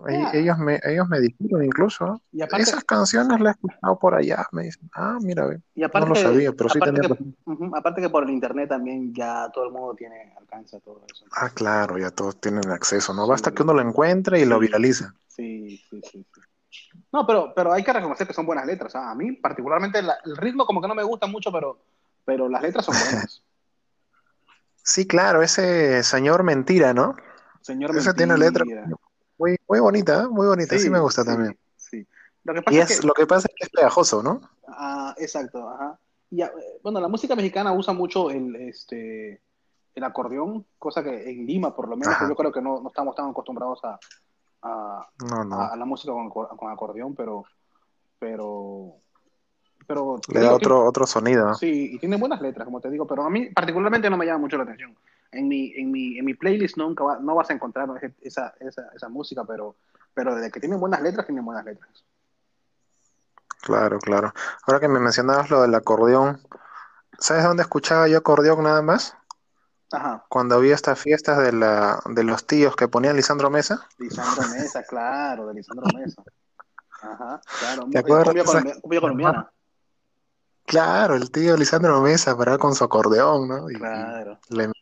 yeah. 0.09 0.31
ellos, 0.35 0.59
me, 0.59 0.79
ellos 0.85 1.09
me 1.09 1.21
dijeron 1.21 1.65
incluso, 1.65 2.21
y 2.33 2.43
aparte, 2.43 2.63
esas 2.63 2.85
canciones 2.85 3.41
las 3.41 3.55
he 3.55 3.57
escuchado 3.57 3.99
por 3.99 4.15
allá, 4.15 4.47
me 4.53 4.65
dicen, 4.65 4.91
ah, 4.95 5.19
mira, 5.21 5.49
y 5.75 5.83
aparte, 5.83 6.09
no 6.09 6.15
lo 6.15 6.21
sabía, 6.21 6.53
pero 6.53 6.69
sí 6.69 6.79
tenía... 6.81 7.03
Que, 7.03 7.13
uh 7.13 7.17
-huh, 7.47 7.79
aparte 7.79 8.03
que 8.03 8.11
por 8.11 8.25
el 8.25 8.31
internet 8.31 8.69
también 8.69 9.15
ya 9.15 9.51
todo 9.53 9.65
el 9.65 9.73
mundo 9.73 9.95
tiene 9.95 10.35
alcance 10.39 10.77
a 10.77 10.81
todo 10.81 11.03
eso. 11.11 11.25
Ah, 11.33 11.51
claro, 11.51 11.99
ya 11.99 12.11
todos 12.11 12.41
tienen 12.41 12.71
acceso, 12.71 13.15
¿no? 13.15 13.25
Sí. 13.25 13.31
Basta 13.31 13.53
que 13.53 13.63
uno 13.63 13.73
lo 13.75 13.81
encuentre 13.81 14.41
y 14.41 14.45
lo 14.45 14.59
viraliza. 14.59 15.15
Sí, 15.29 15.83
sí, 15.91 16.01
sí, 16.03 16.27
sí. 16.33 16.41
No, 17.13 17.27
pero, 17.27 17.53
pero 17.55 17.73
hay 17.73 17.83
que 17.83 17.93
reconocer 17.93 18.27
que 18.27 18.35
son 18.35 18.47
buenas 18.47 18.67
letras. 18.67 18.95
¿ah? 18.97 19.11
A 19.11 19.15
mí, 19.15 19.33
particularmente, 19.33 20.03
la, 20.03 20.17
el 20.25 20.37
ritmo 20.37 20.67
como 20.67 20.83
que 20.83 20.89
no 20.89 20.95
me 20.95 21.05
gusta 21.05 21.27
mucho, 21.27 21.51
pero, 21.51 21.79
pero 22.25 22.49
las 22.49 22.63
letras 22.63 22.85
son 22.85 22.95
buenas. 22.95 23.43
Sí, 24.89 25.05
claro, 25.05 25.43
ese 25.43 26.05
señor 26.05 26.45
mentira, 26.45 26.95
¿no? 26.95 27.17
Señor 27.61 27.91
ese 27.91 28.11
mentira. 28.11 28.15
tiene 28.15 28.39
letra 28.39 28.65
muy, 29.39 29.57
muy 29.69 29.81
bonita, 29.81 30.23
¿eh? 30.23 30.29
muy 30.29 30.47
bonita, 30.47 30.77
sí, 30.77 30.85
sí 30.85 30.91
me 30.91 31.01
gusta 31.01 31.23
sí, 31.23 31.29
también. 31.29 31.59
Sí. 31.77 32.07
Lo 32.45 32.55
que 32.55 32.63
pasa 32.63 32.77
y 32.77 32.81
es, 32.81 32.91
es 32.91 33.01
que... 33.01 33.07
lo 33.07 33.15
que 33.15 33.27
pasa 33.27 33.49
es 33.49 33.55
que 33.55 33.65
es 33.65 33.71
pegajoso, 33.71 34.23
¿no? 34.23 34.41
Ah, 34.69 35.15
exacto, 35.19 35.69
ajá. 35.69 35.99
Y, 36.31 36.43
bueno, 36.83 37.01
la 37.01 37.09
música 37.09 37.37
mexicana 37.37 37.73
usa 37.73 37.93
mucho 37.93 38.31
el, 38.31 38.57
este, 38.57 39.41
el 39.95 40.05
acordeón, 40.05 40.67
cosa 40.79 41.03
que 41.03 41.31
en 41.31 41.47
Lima, 41.47 41.75
por 41.75 41.89
lo 41.89 41.97
menos, 41.97 42.15
yo 42.29 42.35
creo 42.35 42.53
que 42.53 42.61
no, 42.61 42.81
no 42.81 42.89
estamos 42.89 43.15
tan 43.15 43.31
acostumbrados 43.31 43.81
a, 43.85 43.99
a, 44.63 45.09
no, 45.29 45.45
no. 45.45 45.61
a, 45.61 45.69
a 45.69 45.77
la 45.77 45.85
música 45.85 46.13
con, 46.13 46.31
con, 46.31 46.71
acordeón, 46.71 47.15
pero 47.15 47.45
pero 48.19 48.97
pero 49.87 50.19
le 50.29 50.41
da 50.41 50.55
otro 50.55 50.75
tiene, 50.75 50.89
otro 50.89 51.07
sonido. 51.07 51.55
Sí, 51.55 51.91
y 51.95 51.99
tiene 51.99 52.17
buenas 52.17 52.41
letras, 52.41 52.65
como 52.65 52.81
te 52.81 52.91
digo, 52.91 53.07
pero 53.07 53.23
a 53.23 53.31
mí 53.31 53.51
particularmente 53.51 54.11
no 54.11 54.17
me 54.17 54.27
llama 54.27 54.41
mucho 54.41 54.57
la 54.57 54.65
atención. 54.65 54.97
En 55.33 55.49
mi 55.49 55.73
en 55.75 55.91
mi 55.91 56.19
en 56.19 56.25
mi 56.25 56.35
playlist 56.35 56.77
nunca 56.77 57.05
va, 57.05 57.19
no 57.19 57.35
vas 57.35 57.51
a 57.51 57.53
encontrar 57.53 57.89
esa, 58.21 58.55
esa, 58.61 58.89
esa 58.95 59.09
música, 59.09 59.45
pero 59.45 59.77
pero 60.15 60.35
desde 60.35 60.51
que 60.51 60.61
tiene 60.61 60.77
buenas 60.77 61.03
letras, 61.03 61.27
tiene 61.27 61.43
buenas 61.43 61.65
letras. 61.65 62.05
Claro, 63.61 63.99
claro. 63.99 64.33
Ahora 64.67 64.81
que 64.81 64.89
me 64.89 65.01
mencionabas 65.01 65.51
lo 65.51 65.63
del 65.63 65.75
acordeón, 65.75 66.41
¿sabes 67.19 67.45
dónde 67.45 67.65
escuchaba 67.65 68.09
yo 68.09 68.19
acordeón 68.19 68.63
nada 68.63 68.81
más? 68.81 69.17
Ajá. 69.93 70.25
Cuando 70.29 70.55
había 70.55 70.75
estas 70.75 70.99
fiestas 70.99 71.39
de, 71.39 71.53
la, 71.53 72.01
de 72.07 72.25
los 72.25 72.47
tíos 72.47 72.77
que 72.77 72.89
ponían 72.89 73.17
Lisandro 73.17 73.51
Mesa. 73.51 73.87
Lisandro 73.99 74.49
Mesa, 74.49 74.83
claro, 74.85 75.47
de 75.49 75.55
Lisandro 75.55 75.87
Mesa. 75.99 76.23
Ajá, 77.03 77.41
claro. 77.61 77.87
¿Te 77.91 77.99
acuerdas? 77.99 78.27
Cumbia, 78.27 78.45
colombiana, 78.45 78.81
cumbia 78.81 79.01
colombiana. 79.01 79.53
Claro, 80.65 81.15
el 81.15 81.31
tío 81.31 81.57
Lisandro 81.57 82.01
Mesa 82.01 82.37
para 82.37 82.59
con 82.59 82.75
su 82.75 82.85
acordeón, 82.85 83.49
¿no? 83.49 83.71
Y, 83.71 83.75
claro. 83.75 84.39
Y 84.49 84.57
le 84.57 84.73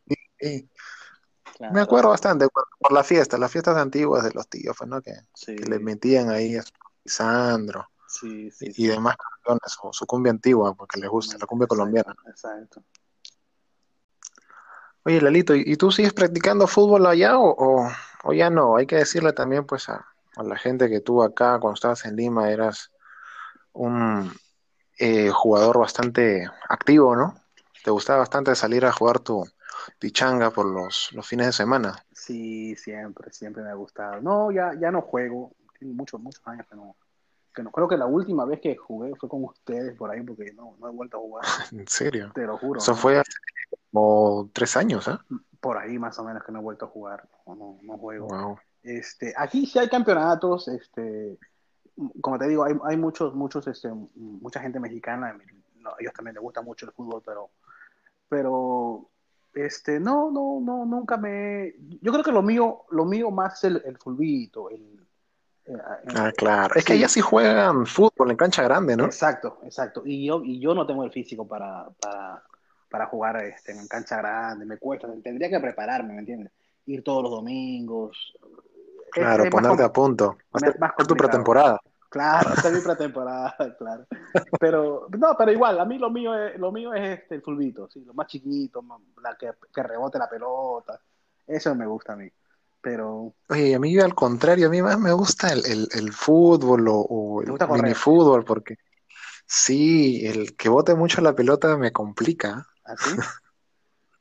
Me 1.72 1.80
acuerdo 1.80 2.10
bastante 2.10 2.48
por, 2.48 2.66
por 2.78 2.92
la 2.92 3.04
fiesta, 3.04 3.38
las 3.38 3.50
fiestas 3.50 3.76
antiguas 3.76 4.24
de 4.24 4.32
los 4.32 4.48
tíos, 4.48 4.76
pues, 4.76 4.90
¿no? 4.90 5.00
Que, 5.00 5.12
Sí, 5.34 5.54
que 5.56 5.64
le 5.66 5.78
metían 5.78 6.28
ahí 6.30 6.56
a 6.56 6.64
Sandro 7.04 7.88
sí, 8.08 8.50
sí. 8.50 8.72
y, 8.76 8.84
y 8.84 8.88
demás 8.88 9.16
canciones, 9.16 9.72
su, 9.72 9.88
su 9.92 10.06
cumbia 10.06 10.30
antigua, 10.32 10.74
porque 10.74 10.98
les 10.98 11.08
gusta, 11.08 11.38
la 11.38 11.46
cumbia 11.46 11.66
colombiana. 11.68 12.14
Exacto. 12.26 12.82
Oye, 15.04 15.20
Lalito, 15.20 15.54
¿y, 15.54 15.62
y 15.66 15.76
tú 15.76 15.92
sigues 15.92 16.12
practicando 16.12 16.66
fútbol 16.66 17.06
allá 17.06 17.38
o, 17.38 17.50
o, 17.50 17.88
o 18.24 18.32
ya 18.32 18.50
no? 18.50 18.76
Hay 18.76 18.86
que 18.86 18.96
decirle 18.96 19.32
también, 19.32 19.64
pues, 19.64 19.88
a, 19.88 20.06
a 20.36 20.42
la 20.42 20.56
gente 20.56 20.88
que 20.88 21.00
tú 21.00 21.22
acá, 21.22 21.58
cuando 21.60 21.74
estabas 21.74 22.04
en 22.06 22.16
Lima, 22.16 22.50
eras 22.50 22.90
un 23.72 24.32
eh, 24.98 25.30
jugador 25.30 25.78
bastante 25.78 26.48
activo, 26.68 27.14
¿no? 27.16 27.34
Te 27.84 27.90
gustaba 27.90 28.20
bastante 28.20 28.54
salir 28.54 28.86
a 28.86 28.92
jugar 28.92 29.20
tu 29.20 29.44
pichanga 29.98 30.50
por 30.50 30.66
los, 30.66 31.10
los 31.12 31.26
fines 31.26 31.46
de 31.46 31.52
semana. 31.52 32.04
Sí, 32.12 32.76
siempre, 32.76 33.32
siempre 33.32 33.62
me 33.62 33.70
ha 33.70 33.74
gustado. 33.74 34.20
No, 34.20 34.50
ya, 34.50 34.72
ya 34.78 34.90
no 34.90 35.02
juego. 35.02 35.52
Tengo 35.78 35.94
muchos, 35.94 36.20
muchos 36.20 36.46
años 36.46 36.66
que 36.68 36.76
no, 36.76 36.96
que 37.54 37.62
no. 37.62 37.70
Creo 37.70 37.88
que 37.88 37.96
la 37.96 38.06
última 38.06 38.44
vez 38.44 38.60
que 38.60 38.76
jugué 38.76 39.14
fue 39.16 39.28
con 39.28 39.44
ustedes 39.44 39.96
por 39.96 40.10
ahí, 40.10 40.22
porque 40.22 40.52
no, 40.52 40.76
no 40.78 40.88
he 40.88 40.92
vuelto 40.92 41.18
a 41.18 41.20
jugar. 41.20 41.44
¿En 41.72 41.86
serio? 41.88 42.30
Te 42.34 42.46
lo 42.46 42.58
juro. 42.58 42.78
Eso 42.78 42.92
¿no? 42.92 42.98
fue 42.98 43.18
hace 43.18 43.32
como 43.90 44.50
tres 44.52 44.76
años, 44.76 45.06
¿eh? 45.08 45.18
Por 45.60 45.78
ahí 45.78 45.98
más 45.98 46.18
o 46.18 46.24
menos 46.24 46.44
que 46.44 46.52
no 46.52 46.60
he 46.60 46.62
vuelto 46.62 46.86
a 46.86 46.88
jugar. 46.88 47.28
No, 47.46 47.54
no, 47.54 47.78
no 47.82 47.98
juego. 47.98 48.28
Wow. 48.28 48.58
Este, 48.84 49.32
aquí 49.36 49.64
sí 49.64 49.78
hay 49.78 49.88
campeonatos, 49.88 50.68
este, 50.68 51.38
como 52.20 52.38
te 52.38 52.48
digo, 52.48 52.64
hay, 52.64 52.74
hay 52.84 52.96
muchos, 52.98 53.34
muchos, 53.34 53.66
este, 53.66 53.90
mucha 54.14 54.60
gente 54.60 54.78
mexicana, 54.78 55.36
no, 55.76 55.90
a 55.90 55.96
ellos 55.98 56.12
también 56.12 56.34
les 56.34 56.42
gusta 56.42 56.60
mucho 56.60 56.84
el 56.84 56.92
fútbol, 56.92 57.22
pero, 57.24 57.50
pero, 58.28 59.08
este, 59.54 60.00
no, 60.00 60.30
no, 60.30 60.60
no, 60.60 60.84
nunca 60.84 61.16
me, 61.16 61.74
yo 62.00 62.12
creo 62.12 62.24
que 62.24 62.32
lo 62.32 62.42
mío, 62.42 62.84
lo 62.90 63.04
mío 63.04 63.30
más 63.30 63.54
es 63.58 63.64
el, 63.64 63.82
el 63.84 63.96
fulbito, 63.98 64.70
el, 64.70 64.94
eh, 65.66 65.76
Ah, 66.14 66.32
claro. 66.36 66.74
Es 66.74 66.84
que 66.84 66.94
allá 66.94 67.08
sí 67.08 67.20
juegan 67.20 67.86
fútbol 67.86 68.30
en 68.30 68.36
cancha 68.36 68.62
grande, 68.62 68.96
¿no? 68.96 69.04
Exacto, 69.04 69.60
exacto. 69.64 70.02
Y 70.04 70.26
yo, 70.26 70.42
y 70.44 70.60
yo 70.60 70.74
no 70.74 70.86
tengo 70.86 71.04
el 71.04 71.10
físico 71.10 71.46
para, 71.46 71.88
para, 72.00 72.42
para 72.90 73.06
jugar 73.06 73.42
este, 73.44 73.72
en 73.72 73.86
cancha 73.88 74.18
grande, 74.18 74.66
me 74.66 74.76
cuesta, 74.78 75.08
tendría 75.22 75.48
que 75.48 75.60
prepararme, 75.60 76.14
¿me 76.14 76.20
entiendes? 76.20 76.52
Ir 76.86 77.02
todos 77.02 77.22
los 77.22 77.32
domingos. 77.32 78.34
Claro, 79.10 79.44
es 79.44 79.50
ponerte 79.50 79.82
a 79.82 79.92
punto. 79.92 80.36
Hacer, 80.52 80.78
más 80.78 80.92
tu 80.96 81.14
pretemporada. 81.14 81.80
Claro, 82.14 82.50
hasta 82.50 82.70
mi 82.70 82.80
pretemporada, 82.80 83.56
claro. 83.78 84.06
Pero, 84.60 85.08
no, 85.18 85.34
pero 85.36 85.50
igual, 85.50 85.80
a 85.80 85.84
mí 85.84 85.98
lo 85.98 86.10
mío 86.10 86.32
es, 86.38 86.56
lo 86.60 86.70
mío 86.70 86.94
es 86.94 87.18
este, 87.18 87.34
el 87.34 87.42
fulbito, 87.42 87.88
sí, 87.90 88.04
lo 88.04 88.14
más 88.14 88.28
chiquito, 88.28 88.84
la 89.20 89.36
que, 89.36 89.50
que 89.74 89.82
rebote 89.82 90.18
la 90.18 90.28
pelota. 90.30 91.00
Eso 91.46 91.74
me 91.74 91.86
gusta 91.86 92.12
a 92.12 92.16
mí. 92.16 92.30
Pero, 92.80 93.34
Oye, 93.48 93.74
a 93.74 93.78
mí 93.78 93.98
al 93.98 94.14
contrario, 94.14 94.66
a 94.68 94.70
mí 94.70 94.80
más 94.80 94.98
me 94.98 95.12
gusta 95.12 95.52
el, 95.52 95.64
el- 95.66 95.88
el 95.92 96.12
fútbol 96.12 96.86
o, 96.88 96.94
o 96.96 97.42
¿Te 97.42 97.50
el 97.52 97.82
minifútbol, 97.82 98.44
porque 98.44 98.76
sí, 99.46 100.26
el 100.26 100.56
que 100.56 100.68
bote 100.68 100.94
mucho 100.94 101.20
la 101.20 101.34
pelota 101.34 101.76
me 101.76 101.92
complica. 101.92 102.66
así, 102.84 103.10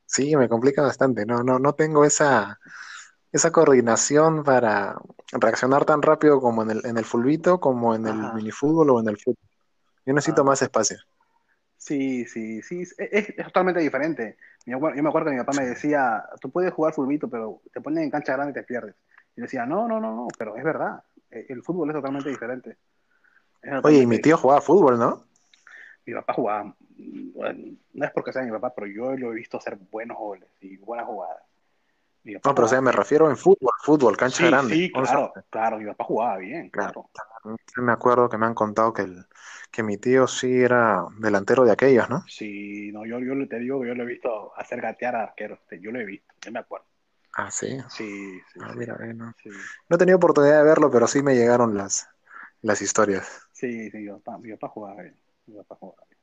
Sí, 0.06 0.36
me 0.36 0.48
complica 0.50 0.82
bastante. 0.82 1.26
No, 1.26 1.44
no, 1.44 1.60
no 1.60 1.74
tengo 1.74 2.06
esa, 2.06 2.60
esa 3.34 3.52
coordinación 3.52 4.44
para 4.44 4.96
reaccionar 5.32 5.86
tan 5.86 6.02
rápido 6.02 6.40
como 6.40 6.62
en 6.64 6.72
el, 6.72 6.86
en 6.86 6.98
el 6.98 7.04
fulbito, 7.04 7.60
como 7.60 7.96
en 7.96 8.06
el 8.06 8.20
Ajá. 8.20 8.34
minifútbol 8.34 8.92
o 8.92 9.00
en 9.00 9.10
el 9.10 9.18
fútbol. 9.18 9.50
Yo 10.06 10.14
necesito 10.14 10.42
Ah. 10.44 10.46
más 10.46 10.62
espacio. 10.62 10.98
sí, 11.78 12.26
sí, 12.26 12.62
sí, 12.62 12.84
es, 12.98 13.36
totalmente 13.36 13.82
diferente. 13.82 14.38
Yo, 14.66 14.80
yo 14.80 15.04
me 15.04 15.10
acuerdo 15.10 15.30
que 15.30 15.36
mi 15.36 15.44
papá 15.44 15.52
me 15.60 15.66
decía, 15.68 16.24
tú 16.40 16.50
puedes 16.50 16.72
jugar 16.72 16.94
fulbito, 16.94 17.28
pero 17.28 17.62
te 17.74 17.82
ponen 17.82 18.04
en 18.06 18.12
cancha 18.12 18.34
grande 18.34 18.52
y 18.52 18.54
te 18.54 18.64
pierdes. 18.64 18.96
Y 19.36 19.42
yo 19.42 19.44
decía, 19.44 19.66
no, 19.66 19.88
no, 19.88 20.00
no, 20.00 20.16
no, 20.16 20.28
pero 20.38 20.56
es 20.56 20.64
verdad, 20.64 21.04
el 21.32 21.46
el 21.50 21.64
fútbol 21.64 21.90
es 21.90 21.96
totalmente 21.96 22.30
diferente. 22.30 22.78
Es 23.62 23.84
Oye, 23.84 24.00
y 24.00 24.06
mi 24.06 24.20
tío 24.20 24.38
jugaba 24.38 24.62
fútbol, 24.62 24.98
¿no? 25.00 25.26
mi 26.06 26.14
papá 26.14 26.34
jugaba, 26.34 26.76
bueno, 27.34 27.78
no 27.94 28.06
es 28.06 28.12
porque 28.12 28.32
sea 28.34 28.44
mi 28.44 28.52
papá, 28.52 28.74
pero 28.76 28.88
yo 28.88 29.16
lo 29.18 29.32
he 29.32 29.36
visto 29.36 29.58
hacer 29.58 29.78
buenos 29.92 30.18
goles 30.18 30.50
y 30.62 30.78
buenas 30.78 31.06
jugadas. 31.06 31.42
Mi 32.24 32.34
papá 32.36 32.50
No, 32.50 32.56
pero 32.56 32.66
o 32.66 32.70
sea, 32.70 32.82
me 32.82 32.92
refiero 32.92 33.30
en 33.30 33.38
fútbol, 33.38 33.72
fútbol, 33.82 34.18
cancha 34.18 34.38
Sí, 34.38 34.48
grande. 34.48 34.76
sí, 34.76 34.92
claro, 34.92 35.34
claro, 35.50 35.78
mi 35.78 35.86
papá 35.86 36.04
jugaba 36.06 36.38
bien, 36.38 36.70
Claro. 36.72 37.10
Me 37.78 37.92
acuerdo 37.92 38.30
que 38.30 38.38
me 38.38 38.46
han 38.46 38.54
contado 38.54 38.94
que, 38.94 39.04
el, 39.04 39.26
que 39.72 39.84
mi 39.84 39.98
tío 39.98 40.28
sí 40.28 40.62
era 40.62 41.06
delantero 41.20 41.64
de 41.66 41.72
aquellos, 41.72 42.10
¿no? 42.10 42.24
Sí, 42.26 42.92
no, 42.92 43.06
yo, 43.06 43.20
yo 43.20 43.48
te 43.48 43.60
digo 43.60 43.82
que 43.82 43.88
yo 43.90 43.96
lo 43.96 44.04
he 44.04 44.06
visto 44.06 44.54
hacer 44.58 44.82
gatear 44.82 45.16
a 45.16 45.24
arqueros, 45.24 45.60
yo 45.82 45.92
lo 45.92 46.00
he 46.00 46.06
visto, 46.06 46.34
yo 46.42 46.52
me 46.52 46.60
acuerdo. 46.60 46.88
Ah, 47.36 47.52
sí. 47.52 47.78
Sí, 47.88 48.42
sí, 48.54 48.60
Ah, 48.62 48.74
sí, 48.74 48.76
mira, 48.76 48.98
no. 49.16 49.34
No 49.90 49.96
he 49.96 50.00
tenido 50.00 50.18
oportunidad 50.18 50.60
de 50.60 50.64
verlo, 50.66 50.92
pero 50.92 51.08
sí 51.08 51.24
me 51.24 51.36
llegaron 51.36 51.78
las, 51.78 52.08
las 52.62 52.82
historias. 52.82 53.28
sí, 53.52 53.90
sí, 53.90 53.98
mi 53.98 54.10
papá, 54.12 54.38
mi 54.38 54.52
papá 54.52 54.68
jugaba 54.70 55.02
bien, 55.02 55.18
mi 55.48 55.56
papá 55.56 55.76
jugaba 55.76 56.06
bien. 56.10 56.20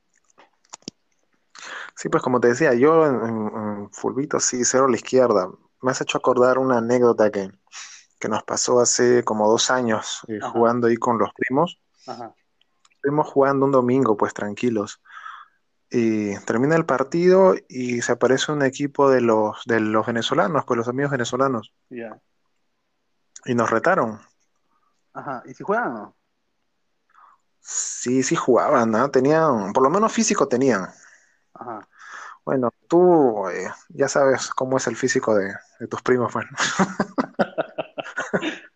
Sí, 1.96 2.08
pues 2.08 2.22
como 2.22 2.40
te 2.40 2.48
decía, 2.48 2.74
yo 2.74 3.06
en, 3.06 3.14
en- 3.28 3.56
en 3.82 3.90
fulbito 3.92 4.40
sí, 4.40 4.64
cero 4.64 4.86
a 4.86 4.90
la 4.90 4.96
izquierda. 4.96 5.48
Me 5.82 5.90
has 5.90 6.00
hecho 6.00 6.18
acordar 6.18 6.58
una 6.58 6.78
anécdota 6.78 7.30
que, 7.30 7.50
que 8.18 8.28
nos 8.28 8.42
pasó 8.42 8.80
hace 8.80 9.24
como 9.24 9.48
dos 9.50 9.70
años 9.70 10.20
eh, 10.28 10.40
jugando 10.40 10.86
ahí 10.88 10.96
con 10.96 11.18
los 11.18 11.30
primos. 11.34 11.80
Ajá, 12.06 12.34
Estuvimos 12.96 13.28
jugando 13.28 13.64
un 13.66 13.72
domingo, 13.72 14.16
pues 14.16 14.34
tranquilos. 14.34 15.00
Y 15.90 16.36
termina 16.40 16.76
el 16.76 16.86
partido 16.86 17.54
y 17.68 18.02
se 18.02 18.12
aparece 18.12 18.52
un 18.52 18.62
equipo 18.62 19.10
de 19.10 19.20
los, 19.22 19.62
de 19.64 19.80
los 19.80 20.06
venezolanos, 20.06 20.64
pues 20.64 20.78
los 20.78 20.88
amigos 20.88 21.10
venezolanos, 21.10 21.72
y 23.46 23.54
nos 23.54 23.70
retaron. 23.70 24.20
ajá, 25.14 25.42
¿y 25.46 25.54
si 25.54 25.64
juegan 25.64 25.88
o 25.88 25.98
no? 25.98 26.16
Sí, 27.60 28.22
sí 28.22 28.36
jugaban, 28.36 28.90
¿no? 28.90 29.10
Tenían, 29.10 29.72
por 29.72 29.82
lo 29.82 29.90
menos 29.90 30.12
físico 30.12 30.46
tenían. 30.46 30.88
Ajá, 31.54 31.88
Bueno, 32.44 32.70
tú 32.90 33.48
eh, 33.50 33.70
ya 33.90 34.09
sabes 34.09 34.50
cómo 34.50 34.79
es 34.79 34.88
el 34.88 34.96
físico 34.96 35.37
de, 35.37 35.55
de 35.81 35.88
tus 35.88 36.03
primos, 36.03 36.33
pues. 36.35 36.46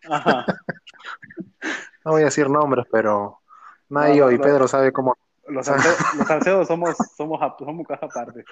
ajá, 0.09 0.55
No 2.05 2.13
voy 2.13 2.23
a 2.23 2.27
decir 2.27 2.49
nombres, 2.51 2.87
pero 2.91 3.41
Mayo 3.89 4.27
No, 4.27 4.31
y. 4.31 4.39
Pedro 4.39 4.69
sabe 4.69 4.93
cómo. 4.93 5.17
los 5.47 5.67
los 6.13 6.27
salcedos 6.29 6.67
somos, 6.69 6.97
somos, 7.17 7.41
somos 7.59 7.87
casa 7.87 8.07
aparte. 8.07 8.47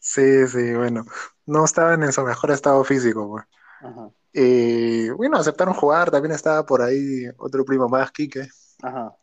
Sí, 0.00 0.46
sí, 0.48 0.74
bueno, 0.74 1.04
no 1.46 1.64
estaban 1.64 2.02
en 2.02 2.12
su 2.12 2.22
mejor 2.22 2.50
estado 2.50 2.84
físico, 2.84 3.28
pues. 3.28 3.44
Ajá, 3.80 4.10
Y 4.32 5.10
bueno, 5.10 5.38
aceptaron 5.38 5.74
jugar, 5.74 6.10
también 6.10 6.32
estaba 6.34 6.66
por 6.66 6.82
ahí 6.82 7.24
otro 7.38 7.64
primo 7.64 7.88
más, 7.88 8.12
Quique. 8.12 8.48
ajá, 8.82 9.16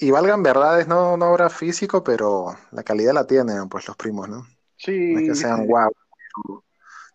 Y 0.00 0.10
valgan 0.10 0.42
verdades, 0.42 0.88
no, 0.88 1.16
no 1.18 1.26
habrá 1.26 1.50
físico, 1.50 2.02
pero 2.02 2.56
la 2.70 2.82
calidad 2.82 3.12
la 3.12 3.26
tienen, 3.26 3.68
pues 3.68 3.86
los 3.86 3.96
primos, 3.96 4.28
¿no? 4.28 4.46
sí, 4.76 5.12
No 5.12 5.20
es 5.20 5.28
que 5.28 5.34
sean 5.34 5.66
guau, 5.66 5.92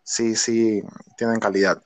sí, 0.04 0.36
sí, 0.36 0.82
tienen 1.16 1.40
calidad. 1.40 1.82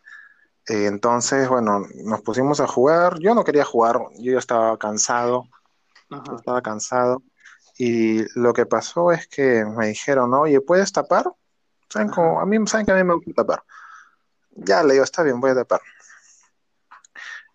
Eh, 0.69 0.87
entonces, 0.87 1.49
bueno, 1.49 1.87
nos 2.05 2.21
pusimos 2.21 2.61
a 2.61 2.67
jugar. 2.67 3.19
Yo 3.19 3.35
no 3.35 3.45
quería 3.45 3.65
jugar, 3.65 3.99
yo 4.19 4.33
ya 4.33 4.39
estaba 4.39 4.77
cansado, 4.79 5.49
Ajá, 6.11 6.37
estaba 6.37 6.61
cansado. 6.61 7.23
Y 7.79 8.25
lo 8.39 8.53
que 8.53 8.67
pasó 8.67 9.11
es 9.11 9.27
que 9.27 9.65
me 9.65 9.87
dijeron, 9.89 10.35
oye, 10.35 10.61
¿puedes 10.61 10.93
tapar? 10.93 11.33
¿Saben 11.89 12.09
cómo? 12.11 12.41
A 12.41 12.47
mí, 12.47 12.59
¿saben 12.67 12.85
que 12.85 12.93
a 12.93 12.97
mí 12.97 13.05
me 13.05 13.15
gusta 13.15 13.33
tapar? 13.33 13.65
Ya 14.51 14.83
le 14.83 14.93
digo, 14.93 15.05
está 15.05 15.23
bien, 15.23 15.41
voy 15.41 15.53
a 15.53 15.55
tapar. 15.55 15.81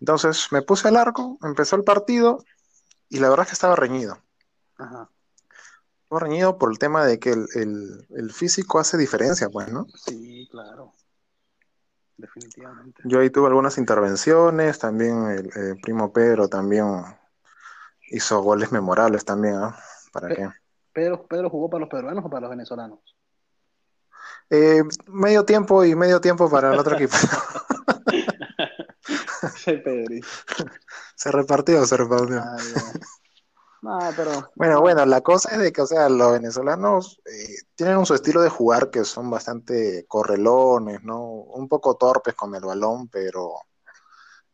Entonces 0.00 0.48
me 0.50 0.62
puse 0.62 0.88
al 0.88 0.96
arco, 0.96 1.38
empezó 1.42 1.76
el 1.76 1.84
partido 1.84 2.44
y 3.08 3.18
la 3.18 3.28
verdad 3.28 3.44
es 3.44 3.50
que 3.50 3.54
estaba 3.54 3.76
reñido. 3.76 4.18
ajá, 4.78 5.08
Estaba 6.04 6.20
reñido 6.20 6.56
por 6.58 6.70
el 6.70 6.78
tema 6.78 7.04
de 7.04 7.18
que 7.18 7.30
el, 7.30 7.46
el- 7.54 8.06
el 8.10 8.32
físico 8.32 8.78
hace 8.78 8.96
diferencia, 8.96 9.48
pues, 9.50 9.68
¿no? 9.72 9.86
sí, 9.94 10.48
claro, 10.50 10.92
definitivamente. 12.16 13.02
Yo 13.04 13.20
ahí 13.20 13.30
tuve 13.30 13.48
algunas 13.48 13.78
intervenciones, 13.78 14.78
también 14.78 15.26
el, 15.30 15.50
el 15.56 15.80
primo 15.80 16.12
Pedro 16.12 16.48
también 16.48 16.86
hizo 18.10 18.40
goles 18.40 18.72
memorables 18.72 19.24
también, 19.24 19.56
¿ah? 19.56 19.76
¿Para 20.12 20.28
Pe- 20.28 20.34
qué? 20.36 20.48
Pedro, 20.92 21.26
Pedro 21.26 21.50
jugó 21.50 21.68
para 21.68 21.80
los 21.80 21.90
peruanos 21.90 22.24
o 22.24 22.30
para 22.30 22.42
los 22.42 22.50
venezolanos. 22.50 23.00
Eh, 24.48 24.82
medio 25.08 25.44
tiempo 25.44 25.84
y 25.84 25.94
medio 25.94 26.20
tiempo 26.20 26.48
para 26.50 26.72
el 26.72 26.78
otro 26.78 26.94
equipo. 26.96 27.16
Pedrito. 29.66 30.26
Se 31.16 31.30
repartió, 31.32 31.84
se 31.86 31.96
repartió. 31.96 32.38
Ah, 32.38 32.56
ya. 32.58 33.00
No, 33.82 33.98
pero. 34.16 34.50
Bueno, 34.56 34.74
no, 34.74 34.80
bueno, 34.80 35.06
la 35.06 35.20
cosa 35.20 35.50
es 35.52 35.58
de 35.58 35.72
que, 35.72 35.82
o 35.82 35.86
sea, 35.86 36.08
los 36.08 36.32
venezolanos 36.32 37.20
eh, 37.26 37.56
tienen 37.74 38.04
su 38.04 38.14
estilo 38.14 38.42
de 38.42 38.48
jugar 38.50 38.90
que 38.90 39.04
son 39.04 39.30
bastante 39.30 40.04
correlones, 40.08 41.02
¿no? 41.04 41.22
Un 41.24 41.68
poco 41.68 41.96
torpes 41.96 42.34
con 42.34 42.54
el 42.54 42.62
balón, 42.64 43.08
pero 43.08 43.54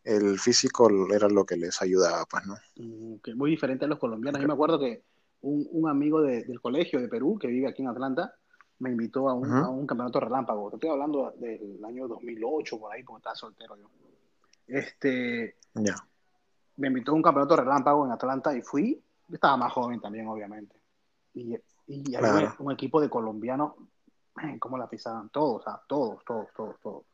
el 0.05 0.39
físico 0.39 0.89
era 1.13 1.29
lo 1.29 1.45
que 1.45 1.57
les 1.57 1.81
ayudaba, 1.83 2.25
pues, 2.27 2.45
¿no? 2.47 2.57
mm, 2.77 3.17
que 3.23 3.35
muy 3.35 3.51
diferente 3.51 3.85
a 3.85 3.89
los 3.89 3.99
colombianos. 3.99 4.41
Yo 4.41 4.49
me 4.49 4.55
acuerdo 4.55 4.79
que 4.79 5.03
un, 5.43 5.67
un 5.73 5.89
amigo 5.89 6.21
de- 6.23 6.45
del 6.45 6.61
colegio 6.61 7.01
de 7.01 7.09
Perú, 7.09 7.39
que 7.41 7.49
vive 7.49 7.69
aquí 7.69 7.83
en 7.83 7.89
Atlanta, 7.89 8.35
me 8.79 8.91
invitó 8.91 9.29
a 9.29 9.35
un, 9.35 9.49
Ujú. 9.49 9.65
a 9.65 9.71
un 9.71 9.87
campeonato 9.87 10.21
relámpago. 10.21 10.71
Te 10.71 10.77
estoy 10.77 10.91
hablando 10.91 11.33
del 11.39 11.85
año 11.85 12.09
2008, 12.09 12.79
por 12.79 12.93
ahí, 12.93 13.03
porque 13.05 13.19
estaba 13.21 13.37
soltero 13.37 13.77
yo. 13.77 13.89
Este, 14.67 15.57
Ya. 15.75 15.95
me 16.77 16.89
invitó 16.89 17.13
a 17.13 17.15
un 17.15 17.23
campeonato 17.23 17.57
relámpago 17.57 18.05
en 18.07 18.13
Atlanta 18.13 18.57
y 18.57 18.63
fui. 18.63 19.03
Estaba 19.31 19.57
más 19.57 19.73
joven 19.73 20.01
también, 20.01 20.27
obviamente. 20.29 20.77
Y, 21.35 21.57
y 21.87 22.15
había 22.15 22.31
Claro. 22.33 22.55
un, 22.59 22.67
un 22.67 22.73
equipo 22.73 23.01
de 23.01 23.09
colombianos, 23.11 23.75
¿cómo 24.61 24.79
la 24.79 24.89
pisaban? 24.89 25.29
Todos, 25.31 25.61
o 25.61 25.65
sea, 25.65 25.81
todos, 25.87 26.25
todos, 26.25 26.47
todos, 26.55 26.77
todos. 26.81 27.05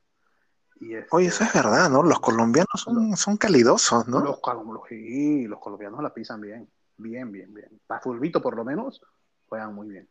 Y 0.80 0.94
este, 0.94 1.08
Oye, 1.10 1.26
eso 1.28 1.42
es 1.44 1.52
verdad, 1.52 1.90
¿no? 1.90 2.02
Los 2.04 2.20
colombianos 2.20 2.68
son, 2.76 3.16
son 3.16 3.36
calidosos, 3.36 4.06
¿no? 4.06 4.20
Los, 4.20 4.40
los- 4.44 4.80
sí, 4.88 5.46
los 5.46 5.58
colombianos 5.58 6.00
la 6.02 6.14
pisan 6.14 6.40
bien, 6.40 6.68
bien, 6.96 7.32
bien, 7.32 7.52
bien. 7.52 7.80
Para 7.86 8.00
fulbito, 8.00 8.40
por 8.40 8.54
lo 8.56 8.64
menos, 8.64 9.00
juegan 9.48 9.74
muy 9.74 9.88
bien. 9.88 10.08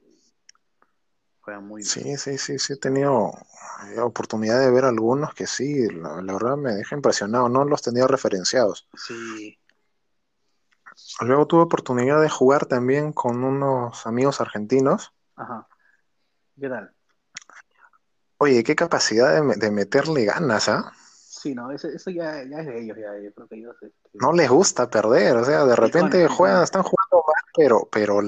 Juegan 1.47 1.65
muy 1.65 1.81
bien. 1.81 1.87
Sí, 1.87 2.17
sí, 2.17 2.37
sí, 2.37 2.59
sí, 2.59 2.73
he 2.73 2.75
tenido 2.75 3.31
eh, 3.95 4.01
oportunidad 4.01 4.59
de 4.59 4.69
ver 4.69 4.83
algunos 4.83 5.33
que 5.33 5.47
sí, 5.47 5.87
la, 5.87 6.21
la 6.21 6.33
verdad 6.33 6.57
me 6.57 6.73
deja 6.73 6.93
impresionado, 6.93 7.47
no 7.47 7.63
los 7.63 7.81
tenía 7.81 8.05
referenciados. 8.05 8.85
Sí, 8.93 9.57
Luego 11.21 11.47
tuve 11.47 11.61
oportunidad 11.61 12.21
de 12.21 12.29
jugar 12.29 12.65
también 12.65 13.13
con 13.13 13.45
unos 13.45 14.05
amigos 14.05 14.41
argentinos. 14.41 15.13
ajá. 15.37 15.65
¿Qué 16.59 16.67
tal? 16.67 16.91
Oye, 18.39 18.61
qué 18.65 18.75
capacidad 18.75 19.41
de, 19.41 19.55
de 19.55 19.71
meterle 19.71 20.25
ganas, 20.25 20.67
¿ah? 20.67 20.91
Sí, 20.97 21.55
no, 21.55 21.71
eso, 21.71 21.87
eso 21.87 22.09
ya, 22.11 22.43
ya 22.43 22.59
es 22.59 22.65
de 22.65 22.81
ellos, 22.81 22.97
ya, 22.97 23.17
yo 23.23 23.33
creo 23.33 23.47
que 23.47 23.55
ellos, 23.55 23.75
este, 23.81 24.09
No 24.15 24.33
les 24.33 24.49
gusta 24.49 24.89
perder, 24.89 25.37
o 25.37 25.45
sea, 25.45 25.63
de 25.63 25.77
repente 25.77 26.17
bueno, 26.17 26.35
juegan, 26.35 26.55
bueno. 26.55 26.63
están 26.65 26.83
jugando 26.83 27.25
mal, 27.25 27.43
pero, 27.55 27.87
pero 27.89 28.19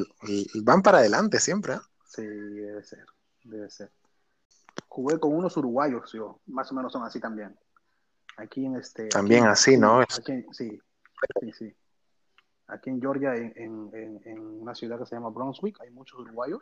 van 0.63 0.81
para 0.81 0.99
adelante 0.99 1.41
siempre, 1.41 1.73
¿ah? 1.73 1.88
Sí, 2.21 2.27
debe 2.27 2.83
ser, 2.83 3.05
debe 3.43 3.69
ser. 3.69 3.91
Jugué 4.87 5.19
con 5.19 5.35
unos 5.35 5.55
uruguayos, 5.57 6.11
yo, 6.11 6.39
más 6.47 6.71
o 6.71 6.75
menos 6.75 6.91
son 6.91 7.03
así 7.03 7.19
también. 7.19 7.57
Aquí 8.37 8.65
en 8.65 8.75
este. 8.75 9.07
También 9.09 9.43
aquí- 9.43 9.51
así, 9.51 9.71
sí, 9.71 9.77
¿no? 9.77 10.01
Aquí 10.01 10.45
sí, 10.51 10.79
sí, 11.41 11.51
sí. 11.51 11.75
Aquí 12.67 12.89
en 12.89 13.01
Georgia, 13.01 13.35
en, 13.35 13.53
en, 13.55 14.21
en, 14.25 14.39
una 14.39 14.75
ciudad 14.75 14.99
que 14.99 15.05
se 15.05 15.15
llama 15.15 15.29
Brunswick, 15.29 15.79
hay 15.81 15.89
muchos 15.89 16.19
uruguayos. 16.19 16.61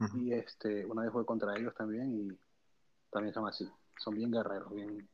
Ujú. 0.00 0.18
Y 0.18 0.32
este, 0.34 0.84
una 0.86 1.02
vez 1.02 1.10
jugué 1.10 1.24
contra 1.24 1.56
ellos 1.56 1.74
también 1.74 2.12
y 2.12 2.38
también 3.10 3.34
son 3.34 3.48
así. 3.48 3.68
Son 3.98 4.14
bien 4.14 4.30
guerreros, 4.30 4.72
bien. 4.72 5.08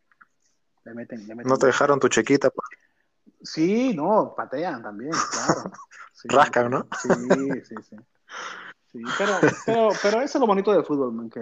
Le 0.84 0.94
meten, 0.94 1.26
le 1.26 1.34
meten. 1.34 1.48
No 1.48 1.56
te 1.56 1.66
dejaron 1.66 1.98
tu 2.00 2.08
chequita, 2.08 2.50
pues, 2.50 2.68
Sí, 3.44 3.94
no, 3.94 4.34
patean 4.34 4.82
también, 4.82 5.12
claro. 5.30 5.70
Sí, 6.12 6.28
Rascan, 6.28 6.70
¿no? 6.70 6.86
Sí, 7.02 7.08
sí, 7.64 7.74
sí. 7.90 7.96
Sí, 8.94 9.00
pero, 9.18 9.40
pero, 9.66 9.90
pero 10.02 10.20
eso 10.22 10.38
es 10.38 10.40
lo 10.40 10.46
bonito 10.46 10.72
del 10.72 10.84
fútbol, 10.84 11.12
man, 11.12 11.28
que 11.28 11.40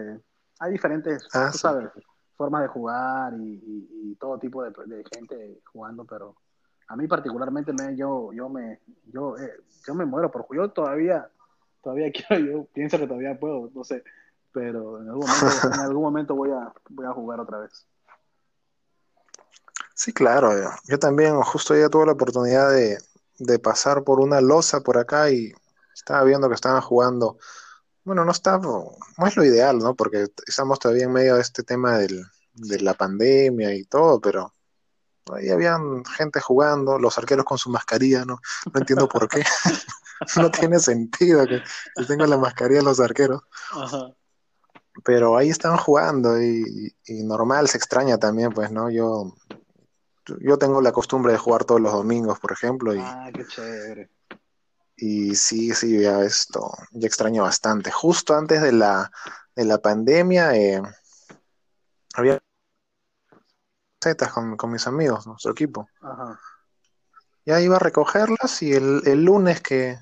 hay 0.60 0.72
diferentes, 0.72 1.22
Ah, 1.34 1.52
tú 1.52 1.58
sí. 1.58 1.58
sabes, 1.58 1.90
formas 2.36 2.62
de 2.62 2.68
jugar 2.68 3.34
y, 3.38 3.60
y- 3.64 3.88
y 4.12 4.14
todo 4.16 4.38
tipo 4.38 4.64
de, 4.64 4.72
de 4.86 5.04
gente 5.10 5.60
jugando, 5.72 6.06
pero 6.06 6.34
a 6.88 6.96
mí 6.96 7.06
particularmente, 7.06 7.72
man, 7.74 7.96
yo, 7.96 8.32
yo 8.32 8.48
me, 8.48 8.80
yo, 9.12 9.36
eh, 9.38 9.52
yo 9.86 9.94
me 9.94 10.06
muero 10.06 10.30
por. 10.30 10.46
Yo 10.56 10.70
todavía, 10.70 11.28
todavía 11.82 12.10
quiero, 12.28 12.44
yo 12.44 12.64
pienso 12.72 12.98
que 12.98 13.06
todavía 13.06 13.38
puedo, 13.38 13.70
no 13.74 13.84
sé, 13.84 14.02
pero 14.52 15.00
en 15.02 15.08
algún 15.10 15.28
momento, 15.28 15.62
en 15.74 15.80
algún 15.80 16.02
momento 16.04 16.34
voy 16.34 16.50
a, 16.52 16.72
voy 16.90 17.06
a 17.06 17.12
jugar 17.12 17.40
otra 17.40 17.58
vez. 17.60 17.86
Sí, 19.94 20.12
claro. 20.12 20.56
eh, 20.58 20.68
Yo 20.88 20.98
también 20.98 21.40
justo 21.42 21.76
ya 21.76 21.88
tuve 21.88 22.06
la 22.06 22.12
oportunidad 22.12 22.70
de, 22.70 22.98
de 23.38 23.58
pasar 23.58 24.04
por 24.04 24.20
una 24.20 24.40
losa 24.40 24.80
por 24.82 24.98
acá 24.98 25.30
y 25.30 25.52
estaba 26.02 26.24
viendo 26.24 26.48
que 26.48 26.54
estaban 26.56 26.80
jugando. 26.82 27.38
Bueno, 28.04 28.24
no 28.24 28.32
está, 28.32 28.58
no 28.58 28.96
es 29.26 29.36
lo 29.36 29.44
ideal, 29.44 29.78
¿no? 29.78 29.94
Porque 29.94 30.26
estamos 30.46 30.80
todavía 30.80 31.04
en 31.04 31.12
medio 31.12 31.36
de 31.36 31.42
este 31.42 31.62
tema 31.62 31.98
del, 31.98 32.26
de 32.54 32.80
la 32.80 32.94
pandemia 32.94 33.72
y 33.74 33.84
todo, 33.84 34.20
pero 34.20 34.52
ahí 35.32 35.50
habían 35.50 36.04
gente 36.04 36.40
jugando, 36.40 36.98
los 36.98 37.16
arqueros 37.18 37.44
con 37.44 37.58
su 37.58 37.70
mascarilla, 37.70 38.24
¿no? 38.24 38.40
No 38.72 38.80
entiendo 38.80 39.08
por 39.08 39.28
qué. 39.28 39.42
No 40.36 40.52
tiene 40.52 40.78
sentido 40.78 41.44
que, 41.48 41.64
que 41.96 42.04
tengan 42.04 42.30
la 42.30 42.38
mascarilla 42.38 42.80
los 42.80 43.00
arqueros. 43.00 43.42
Ajá. 43.72 44.14
Pero 45.04 45.36
ahí 45.36 45.50
estaban 45.50 45.78
jugando 45.78 46.40
y, 46.40 46.94
y 47.06 47.24
normal, 47.24 47.66
se 47.66 47.76
extraña 47.76 48.18
también, 48.18 48.52
pues, 48.52 48.70
¿no? 48.70 48.88
Yo, 48.88 49.34
yo 50.38 50.58
tengo 50.58 50.80
la 50.80 50.92
costumbre 50.92 51.32
de 51.32 51.38
jugar 51.38 51.64
todos 51.64 51.80
los 51.80 51.92
domingos, 51.92 52.38
por 52.38 52.52
ejemplo, 52.52 52.94
y, 52.94 53.00
Ah, 53.00 53.30
qué 53.34 53.44
chévere. 53.44 54.10
Y 55.04 55.34
sí, 55.34 55.74
sí, 55.74 56.00
ya 56.00 56.22
esto, 56.22 56.70
ya 56.92 57.08
extraño 57.08 57.42
bastante. 57.42 57.90
Justo 57.90 58.36
antes 58.36 58.62
de 58.62 58.70
la, 58.70 59.10
de 59.56 59.64
la 59.64 59.78
pandemia, 59.78 60.54
eh, 60.54 60.80
había 62.14 62.40
setas 64.00 64.32
con, 64.32 64.56
con 64.56 64.70
mis 64.70 64.86
amigos, 64.86 65.26
nuestro 65.26 65.50
equipo. 65.50 65.88
Ajá. 66.02 66.38
Ya 67.44 67.60
iba 67.60 67.74
a 67.74 67.80
recogerlas 67.80 68.62
y 68.62 68.74
el, 68.74 69.02
el 69.04 69.24
lunes 69.24 69.60
que, 69.60 69.98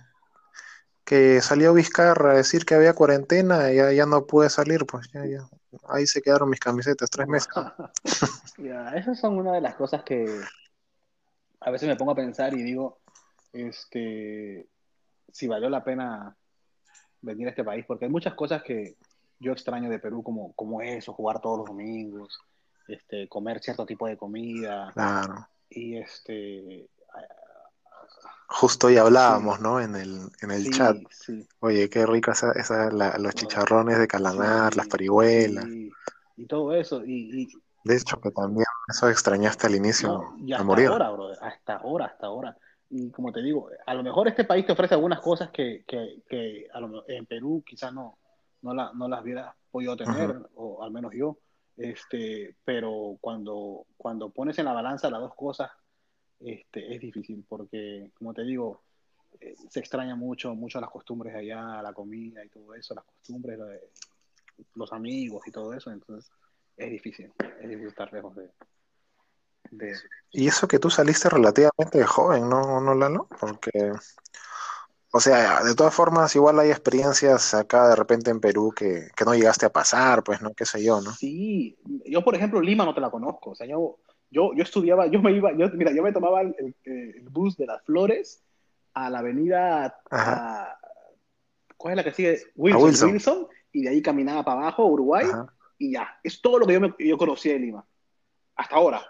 que 1.02 1.40
salió 1.40 1.72
Vizcarra 1.72 2.32
a 2.32 2.36
decir 2.36 2.66
que 2.66 2.74
había 2.74 2.92
cuarentena, 2.92 3.72
ya, 3.72 3.92
ya 3.92 4.04
no 4.04 4.26
pude 4.26 4.50
salir, 4.50 4.84
pues 4.84 5.08
ya, 5.14 5.24
ya. 5.24 5.48
Ahí 5.88 6.06
se 6.06 6.20
quedaron 6.20 6.50
mis 6.50 6.60
camisetas, 6.60 7.08
tres 7.08 7.26
meses. 7.26 7.48
Ya, 8.58 8.90
esas 8.90 9.18
son 9.18 9.38
una 9.38 9.54
de 9.54 9.62
las 9.62 9.76
cosas 9.76 10.02
que 10.02 10.26
a 11.60 11.70
veces 11.70 11.88
me 11.88 11.96
pongo 11.96 12.12
a 12.12 12.16
pensar 12.16 12.52
y 12.52 12.62
digo, 12.62 12.98
este, 13.54 14.68
si 15.32 15.46
valió 15.48 15.68
la 15.70 15.84
pena 15.84 16.36
venir 17.20 17.46
a 17.46 17.50
este 17.50 17.64
país, 17.64 17.84
porque 17.86 18.06
hay 18.06 18.10
muchas 18.10 18.34
cosas 18.34 18.62
que 18.62 18.96
yo 19.38 19.52
extraño 19.52 19.88
de 19.90 19.98
Perú, 19.98 20.22
como, 20.22 20.52
como 20.54 20.82
eso, 20.82 21.12
jugar 21.12 21.40
todos 21.40 21.58
los 21.58 21.66
domingos, 21.68 22.38
este, 22.88 23.28
comer 23.28 23.60
cierto 23.60 23.86
tipo 23.86 24.06
de 24.06 24.16
comida, 24.16 24.90
Claro. 24.92 25.46
y 25.68 25.96
este, 25.96 26.88
Justo 28.48 28.88
hoy 28.88 28.96
hablábamos, 28.96 29.60
¿no? 29.60 29.80
En 29.80 29.94
el, 29.94 30.28
en 30.42 30.50
el 30.50 30.64
sí, 30.64 30.70
chat. 30.70 30.96
sí, 31.10 31.46
Oye, 31.60 31.88
qué 31.88 32.04
rica 32.06 32.32
esa, 32.32 32.52
esa 32.52 32.90
la- 32.90 33.16
los 33.18 33.34
chicharrones 33.34 33.98
de 33.98 34.08
calamar, 34.08 34.74
las 34.76 34.88
parihuelas. 34.88 35.64
y 36.36 36.46
todo 36.46 36.74
eso, 36.74 37.04
y, 37.04 37.42
y 37.42 37.48
De 37.84 37.96
hecho, 37.96 38.20
que 38.20 38.30
también 38.30 38.64
eso 38.88 39.08
extrañaste 39.08 39.66
al 39.66 39.74
inicio 39.76 40.08
No, 40.08 40.36
y 40.40 40.52
a 40.52 40.56
hasta 40.56 40.64
morir. 40.64 40.88
ahora, 40.88 41.10
brother, 41.10 41.38
hasta 41.42 41.76
ahora, 41.76 42.06
hasta 42.06 42.26
ahora. 42.26 42.56
Y 42.90 43.10
como 43.10 43.32
te 43.32 43.40
digo, 43.40 43.70
a 43.86 43.94
lo 43.94 44.02
mejor 44.02 44.26
este 44.28 44.44
país 44.44 44.66
te 44.66 44.72
ofrece 44.72 44.94
algunas 44.94 45.20
cosas 45.20 45.50
que, 45.50 45.84
que, 45.86 46.22
que 46.28 46.66
a 46.72 46.80
lo 46.80 47.08
en 47.08 47.24
Perú 47.26 47.62
quizás 47.64 47.92
no, 47.94 48.18
no, 48.62 48.74
la- 48.74 48.92
no 48.94 49.08
las 49.08 49.22
hubiera 49.22 49.54
podido 49.70 49.96
tener, 49.96 50.30
o 50.56 50.82
al 50.82 50.90
menos 50.90 51.12
yo. 51.14 51.38
Este, 51.76 52.56
pero 52.64 53.16
cuando, 53.20 53.86
cuando 53.96 54.28
pones 54.30 54.58
en 54.58 54.64
la 54.66 54.72
balanza 54.72 55.08
las 55.08 55.20
dos 55.20 55.34
cosas, 55.34 55.70
este, 56.40 56.94
es 56.94 57.00
difícil, 57.00 57.44
porque 57.48 58.10
como 58.14 58.34
te 58.34 58.42
digo, 58.42 58.82
eh, 59.40 59.54
se 59.68 59.78
extraña 59.80 60.16
mucho, 60.16 60.54
mucho 60.54 60.80
las 60.80 60.90
costumbres 60.90 61.32
de 61.32 61.40
allá, 61.40 61.80
la 61.82 61.92
comida 61.92 62.44
y 62.44 62.48
todo 62.48 62.74
eso, 62.74 62.94
las 62.94 63.04
costumbres, 63.04 63.56
lo 63.58 63.66
de- 63.66 63.88
los 64.74 64.92
amigos 64.92 65.46
y 65.46 65.52
todo 65.52 65.72
eso, 65.72 65.90
entonces 65.90 66.30
es 66.76 66.90
difícil, 66.90 67.32
es 67.60 67.68
difícil 67.68 67.88
estar 67.88 68.12
lejos 68.12 68.34
de, 68.36 68.50
de, 69.70 69.94
Y 70.32 70.48
eso 70.48 70.68
que 70.68 70.78
tú 70.78 70.90
saliste 70.90 71.28
relativamente 71.28 72.04
joven, 72.04 72.48
¿no, 72.48 72.80
no 72.80 72.94
Lalo? 72.94 73.28
Porque, 73.40 73.92
o 75.12 75.20
sea, 75.20 75.62
de 75.64 75.74
todas 75.74 75.94
formas, 75.94 76.34
igual 76.36 76.58
hay 76.60 76.70
experiencias 76.70 77.54
acá 77.54 77.88
de 77.88 77.96
repente 77.96 78.30
en 78.30 78.40
Perú 78.40 78.72
que, 78.74 79.08
que 79.16 79.24
no 79.24 79.34
llegaste 79.34 79.66
a 79.66 79.72
pasar, 79.72 80.22
pues, 80.22 80.40
¿no? 80.40 80.52
Qué 80.54 80.64
sé 80.64 80.82
yo, 80.82 81.00
¿no? 81.00 81.12
Sí, 81.12 81.76
yo 82.06 82.22
por 82.22 82.34
ejemplo 82.34 82.60
Lima 82.60 82.84
no 82.84 82.94
te 82.94 83.00
la 83.00 83.10
conozco, 83.10 83.50
o 83.50 83.54
sea, 83.54 83.66
yo, 83.66 83.98
yo, 84.30 84.52
yo 84.54 84.62
estudiaba, 84.62 85.06
yo 85.08 85.20
me 85.20 85.32
iba, 85.32 85.50
yo, 85.56 85.68
mira, 85.74 85.92
yo 85.92 86.02
me 86.02 86.12
tomaba 86.12 86.42
el, 86.42 86.54
el- 86.58 87.14
el 87.16 87.28
bus 87.28 87.56
de 87.56 87.66
las 87.66 87.82
Flores 87.84 88.42
a 88.94 89.10
la 89.10 89.18
avenida, 89.20 89.96
a- 90.10 90.78
¿cuál 91.76 91.92
es 91.92 91.96
la 91.96 92.04
que 92.04 92.12
sigue? 92.14 92.38
Wilson, 92.56 92.82
Wilson. 92.84 93.10
Wilson, 93.10 93.48
y 93.72 93.82
de 93.82 93.88
ahí 93.90 94.02
caminaba 94.02 94.44
para 94.44 94.60
abajo, 94.62 94.84
Uruguay, 94.86 95.26
Ajá. 95.26 95.52
y 95.78 95.92
ya, 95.92 96.08
es 96.22 96.40
todo 96.40 96.58
lo 96.58 96.66
que 96.66 96.74
yo, 96.74 96.80
me, 96.80 96.94
yo 96.98 97.16
conocía 97.18 97.54
de 97.54 97.60
Lima, 97.60 97.84
hasta 98.56 98.76
ahora, 98.76 99.02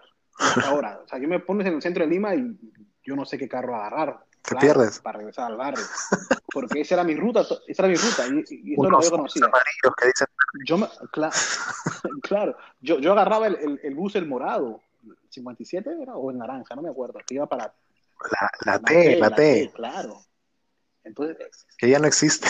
ahora, 0.64 1.00
o 1.04 1.08
sea, 1.08 1.18
yo 1.18 1.28
me 1.28 1.40
pones 1.40 1.66
en 1.66 1.74
el 1.74 1.82
centro 1.82 2.04
de 2.04 2.10
Lima 2.10 2.34
y 2.34 2.56
yo 3.04 3.16
no 3.16 3.24
sé 3.24 3.38
qué 3.38 3.48
carro 3.48 3.74
agarrar. 3.76 4.24
Te 4.42 4.50
claro, 4.50 4.60
pierdes. 4.60 5.00
Para 5.00 5.18
regresar 5.18 5.50
al 5.50 5.56
barrio, 5.56 5.84
porque 6.52 6.80
esa 6.80 6.94
era 6.94 7.04
mi 7.04 7.14
ruta, 7.14 7.42
esa 7.66 7.82
era 7.82 7.88
mi 7.88 7.96
ruta, 7.96 8.26
y, 8.26 8.30
y 8.50 8.74
eso 8.74 8.82
es 8.86 8.90
lo 8.90 8.96
Unos 8.96 9.00
que 9.00 9.04
yo 9.06 9.10
conocía. 9.10 9.46
amarillos 9.46 9.94
que 9.96 10.06
dicen, 10.06 10.26
Yo 10.66 10.78
me, 10.78 10.86
cla- 11.12 11.30
claro, 12.22 12.56
yo, 12.80 12.98
yo 12.98 13.12
agarraba 13.12 13.46
el, 13.46 13.56
el, 13.56 13.80
el 13.82 13.94
bus 13.94 14.16
el 14.16 14.26
morado, 14.26 14.80
57 15.28 15.90
era, 16.00 16.16
o 16.16 16.30
el 16.30 16.38
naranja, 16.38 16.74
no 16.74 16.82
me 16.82 16.90
acuerdo, 16.90 17.18
que 17.26 17.34
iba 17.34 17.46
para 17.46 17.72
la, 18.30 18.50
la 18.64 18.78
T, 18.80 19.16
la 19.18 19.34
T, 19.34 19.70
claro. 19.74 20.22
Entonces, 21.04 21.36
que 21.78 21.88
ya 21.88 21.98
no 21.98 22.06
existe. 22.06 22.48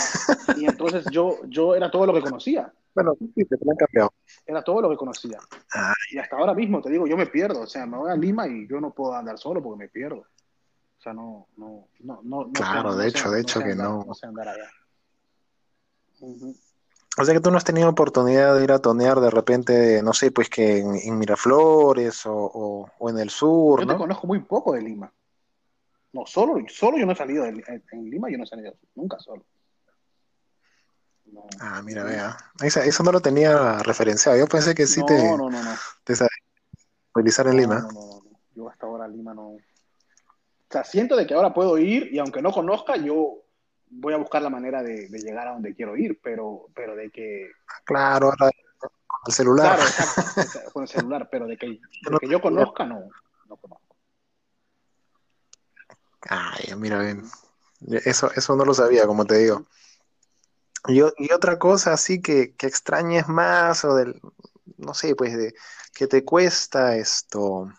y 0.57 0.65
entonces 0.65 1.09
yo, 1.11 1.41
yo 1.47 1.75
era 1.75 1.91
todo 1.91 2.07
lo 2.07 2.15
que 2.15 2.21
conocía, 2.21 2.73
Bueno, 2.95 3.15
sí, 3.19 3.45
te 3.45 3.55
han 3.55 3.77
cambiado. 3.77 4.13
era 4.47 4.63
todo 4.63 4.83
lo 4.83 4.91
que 4.91 4.97
conocía. 4.97 5.39
Y 6.11 6.19
hasta 6.19 6.37
ahora 6.37 6.55
mismo, 6.55 6.81
te 6.81 6.91
digo, 6.91 7.07
yo 7.07 7.17
me 7.17 7.27
pierdo, 7.27 7.61
o 7.63 7.67
sea, 7.67 7.87
me 7.87 7.97
voy 7.97 8.11
a 8.11 8.17
Lima 8.17 8.49
y 8.49 8.67
yo 8.69 8.81
no 8.81 8.93
puedo 8.93 9.15
andar 9.15 9.39
solo 9.39 9.63
porque 9.63 9.85
me 9.85 9.89
pierdo. 9.89 10.21
O 10.21 11.03
sea, 11.03 11.13
no, 11.15 11.47
no, 11.57 11.89
no, 12.01 12.21
no. 12.23 12.45
no 12.47 12.53
Claro, 12.53 12.93
sé- 12.93 12.99
de 12.99 13.03
no 13.05 13.09
hecho, 13.09 13.23
sé- 13.23 13.29
de 13.31 13.35
no 13.37 13.39
hecho 13.43 13.59
sé 13.61 13.65
que 13.65 13.73
andar- 13.73 13.89
no. 13.89 14.05
No 14.07 14.15
sé 14.15 14.27
andar 14.27 14.49
allá. 14.49 14.71
Ujú. 16.21 16.55
O 17.19 17.25
sea 17.25 17.35
que 17.35 17.41
tú 17.41 17.51
no 17.51 17.57
has 17.57 17.65
tenido 17.65 17.89
oportunidad 17.89 18.57
de 18.57 18.65
ir 18.65 18.73
a 18.73 18.79
tonear 18.79 19.21
de 19.21 19.31
repente, 19.31 20.03
no 20.03 20.13
sé, 20.13 20.31
pues 20.31 20.49
que 20.49 20.79
en, 20.79 20.95
en 20.97 21.19
Miraflores 21.19 22.25
o, 22.27 22.35
o- 22.35 22.91
o 22.99 23.11
en 23.11 23.19
el 23.19 23.31
sur, 23.31 23.81
Yo 23.81 23.87
te 23.87 23.93
¿no? 23.93 23.99
conozco 23.99 24.27
muy 24.27 24.41
poco 24.41 24.73
de 24.75 24.83
Lima. 24.83 25.13
No, 26.13 26.27
solo, 26.27 26.57
solo 26.69 26.99
yo 26.99 27.07
no 27.07 27.13
he 27.13 27.17
salido 27.17 27.45
de, 27.45 27.51
en, 27.51 27.85
en 27.93 28.11
Lima, 28.11 28.29
yo 28.31 28.37
no 28.39 28.45
he 28.45 28.47
salido 28.47 28.75
nunca 28.95 29.19
solo. 29.19 29.45
No, 31.33 31.47
Ah, 31.61 31.83
mira, 31.83 32.05
vea. 32.05 32.37
Esa- 32.63 32.85
eso 32.85 33.03
no 33.03 33.13
lo 33.13 33.21
tenía 33.21 33.79
referenciado. 33.81 34.39
Yo 34.39 34.47
pensé 34.47 34.75
que 34.75 34.87
sí 34.87 35.01
no, 35.01 35.07
te, 35.07 35.23
no, 35.23 35.37
no, 35.37 35.51
no. 35.51 35.75
te 36.05 36.17
sabías 36.17 36.31
movilizar 37.15 37.47
en 37.49 37.57
Lima. 37.57 37.81
no, 37.81 37.93
no, 37.93 37.93
no, 37.93 38.23
no. 38.25 38.41
Yo 38.55 38.69
hasta 38.69 38.87
ahora 38.87 39.07
Lima 39.09 39.35
no. 39.35 39.49
O 39.51 39.61
sea, 40.73 40.85
siento 40.85 41.17
de 41.17 41.27
que 41.27 41.35
ahora 41.35 41.53
puedo 41.53 41.79
ir 41.79 42.13
y 42.13 42.19
aunque 42.19 42.43
no 42.43 42.53
conozca, 42.53 42.97
yo 42.97 43.43
voy 43.91 44.15
a 44.15 44.19
buscar 44.19 44.41
la 44.43 44.51
manera 44.51 44.83
de, 44.83 45.09
de 45.09 45.19
llegar 45.19 45.49
a 45.49 45.53
donde 45.53 45.75
quiero 45.75 45.97
ir, 45.97 46.21
pero, 46.23 46.67
pero 46.75 46.95
de 46.95 47.11
que, 47.11 47.51
Claro, 47.85 48.27
ahora 48.27 48.51
con 48.79 49.19
el 49.27 49.33
celular. 49.33 49.77
claro, 49.77 49.83
exacto, 49.91 50.73
con 50.73 50.83
el 50.85 50.89
celular, 50.89 51.29
pero 51.31 51.47
de 51.47 51.57
que, 51.57 51.67
de 51.67 52.19
que 52.21 52.29
yo 52.29 52.41
conozca, 52.41 52.85
no, 52.87 53.01
no 53.49 53.57
conozco. 53.57 53.97
Ay, 56.29 56.73
mira, 56.77 56.99
ven. 56.99 57.25
Eso, 58.05 58.31
eso 58.35 58.55
no 58.57 58.65
lo 58.65 58.75
sabía, 58.75 59.07
como 59.07 59.25
te 59.25 59.39
digo. 59.39 59.65
Y, 60.89 61.03
otra 61.33 61.59
cosa 61.59 61.93
así 61.93 62.21
que, 62.21 62.55
que 62.55 62.67
extrañes 62.67 63.29
más 63.29 63.85
o 63.85 63.95
del, 63.95 64.21
no 64.77 64.95
sé, 64.95 65.15
pues 65.15 65.37
de 65.37 65.55
que 65.95 66.07
te 66.07 66.25
cuesta 66.25 66.97
esto 66.97 67.71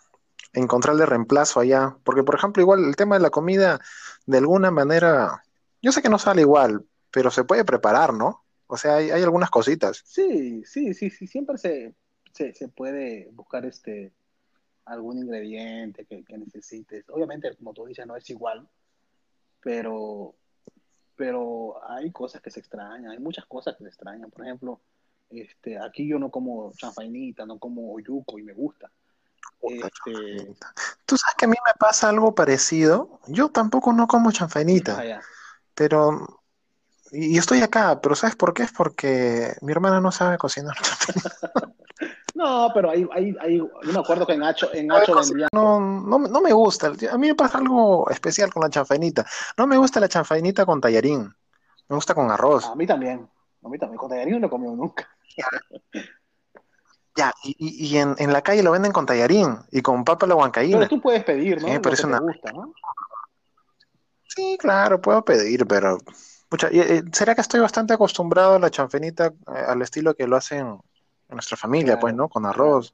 encontrarle 0.53 1.05
reemplazo 1.05 1.59
allá. 1.59 1.97
Porque, 2.03 2.23
por 2.23 2.35
ejemplo, 2.35 2.61
igual 2.61 2.85
el 2.85 2.95
tema 2.95 3.15
de 3.15 3.21
la 3.21 3.29
comida, 3.29 3.79
de 4.25 4.37
alguna 4.37 4.71
manera, 4.71 5.43
yo 5.81 5.91
sé 5.91 6.01
que 6.01 6.09
no 6.09 6.19
sale 6.19 6.41
igual, 6.41 6.85
pero 7.09 7.31
se 7.31 7.43
puede 7.43 7.65
preparar, 7.65 8.13
¿no? 8.13 8.43
O 8.67 8.77
sea, 8.77 8.97
hay, 8.97 9.11
hay 9.11 9.23
algunas 9.23 9.49
cositas. 9.49 10.01
Sí, 10.05 10.63
sí, 10.65 10.93
sí, 10.93 11.09
sí, 11.09 11.27
siempre 11.27 11.57
se, 11.57 11.95
se, 12.31 12.53
se 12.53 12.67
puede 12.69 13.29
buscar 13.33 13.65
este 13.65 14.13
algún 14.85 15.19
ingrediente 15.19 16.05
que 16.05 16.37
necesites. 16.37 17.05
Obviamente, 17.09 17.55
como 17.55 17.73
tú 17.73 17.85
dices, 17.85 18.05
no 18.05 18.15
es 18.15 18.29
igual, 18.29 18.67
pero, 19.61 20.35
pero 21.21 21.79
hay 21.87 22.11
cosas 22.11 22.41
que 22.41 22.49
se 22.49 22.59
extrañan, 22.59 23.11
hay 23.11 23.19
muchas 23.19 23.45
cosas 23.45 23.75
que 23.77 23.83
se 23.83 23.89
extrañan. 23.89 24.31
Por 24.31 24.43
ejemplo, 24.43 24.81
este, 25.29 25.77
aquí 25.77 26.07
yo 26.07 26.17
no 26.17 26.31
como 26.31 26.73
chanfainita, 26.73 27.45
no 27.45 27.59
como 27.59 27.93
oyuco 27.93 28.39
y 28.39 28.41
me 28.41 28.53
gusta. 28.53 28.89
Este. 29.61 30.55
Tú 31.05 31.17
sabes 31.17 31.35
que 31.37 31.45
a 31.45 31.47
mí 31.47 31.55
me 31.63 31.73
pasa 31.77 32.09
algo 32.09 32.33
parecido. 32.33 33.19
Yo 33.27 33.49
tampoco 33.49 33.93
no 33.93 34.07
como 34.07 34.29
ah, 34.29 34.33
chanfainita, 34.33 35.05
ya. 35.05 35.21
pero... 35.75 36.41
Y 37.11 37.35
y 37.35 37.37
estoy 37.37 37.61
acá, 37.61 38.01
pero 38.01 38.15
¿sabes 38.15 38.35
por 38.35 38.55
qué? 38.55 38.63
Es 38.63 38.71
porque 38.71 39.53
mi 39.61 39.73
hermana 39.73 40.01
no 40.01 40.11
sabe 40.11 40.39
cocinar 40.39 40.75
chanfainita. 40.81 41.71
No, 42.41 42.71
pero 42.73 42.89
hay, 42.89 43.07
hay, 43.13 43.35
hay, 43.39 43.57
yo 43.59 43.69
me 43.93 43.99
acuerdo 43.99 44.25
que 44.25 44.33
en 44.33 44.41
Hacho, 44.41 44.73
en 44.73 44.91
Hacho 44.91 45.13
vendían, 45.13 45.47
No, 45.53 45.79
no, 45.79 46.17
me- 46.17 46.27
no 46.27 46.41
me 46.41 46.51
gusta. 46.51 46.87
A 46.87 47.17
mí 47.17 47.27
me 47.27 47.35
pasa 47.35 47.59
algo 47.59 48.09
especial 48.09 48.51
con 48.51 48.63
la 48.63 48.69
chanfainita. 48.69 49.23
No 49.57 49.67
me 49.67 49.77
gusta 49.77 49.99
la 49.99 50.09
chanfainita 50.09 50.65
con 50.65 50.81
tallarín. 50.81 51.31
Me 51.87 51.95
gusta 51.95 52.15
con 52.15 52.31
arroz. 52.31 52.65
a 52.65 52.75
mí 52.75 52.87
también, 52.87 53.29
a 53.63 53.69
mí 53.69 53.77
también, 53.77 53.97
con 53.99 54.09
tallarín 54.09 54.33
no 54.33 54.39
lo 54.39 54.47
he 54.47 54.49
comido 54.49 54.75
nunca. 54.75 55.07
Ya, 57.15 57.31
y, 57.43 57.55
y- 57.59 57.87
y 57.89 57.97
en, 57.97 58.15
en 58.17 58.33
la 58.33 58.41
calle 58.41 58.63
lo 58.63 58.71
venden 58.71 58.91
con 58.91 59.05
tallarín 59.05 59.57
y 59.71 59.81
con 59.83 60.03
papa 60.03 60.25
la 60.25 60.33
Pero 60.33 60.41
huancaína. 60.41 60.87
tú 60.87 60.99
puedes 60.99 61.23
pedir, 61.23 61.59
Sí, 61.61 61.67
¿no? 61.67 61.81
parece 61.81 62.03
te 62.03 62.07
una... 62.07 62.19
gusta, 62.19 62.51
¿no? 62.53 62.73
Sí, 64.27 64.57
claro, 64.59 64.99
puedo 64.99 65.23
pedir, 65.23 65.67
pero... 65.67 65.97
pucha, 66.49 66.69
eh, 66.71 67.03
¿será 67.11 67.35
que 67.35 67.41
estoy 67.41 67.59
bastante 67.59 67.93
acostumbrado 67.93 68.55
a 68.55 68.59
la 68.59 68.71
chanfainita 68.71 69.27
eh, 69.27 69.63
al 69.67 69.81
estilo 69.81 70.15
que 70.15 70.25
lo 70.25 70.37
hacen 70.37 70.59
en 70.59 70.79
nuestra 71.35 71.57
familia, 71.57 71.97
pues, 71.99 72.13
¿no? 72.15 72.29
Con 72.29 72.45
arroz. 72.45 72.93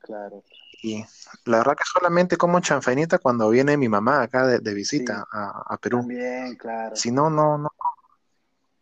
claro. 0.00 0.42
Y 0.82 1.04
la 1.46 1.58
verdad 1.58 1.76
que 1.76 1.84
solamente 1.84 2.36
como 2.36 2.60
chanfainita 2.60 3.18
cuando 3.18 3.48
viene 3.50 3.76
mi 3.76 3.88
mamá 3.88 4.22
acá 4.22 4.46
de, 4.46 4.58
de 4.58 4.74
visita 4.74 5.24
Sí, 5.24 5.26
a, 5.30 5.62
a 5.74 5.76
Perú. 5.78 6.00
también, 6.00 6.56
claro. 6.56 6.96
Si 6.96 7.10
no, 7.12 7.30
no, 7.30 7.58
no, 7.58 7.70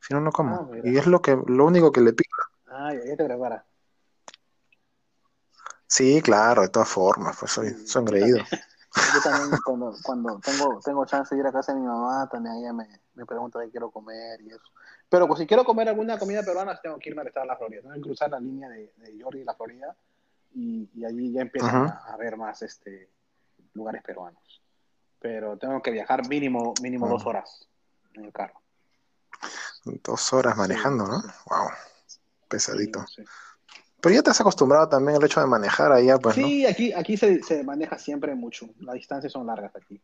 si 0.00 0.14
no, 0.14 0.20
no 0.20 0.30
Ah, 0.44 0.62
como. 0.62 0.70
Y 0.82 0.96
mira. 0.96 0.98
es 0.98 1.06
lo 1.06 1.22
que, 1.22 1.36
lo 1.46 1.66
único 1.66 1.92
que 1.92 2.00
le 2.00 2.12
pido. 2.12 2.30
Ah, 2.68 2.92
ya, 2.94 3.16
te 3.16 3.24
prepara. 3.24 3.66
Sí, 5.86 6.22
claro, 6.22 6.62
de 6.62 6.68
todas 6.68 6.88
formas, 6.88 7.36
pues 7.38 7.52
soy, 7.52 7.68
Sí, 7.68 7.84
soy 7.84 8.00
yo 8.02 8.02
engreído. 8.02 8.38
también. 8.38 8.46
Yo 9.06 9.20
también 9.22 9.60
cuando, 9.62 10.00
cuando 10.02 10.40
tengo, 10.40 10.80
tengo 10.84 11.04
chance 11.06 11.34
de 11.34 11.40
ir 11.40 11.46
a 11.46 11.52
casa 11.52 11.72
de 11.74 11.80
mi 11.80 11.86
mamá, 11.86 12.28
también 12.30 12.56
ella 12.56 12.72
me, 12.72 12.86
me 13.14 13.26
pregunta 13.26 13.60
qué 13.64 13.70
quiero 13.70 13.90
comer 13.90 14.40
y 14.42 14.50
eso. 14.50 14.64
Pero 15.10 15.26
pues, 15.26 15.40
si 15.40 15.46
quiero 15.46 15.64
comer 15.64 15.88
alguna 15.88 16.18
comida 16.18 16.42
peruana, 16.42 16.80
tengo 16.80 16.98
que 16.98 17.10
irme 17.10 17.20
al 17.22 17.28
estado 17.28 17.44
de 17.44 17.48
la 17.48 17.56
Florida. 17.56 17.82
Tengo 17.82 17.94
que 17.94 18.00
cruzar 18.00 18.30
la 18.30 18.40
línea 18.40 18.68
de, 18.68 18.92
de 18.96 19.22
Jordi 19.22 19.40
y 19.40 19.44
la 19.44 19.54
Florida 19.54 19.96
y, 20.54 20.88
y 20.94 21.04
allí 21.04 21.32
ya 21.32 21.42
empiezan 21.42 21.74
a, 21.88 22.04
a 22.06 22.16
ver 22.16 22.36
más 22.36 22.62
este, 22.62 23.10
lugares 23.74 24.02
peruanos. 24.02 24.62
Pero 25.18 25.58
tengo 25.58 25.82
que 25.82 25.90
viajar 25.90 26.26
mínimo, 26.28 26.72
mínimo 26.80 27.08
dos 27.08 27.24
Mm, 27.24 27.28
horas 27.28 27.68
en 28.14 28.24
el 28.24 28.32
carro. 28.32 28.54
Dos 29.84 30.32
horas 30.32 30.54
Sí, 30.54 30.60
manejando, 30.60 31.06
¿no? 31.06 31.22
Wow, 31.46 31.70
pesadito. 32.48 33.04
sí. 33.06 33.24
Pero 34.00 34.14
ya 34.14 34.22
te 34.22 34.30
has 34.30 34.40
acostumbrado 34.40 34.88
también 34.88 35.16
al 35.18 35.24
hecho 35.24 35.40
de 35.40 35.46
manejar 35.46 35.92
allá, 35.92 36.18
pues, 36.18 36.38
¿no? 36.38 36.46
Sí, 36.46 36.64
aquí, 36.66 36.92
aquí 36.92 37.16
se, 37.16 37.42
se 37.42 37.62
maneja 37.64 37.98
siempre 37.98 38.34
mucho. 38.34 38.66
Las 38.78 38.94
distancias 38.94 39.32
son 39.32 39.46
largas 39.46 39.74
aquí. 39.76 40.00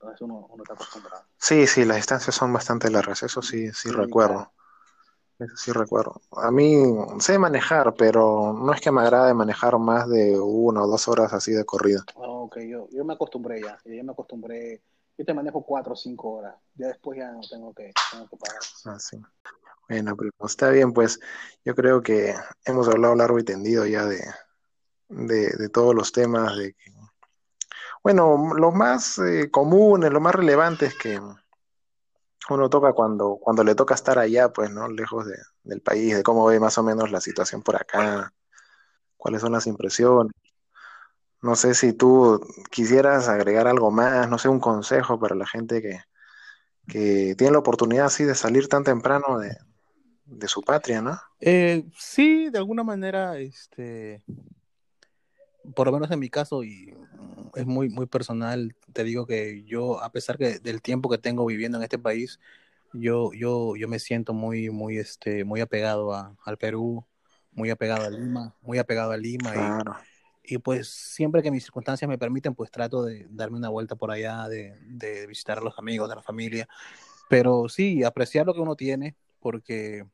Entonces 0.00 0.20
uno, 0.20 0.46
uno 0.50 0.62
está 0.62 0.74
acostumbrado. 0.74 1.24
Sí, 1.38 1.66
sí, 1.66 1.84
las 1.84 1.96
distancias 1.96 2.34
son 2.34 2.52
bastante 2.52 2.90
largas, 2.90 3.22
eso 3.22 3.42
sí, 3.42 3.72
sí 3.72 3.90
Sí, 3.90 3.94
recuerdo. 3.94 4.34
claro. 4.34 4.52
Eso 5.40 5.56
sí 5.56 5.72
recuerdo. 5.72 6.20
A 6.32 6.50
mí 6.50 6.74
sé 7.20 7.38
manejar, 7.38 7.94
pero 7.94 8.52
no 8.52 8.72
es 8.72 8.80
que 8.80 8.90
me 8.90 9.02
agrade 9.02 9.34
manejar 9.34 9.78
más 9.78 10.08
de 10.08 10.38
una 10.38 10.82
o 10.82 10.88
dos 10.88 11.06
horas 11.08 11.32
así 11.32 11.52
de 11.52 11.64
corrida. 11.64 12.04
Ok, 12.14 12.58
yo, 12.68 12.88
yo 12.90 13.04
me 13.04 13.14
acostumbré 13.14 13.60
ya. 13.62 13.78
Yo 13.84 14.02
me 14.04 14.12
acostumbré. 14.12 14.82
Yo 15.16 15.24
te 15.24 15.34
manejo 15.34 15.62
cuatro 15.62 15.92
o 15.92 15.96
cinco 15.96 16.30
horas. 16.30 16.56
Ya 16.74 16.88
después 16.88 17.18
ya 17.18 17.30
no 17.32 17.40
tengo 17.48 17.72
que, 17.72 17.92
tengo 18.12 18.28
que 18.28 18.36
parar. 18.36 18.58
Así. 18.84 19.16
Bueno, 19.88 20.16
pero 20.16 20.30
está 20.44 20.70
bien, 20.70 20.92
pues 20.92 21.18
yo 21.64 21.74
creo 21.74 22.02
que 22.02 22.34
hemos 22.64 22.88
hablado 22.88 23.14
largo 23.14 23.38
y 23.38 23.44
tendido 23.44 23.86
ya 23.86 24.04
de, 24.06 24.20
de, 25.08 25.50
de 25.50 25.68
todos 25.70 25.94
los 25.94 26.12
temas, 26.12 26.56
de 26.56 26.74
que, 26.74 26.90
bueno, 28.02 28.54
los 28.56 28.74
más 28.74 29.18
eh, 29.18 29.50
comunes, 29.50 30.10
los 30.12 30.22
más 30.22 30.34
relevantes 30.34 30.94
que 30.94 31.20
uno 32.50 32.70
toca 32.70 32.92
cuando, 32.92 33.38
cuando 33.40 33.62
le 33.64 33.74
toca 33.74 33.94
estar 33.94 34.18
allá, 34.18 34.52
pues, 34.52 34.70
¿no? 34.70 34.88
Lejos 34.88 35.26
de, 35.26 35.36
del 35.64 35.80
país, 35.82 36.16
de 36.16 36.22
cómo 36.22 36.46
ve 36.46 36.60
más 36.60 36.78
o 36.78 36.82
menos 36.82 37.10
la 37.10 37.20
situación 37.20 37.62
por 37.62 37.76
acá, 37.76 38.32
cuáles 39.16 39.40
son 39.40 39.52
las 39.52 39.66
impresiones. 39.66 40.32
No 41.40 41.54
sé 41.54 41.74
si 41.74 41.92
tú 41.92 42.40
quisieras 42.70 43.28
agregar 43.28 43.68
algo 43.68 43.90
más, 43.90 44.28
no 44.28 44.38
sé, 44.38 44.48
un 44.48 44.60
consejo 44.60 45.20
para 45.20 45.36
la 45.36 45.46
gente 45.46 45.80
que, 45.82 46.00
que 46.88 47.34
tiene 47.36 47.52
la 47.52 47.58
oportunidad 47.60 48.06
así 48.06 48.24
de 48.24 48.34
salir 48.34 48.68
tan 48.68 48.82
temprano 48.82 49.38
de, 49.38 49.56
de 50.24 50.48
su 50.48 50.62
patria, 50.62 51.00
¿no? 51.00 51.20
Eh, 51.40 51.84
sí, 51.96 52.50
de 52.50 52.58
alguna 52.58 52.82
manera, 52.82 53.38
este, 53.38 54.22
por 55.74 55.86
lo 55.86 55.92
menos 55.92 56.10
en 56.10 56.18
mi 56.18 56.28
caso, 56.28 56.64
y 56.64 56.94
mm, 56.94 57.50
es 57.58 57.66
muy, 57.66 57.88
muy 57.88 58.06
personal, 58.06 58.74
te 58.92 59.04
digo 59.04 59.26
que 59.26 59.64
yo, 59.64 60.02
a 60.02 60.10
pesar 60.12 60.38
que 60.38 60.58
del 60.58 60.82
tiempo 60.82 61.08
que 61.08 61.18
tengo 61.18 61.46
viviendo 61.46 61.78
en 61.78 61.84
este 61.84 61.98
país, 61.98 62.40
yo, 62.92 63.32
yo, 63.32 63.76
yo 63.76 63.88
me 63.88 63.98
siento 63.98 64.32
muy, 64.32 64.70
muy, 64.70 64.98
este, 64.98 65.44
muy 65.44 65.60
apegado 65.60 66.12
a, 66.14 66.36
al 66.44 66.58
Perú, 66.58 67.04
muy 67.52 67.70
apegado 67.70 68.06
a 68.06 68.10
Lima, 68.10 68.54
muy 68.62 68.78
apegado 68.78 69.12
a 69.12 69.16
Lima, 69.16 69.50
y, 69.50 69.54
Claro, 69.54 69.96
y 70.42 70.58
pues 70.58 70.88
siempre 70.88 71.42
que 71.42 71.50
mis 71.50 71.64
circunstancias 71.64 72.08
me 72.08 72.18
permiten, 72.18 72.54
pues 72.54 72.70
trato 72.70 73.02
de 73.04 73.26
darme 73.30 73.58
una 73.58 73.68
vuelta 73.68 73.96
por 73.96 74.10
allá, 74.10 74.48
de, 74.48 74.74
de 74.86 75.26
visitar 75.26 75.58
a 75.58 75.60
los 75.60 75.78
amigos, 75.78 76.10
a 76.10 76.14
la 76.14 76.22
familia, 76.22 76.68
pero 77.28 77.68
sí, 77.68 78.02
apreciar 78.02 78.46
lo 78.46 78.54
que 78.54 78.60
uno 78.60 78.74
tiene, 78.74 79.14
porque 79.40 80.06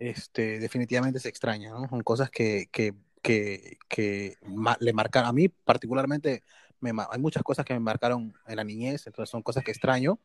este, 0.00 0.58
definitivamente 0.58 1.20
se 1.20 1.28
extraña, 1.28 1.70
¿no? 1.70 1.88
Son 1.88 2.00
cosas 2.02 2.28
que, 2.28 2.68
que, 2.72 2.94
que, 3.22 3.78
que 3.88 4.36
ma- 4.46 4.76
le 4.80 4.92
marcan, 4.92 5.24
a 5.26 5.32
mí 5.32 5.48
particularmente, 5.48 6.44
me, 6.80 6.92
hay 7.10 7.20
muchas 7.20 7.42
cosas 7.42 7.64
que 7.64 7.74
me 7.74 7.80
marcaron 7.80 8.34
en 8.46 8.56
la 8.56 8.64
niñez, 8.64 9.06
entonces 9.06 9.30
son 9.30 9.42
cosas 9.42 9.64
que 9.64 9.70
extraño, 9.72 10.18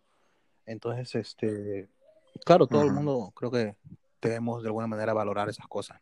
entonces, 0.66 1.16
este, 1.16 1.90
claro, 2.46 2.68
todo 2.68 2.84
el 2.84 2.92
mundo 2.92 3.32
creo 3.36 3.52
que 3.52 3.76
debemos 4.22 4.64
de 4.64 4.70
alguna 4.70 4.88
manera 4.88 5.14
valorar 5.14 5.50
esas 5.50 5.68
cosas. 5.68 6.02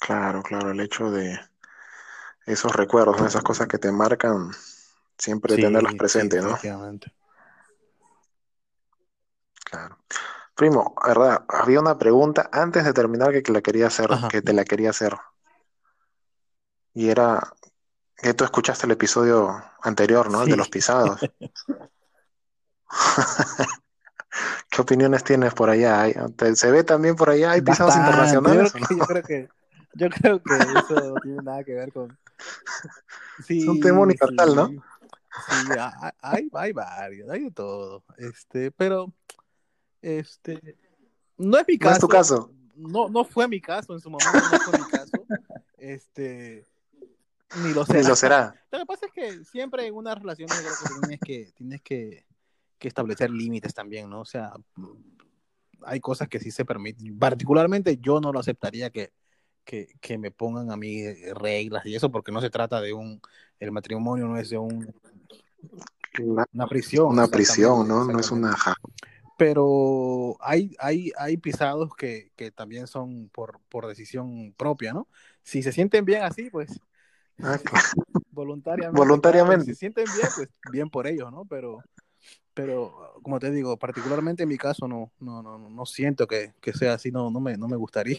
claro, 0.00 0.42
claro, 0.42 0.72
el 0.72 0.80
hecho 0.80 1.10
de 1.10 1.38
esos 2.46 2.74
recuerdos, 2.74 3.20
¿no? 3.20 3.26
Esas 3.26 3.42
cosas 3.42 3.68
que 3.68 3.78
te 3.78 3.92
marcan, 3.92 4.50
siempre 5.18 5.58
tenerlas 5.58 5.92
Sí, 5.92 5.98
sí, 5.98 5.98
presentes, 5.98 6.42
¿no? 6.42 6.50
definitivamente. 6.50 7.12
Claro. 9.64 9.96
Primo, 10.56 10.94
¿verdad? 11.06 11.44
Había 11.48 11.80
una 11.80 11.98
pregunta 11.98 12.48
antes 12.52 12.84
de 12.84 12.92
terminar 12.94 13.32
que, 13.32 13.42
que 13.42 13.52
la 13.52 13.62
quería 13.62 13.88
hacer, 13.88 14.10
Ajá. 14.10 14.28
que 14.28 14.42
te 14.42 14.52
la 14.54 14.64
quería 14.64 14.90
hacer. 14.90 15.16
Y 16.94 17.08
era 17.08 17.52
que 18.16 18.34
tú 18.34 18.44
escuchaste 18.44 18.86
el 18.86 18.92
episodio 18.92 19.62
anterior, 19.82 20.30
¿no? 20.30 20.42
El 20.42 20.48
de 20.50 20.56
los 20.56 20.66
Sí, 20.66 20.72
pisados. 20.72 21.20
¿Qué 21.20 21.30
¿Qué 24.70 24.82
opiniones 24.82 25.24
tienes 25.24 25.54
por 25.54 25.70
allá? 25.70 26.02
¿Hay- 26.02 26.14
te- 26.36 26.54
¿Se 26.56 26.70
ve 26.70 26.84
también 26.84 27.16
por 27.16 27.30
allá? 27.30 27.52
¿Hay 27.52 27.62
pisados 27.62 27.94
Bastante. 27.96 28.10
internacionales? 28.12 28.72
Yo 28.72 29.06
creo, 29.06 29.22
que, 29.24 29.48
yo 29.94 30.08
creo 30.08 30.42
que 30.42 30.42
yo 30.42 30.42
creo 30.42 30.42
que 30.42 30.76
eso 30.76 30.94
no 31.10 31.20
tiene 31.20 31.42
nada 31.42 31.64
que 31.64 31.74
ver 31.74 31.92
con 31.92 32.16
sí, 33.46 33.60
Es 33.62 33.68
un 33.68 33.80
tema 33.80 34.00
universal, 34.00 34.54
¿no? 34.54 34.66
sí. 34.68 34.80
Sí, 35.48 35.76
ha- 35.76 36.14
hay, 36.20 36.48
hay 36.52 36.72
varios, 36.72 37.28
hay 37.30 37.44
de 37.44 37.50
todo. 37.50 38.04
Este, 38.18 38.70
pero 38.72 39.12
este 40.02 40.76
no 41.38 41.58
es 41.58 41.64
mi 41.66 41.78
¿No 41.78 41.90
caso. 41.90 41.92
es 41.92 41.98
tu 42.00 42.08
caso? 42.08 42.50
No, 42.76 43.08
no 43.08 43.24
fue 43.24 43.48
mi 43.48 43.60
caso 43.60 43.92
en 43.94 44.00
su 44.00 44.10
momento, 44.10 44.46
no 44.48 44.58
fue 44.58 44.74
mi 44.74 44.84
caso. 44.84 45.24
Este 45.78 46.66
ni 47.62 47.72
lo 47.74 47.84
será. 47.86 48.00
Ni 48.00 48.08
lo 48.08 48.16
será. 48.16 48.54
Lo 48.70 48.78
que 48.78 48.86
pasa 48.86 49.06
es 49.06 49.12
que 49.12 49.44
siempre 49.44 49.86
en 49.86 49.94
una 49.94 50.14
relación 50.14 50.48
yo 50.48 50.54
creo 50.56 50.72
que 50.72 51.00
tienes 51.00 51.20
que, 51.20 51.52
tienes 51.56 51.82
que, 51.82 52.26
que 52.78 52.88
establecer 52.88 53.30
límites 53.30 53.74
también, 53.74 54.08
¿no? 54.10 54.20
O 54.20 54.24
sea, 54.24 54.52
hay 55.82 56.00
cosas 56.00 56.28
que 56.28 56.38
sí 56.40 56.50
se 56.50 56.64
permiten. 56.64 57.18
Particularmente 57.18 57.98
yo 58.00 58.20
no 58.20 58.32
lo 58.32 58.38
aceptaría 58.40 58.90
que, 58.90 59.12
que, 59.64 59.88
que 60.00 60.18
me 60.18 60.30
pongan 60.30 60.70
a 60.70 60.76
mí 60.76 61.04
reglas 61.34 61.84
y 61.86 61.94
eso, 61.94 62.10
porque 62.10 62.32
no 62.32 62.40
se 62.40 62.50
trata 62.50 62.80
de 62.80 62.92
un, 62.92 63.20
el 63.58 63.72
matrimonio 63.72 64.26
no 64.26 64.36
es 64.38 64.50
de 64.50 64.58
un, 64.58 64.92
Una, 66.20 66.44
una 66.52 66.66
prisión. 66.66 67.06
una 67.08 67.28
prisión, 67.28 67.86
¿no? 67.88 68.04
No 68.04 68.18
es 68.18 68.30
una... 68.30 68.52
ja- 68.56 68.74
Pero 69.38 70.36
hay, 70.40 70.74
hay, 70.78 71.12
hay 71.16 71.36
pisados 71.38 71.94
que, 71.96 72.30
que 72.36 72.50
también 72.50 72.86
son 72.86 73.28
por, 73.30 73.60
por 73.68 73.86
decisión 73.86 74.52
propia, 74.56 74.92
¿no? 74.92 75.08
Si 75.42 75.62
se 75.62 75.72
sienten 75.72 76.04
bien 76.04 76.22
así, 76.22 76.50
pues 76.50 76.78
Ah, 77.42 77.58
voluntariamente. 78.32 78.96
Voluntariamente. 78.98 79.64
claro, 79.64 79.74
si 79.74 79.78
sienten 79.78 80.04
bien, 80.14 80.28
pues 80.34 80.48
bien 80.70 80.90
por 80.90 81.06
ellos, 81.06 81.30
¿no? 81.32 81.44
Pero, 81.44 81.82
pero 82.54 83.14
como 83.22 83.38
te 83.38 83.50
digo, 83.50 83.76
particularmente 83.76 84.42
en 84.44 84.48
mi 84.48 84.56
caso 84.58 84.86
no, 84.88 85.12
no, 85.20 85.42
no, 85.42 85.58
no 85.58 85.86
siento 85.86 86.26
que, 86.26 86.54
que 86.60 86.72
sea 86.72 86.94
así, 86.94 87.10
no, 87.10 87.30
no 87.30 87.40
me, 87.40 87.56
no 87.56 87.68
me 87.68 87.76
gustaría. 87.76 88.18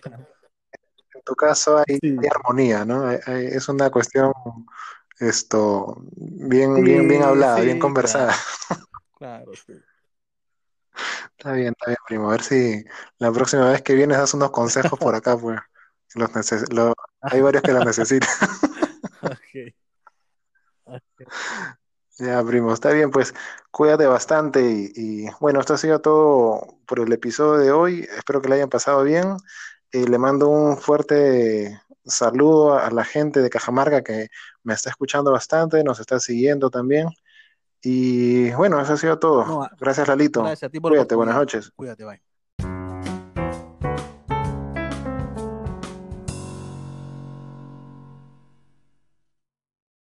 En 1.13 1.21
tu 1.23 1.35
caso 1.35 1.77
hay, 1.77 1.97
Sí. 2.01 2.17
hay 2.19 2.27
armonía, 2.33 2.85
¿no? 2.85 3.05
Hay- 3.07 3.19
hay- 3.25 3.45
es 3.47 3.67
una 3.69 3.89
cuestión 3.89 4.31
esto 5.19 6.01
bien, 6.15 6.75
Sí, 6.75 6.81
bien, 6.81 7.07
bien 7.07 7.21
hablada, 7.23 7.57
sí, 7.59 7.65
bien 7.65 7.79
conversada. 7.79 8.33
Claro, 9.17 9.51
sí. 9.53 9.73
Está 11.37 11.53
bien, 11.53 11.69
está 11.77 11.85
bien, 11.87 11.97
primo. 12.07 12.27
A 12.29 12.31
ver 12.31 12.41
si 12.41 12.83
la 13.19 13.31
próxima 13.31 13.69
vez 13.69 13.83
que 13.83 13.93
vienes 13.93 14.17
das 14.17 14.33
unos 14.33 14.49
consejos 14.49 14.97
por 14.97 15.13
acá, 15.13 15.37
pues. 15.37 15.59
Los 16.15 16.31
neces- 16.31 16.95
hay 17.21 17.41
varios 17.41 17.61
que 17.61 17.71
los 17.71 17.85
necesitan. 17.85 18.29
Ok. 19.23 19.73
Ok. 20.85 21.27
Ya, 22.19 22.43
primo, 22.43 22.73
está 22.73 22.91
bien, 22.91 23.09
pues 23.09 23.33
cuídate 23.71 24.05
bastante 24.05 24.61
y, 24.61 24.91
y, 24.95 25.25
bueno, 25.39 25.59
esto 25.59 25.73
ha 25.73 25.77
sido 25.77 25.99
todo 26.01 26.77
por 26.85 26.99
el 26.99 27.11
episodio 27.11 27.59
de 27.59 27.71
hoy. 27.71 28.07
Espero 28.15 28.41
que 28.41 28.49
le 28.49 28.55
hayan 28.55 28.69
pasado 28.69 29.03
bien. 29.03 29.37
Eh, 29.91 30.07
le 30.07 30.17
mando 30.17 30.49
un 30.49 30.77
fuerte 30.77 31.81
saludo 32.05 32.73
a, 32.73 32.87
a 32.87 32.91
la 32.91 33.03
gente 33.03 33.41
de 33.41 33.49
Cajamarca 33.49 34.03
que 34.03 34.27
me 34.63 34.73
está 34.73 34.89
escuchando 34.89 35.31
bastante, 35.31 35.83
nos 35.83 35.99
está 35.99 36.19
siguiendo 36.19 36.69
también. 36.69 37.07
Y 37.81 38.51
bueno, 38.51 38.79
eso 38.79 38.93
ha 38.93 38.97
sido 38.97 39.17
todo. 39.17 39.45
No, 39.45 39.67
Gracias, 39.79 40.07
Lalito. 40.07 40.41
Gracias 40.41 40.69
a 40.69 40.71
ti 40.71 40.79
por 40.79 40.91
Cuídate, 40.91 41.15
buenas 41.15 41.35
noches. 41.35 41.71
Cuídate, 41.75 42.05
bye. 42.05 42.21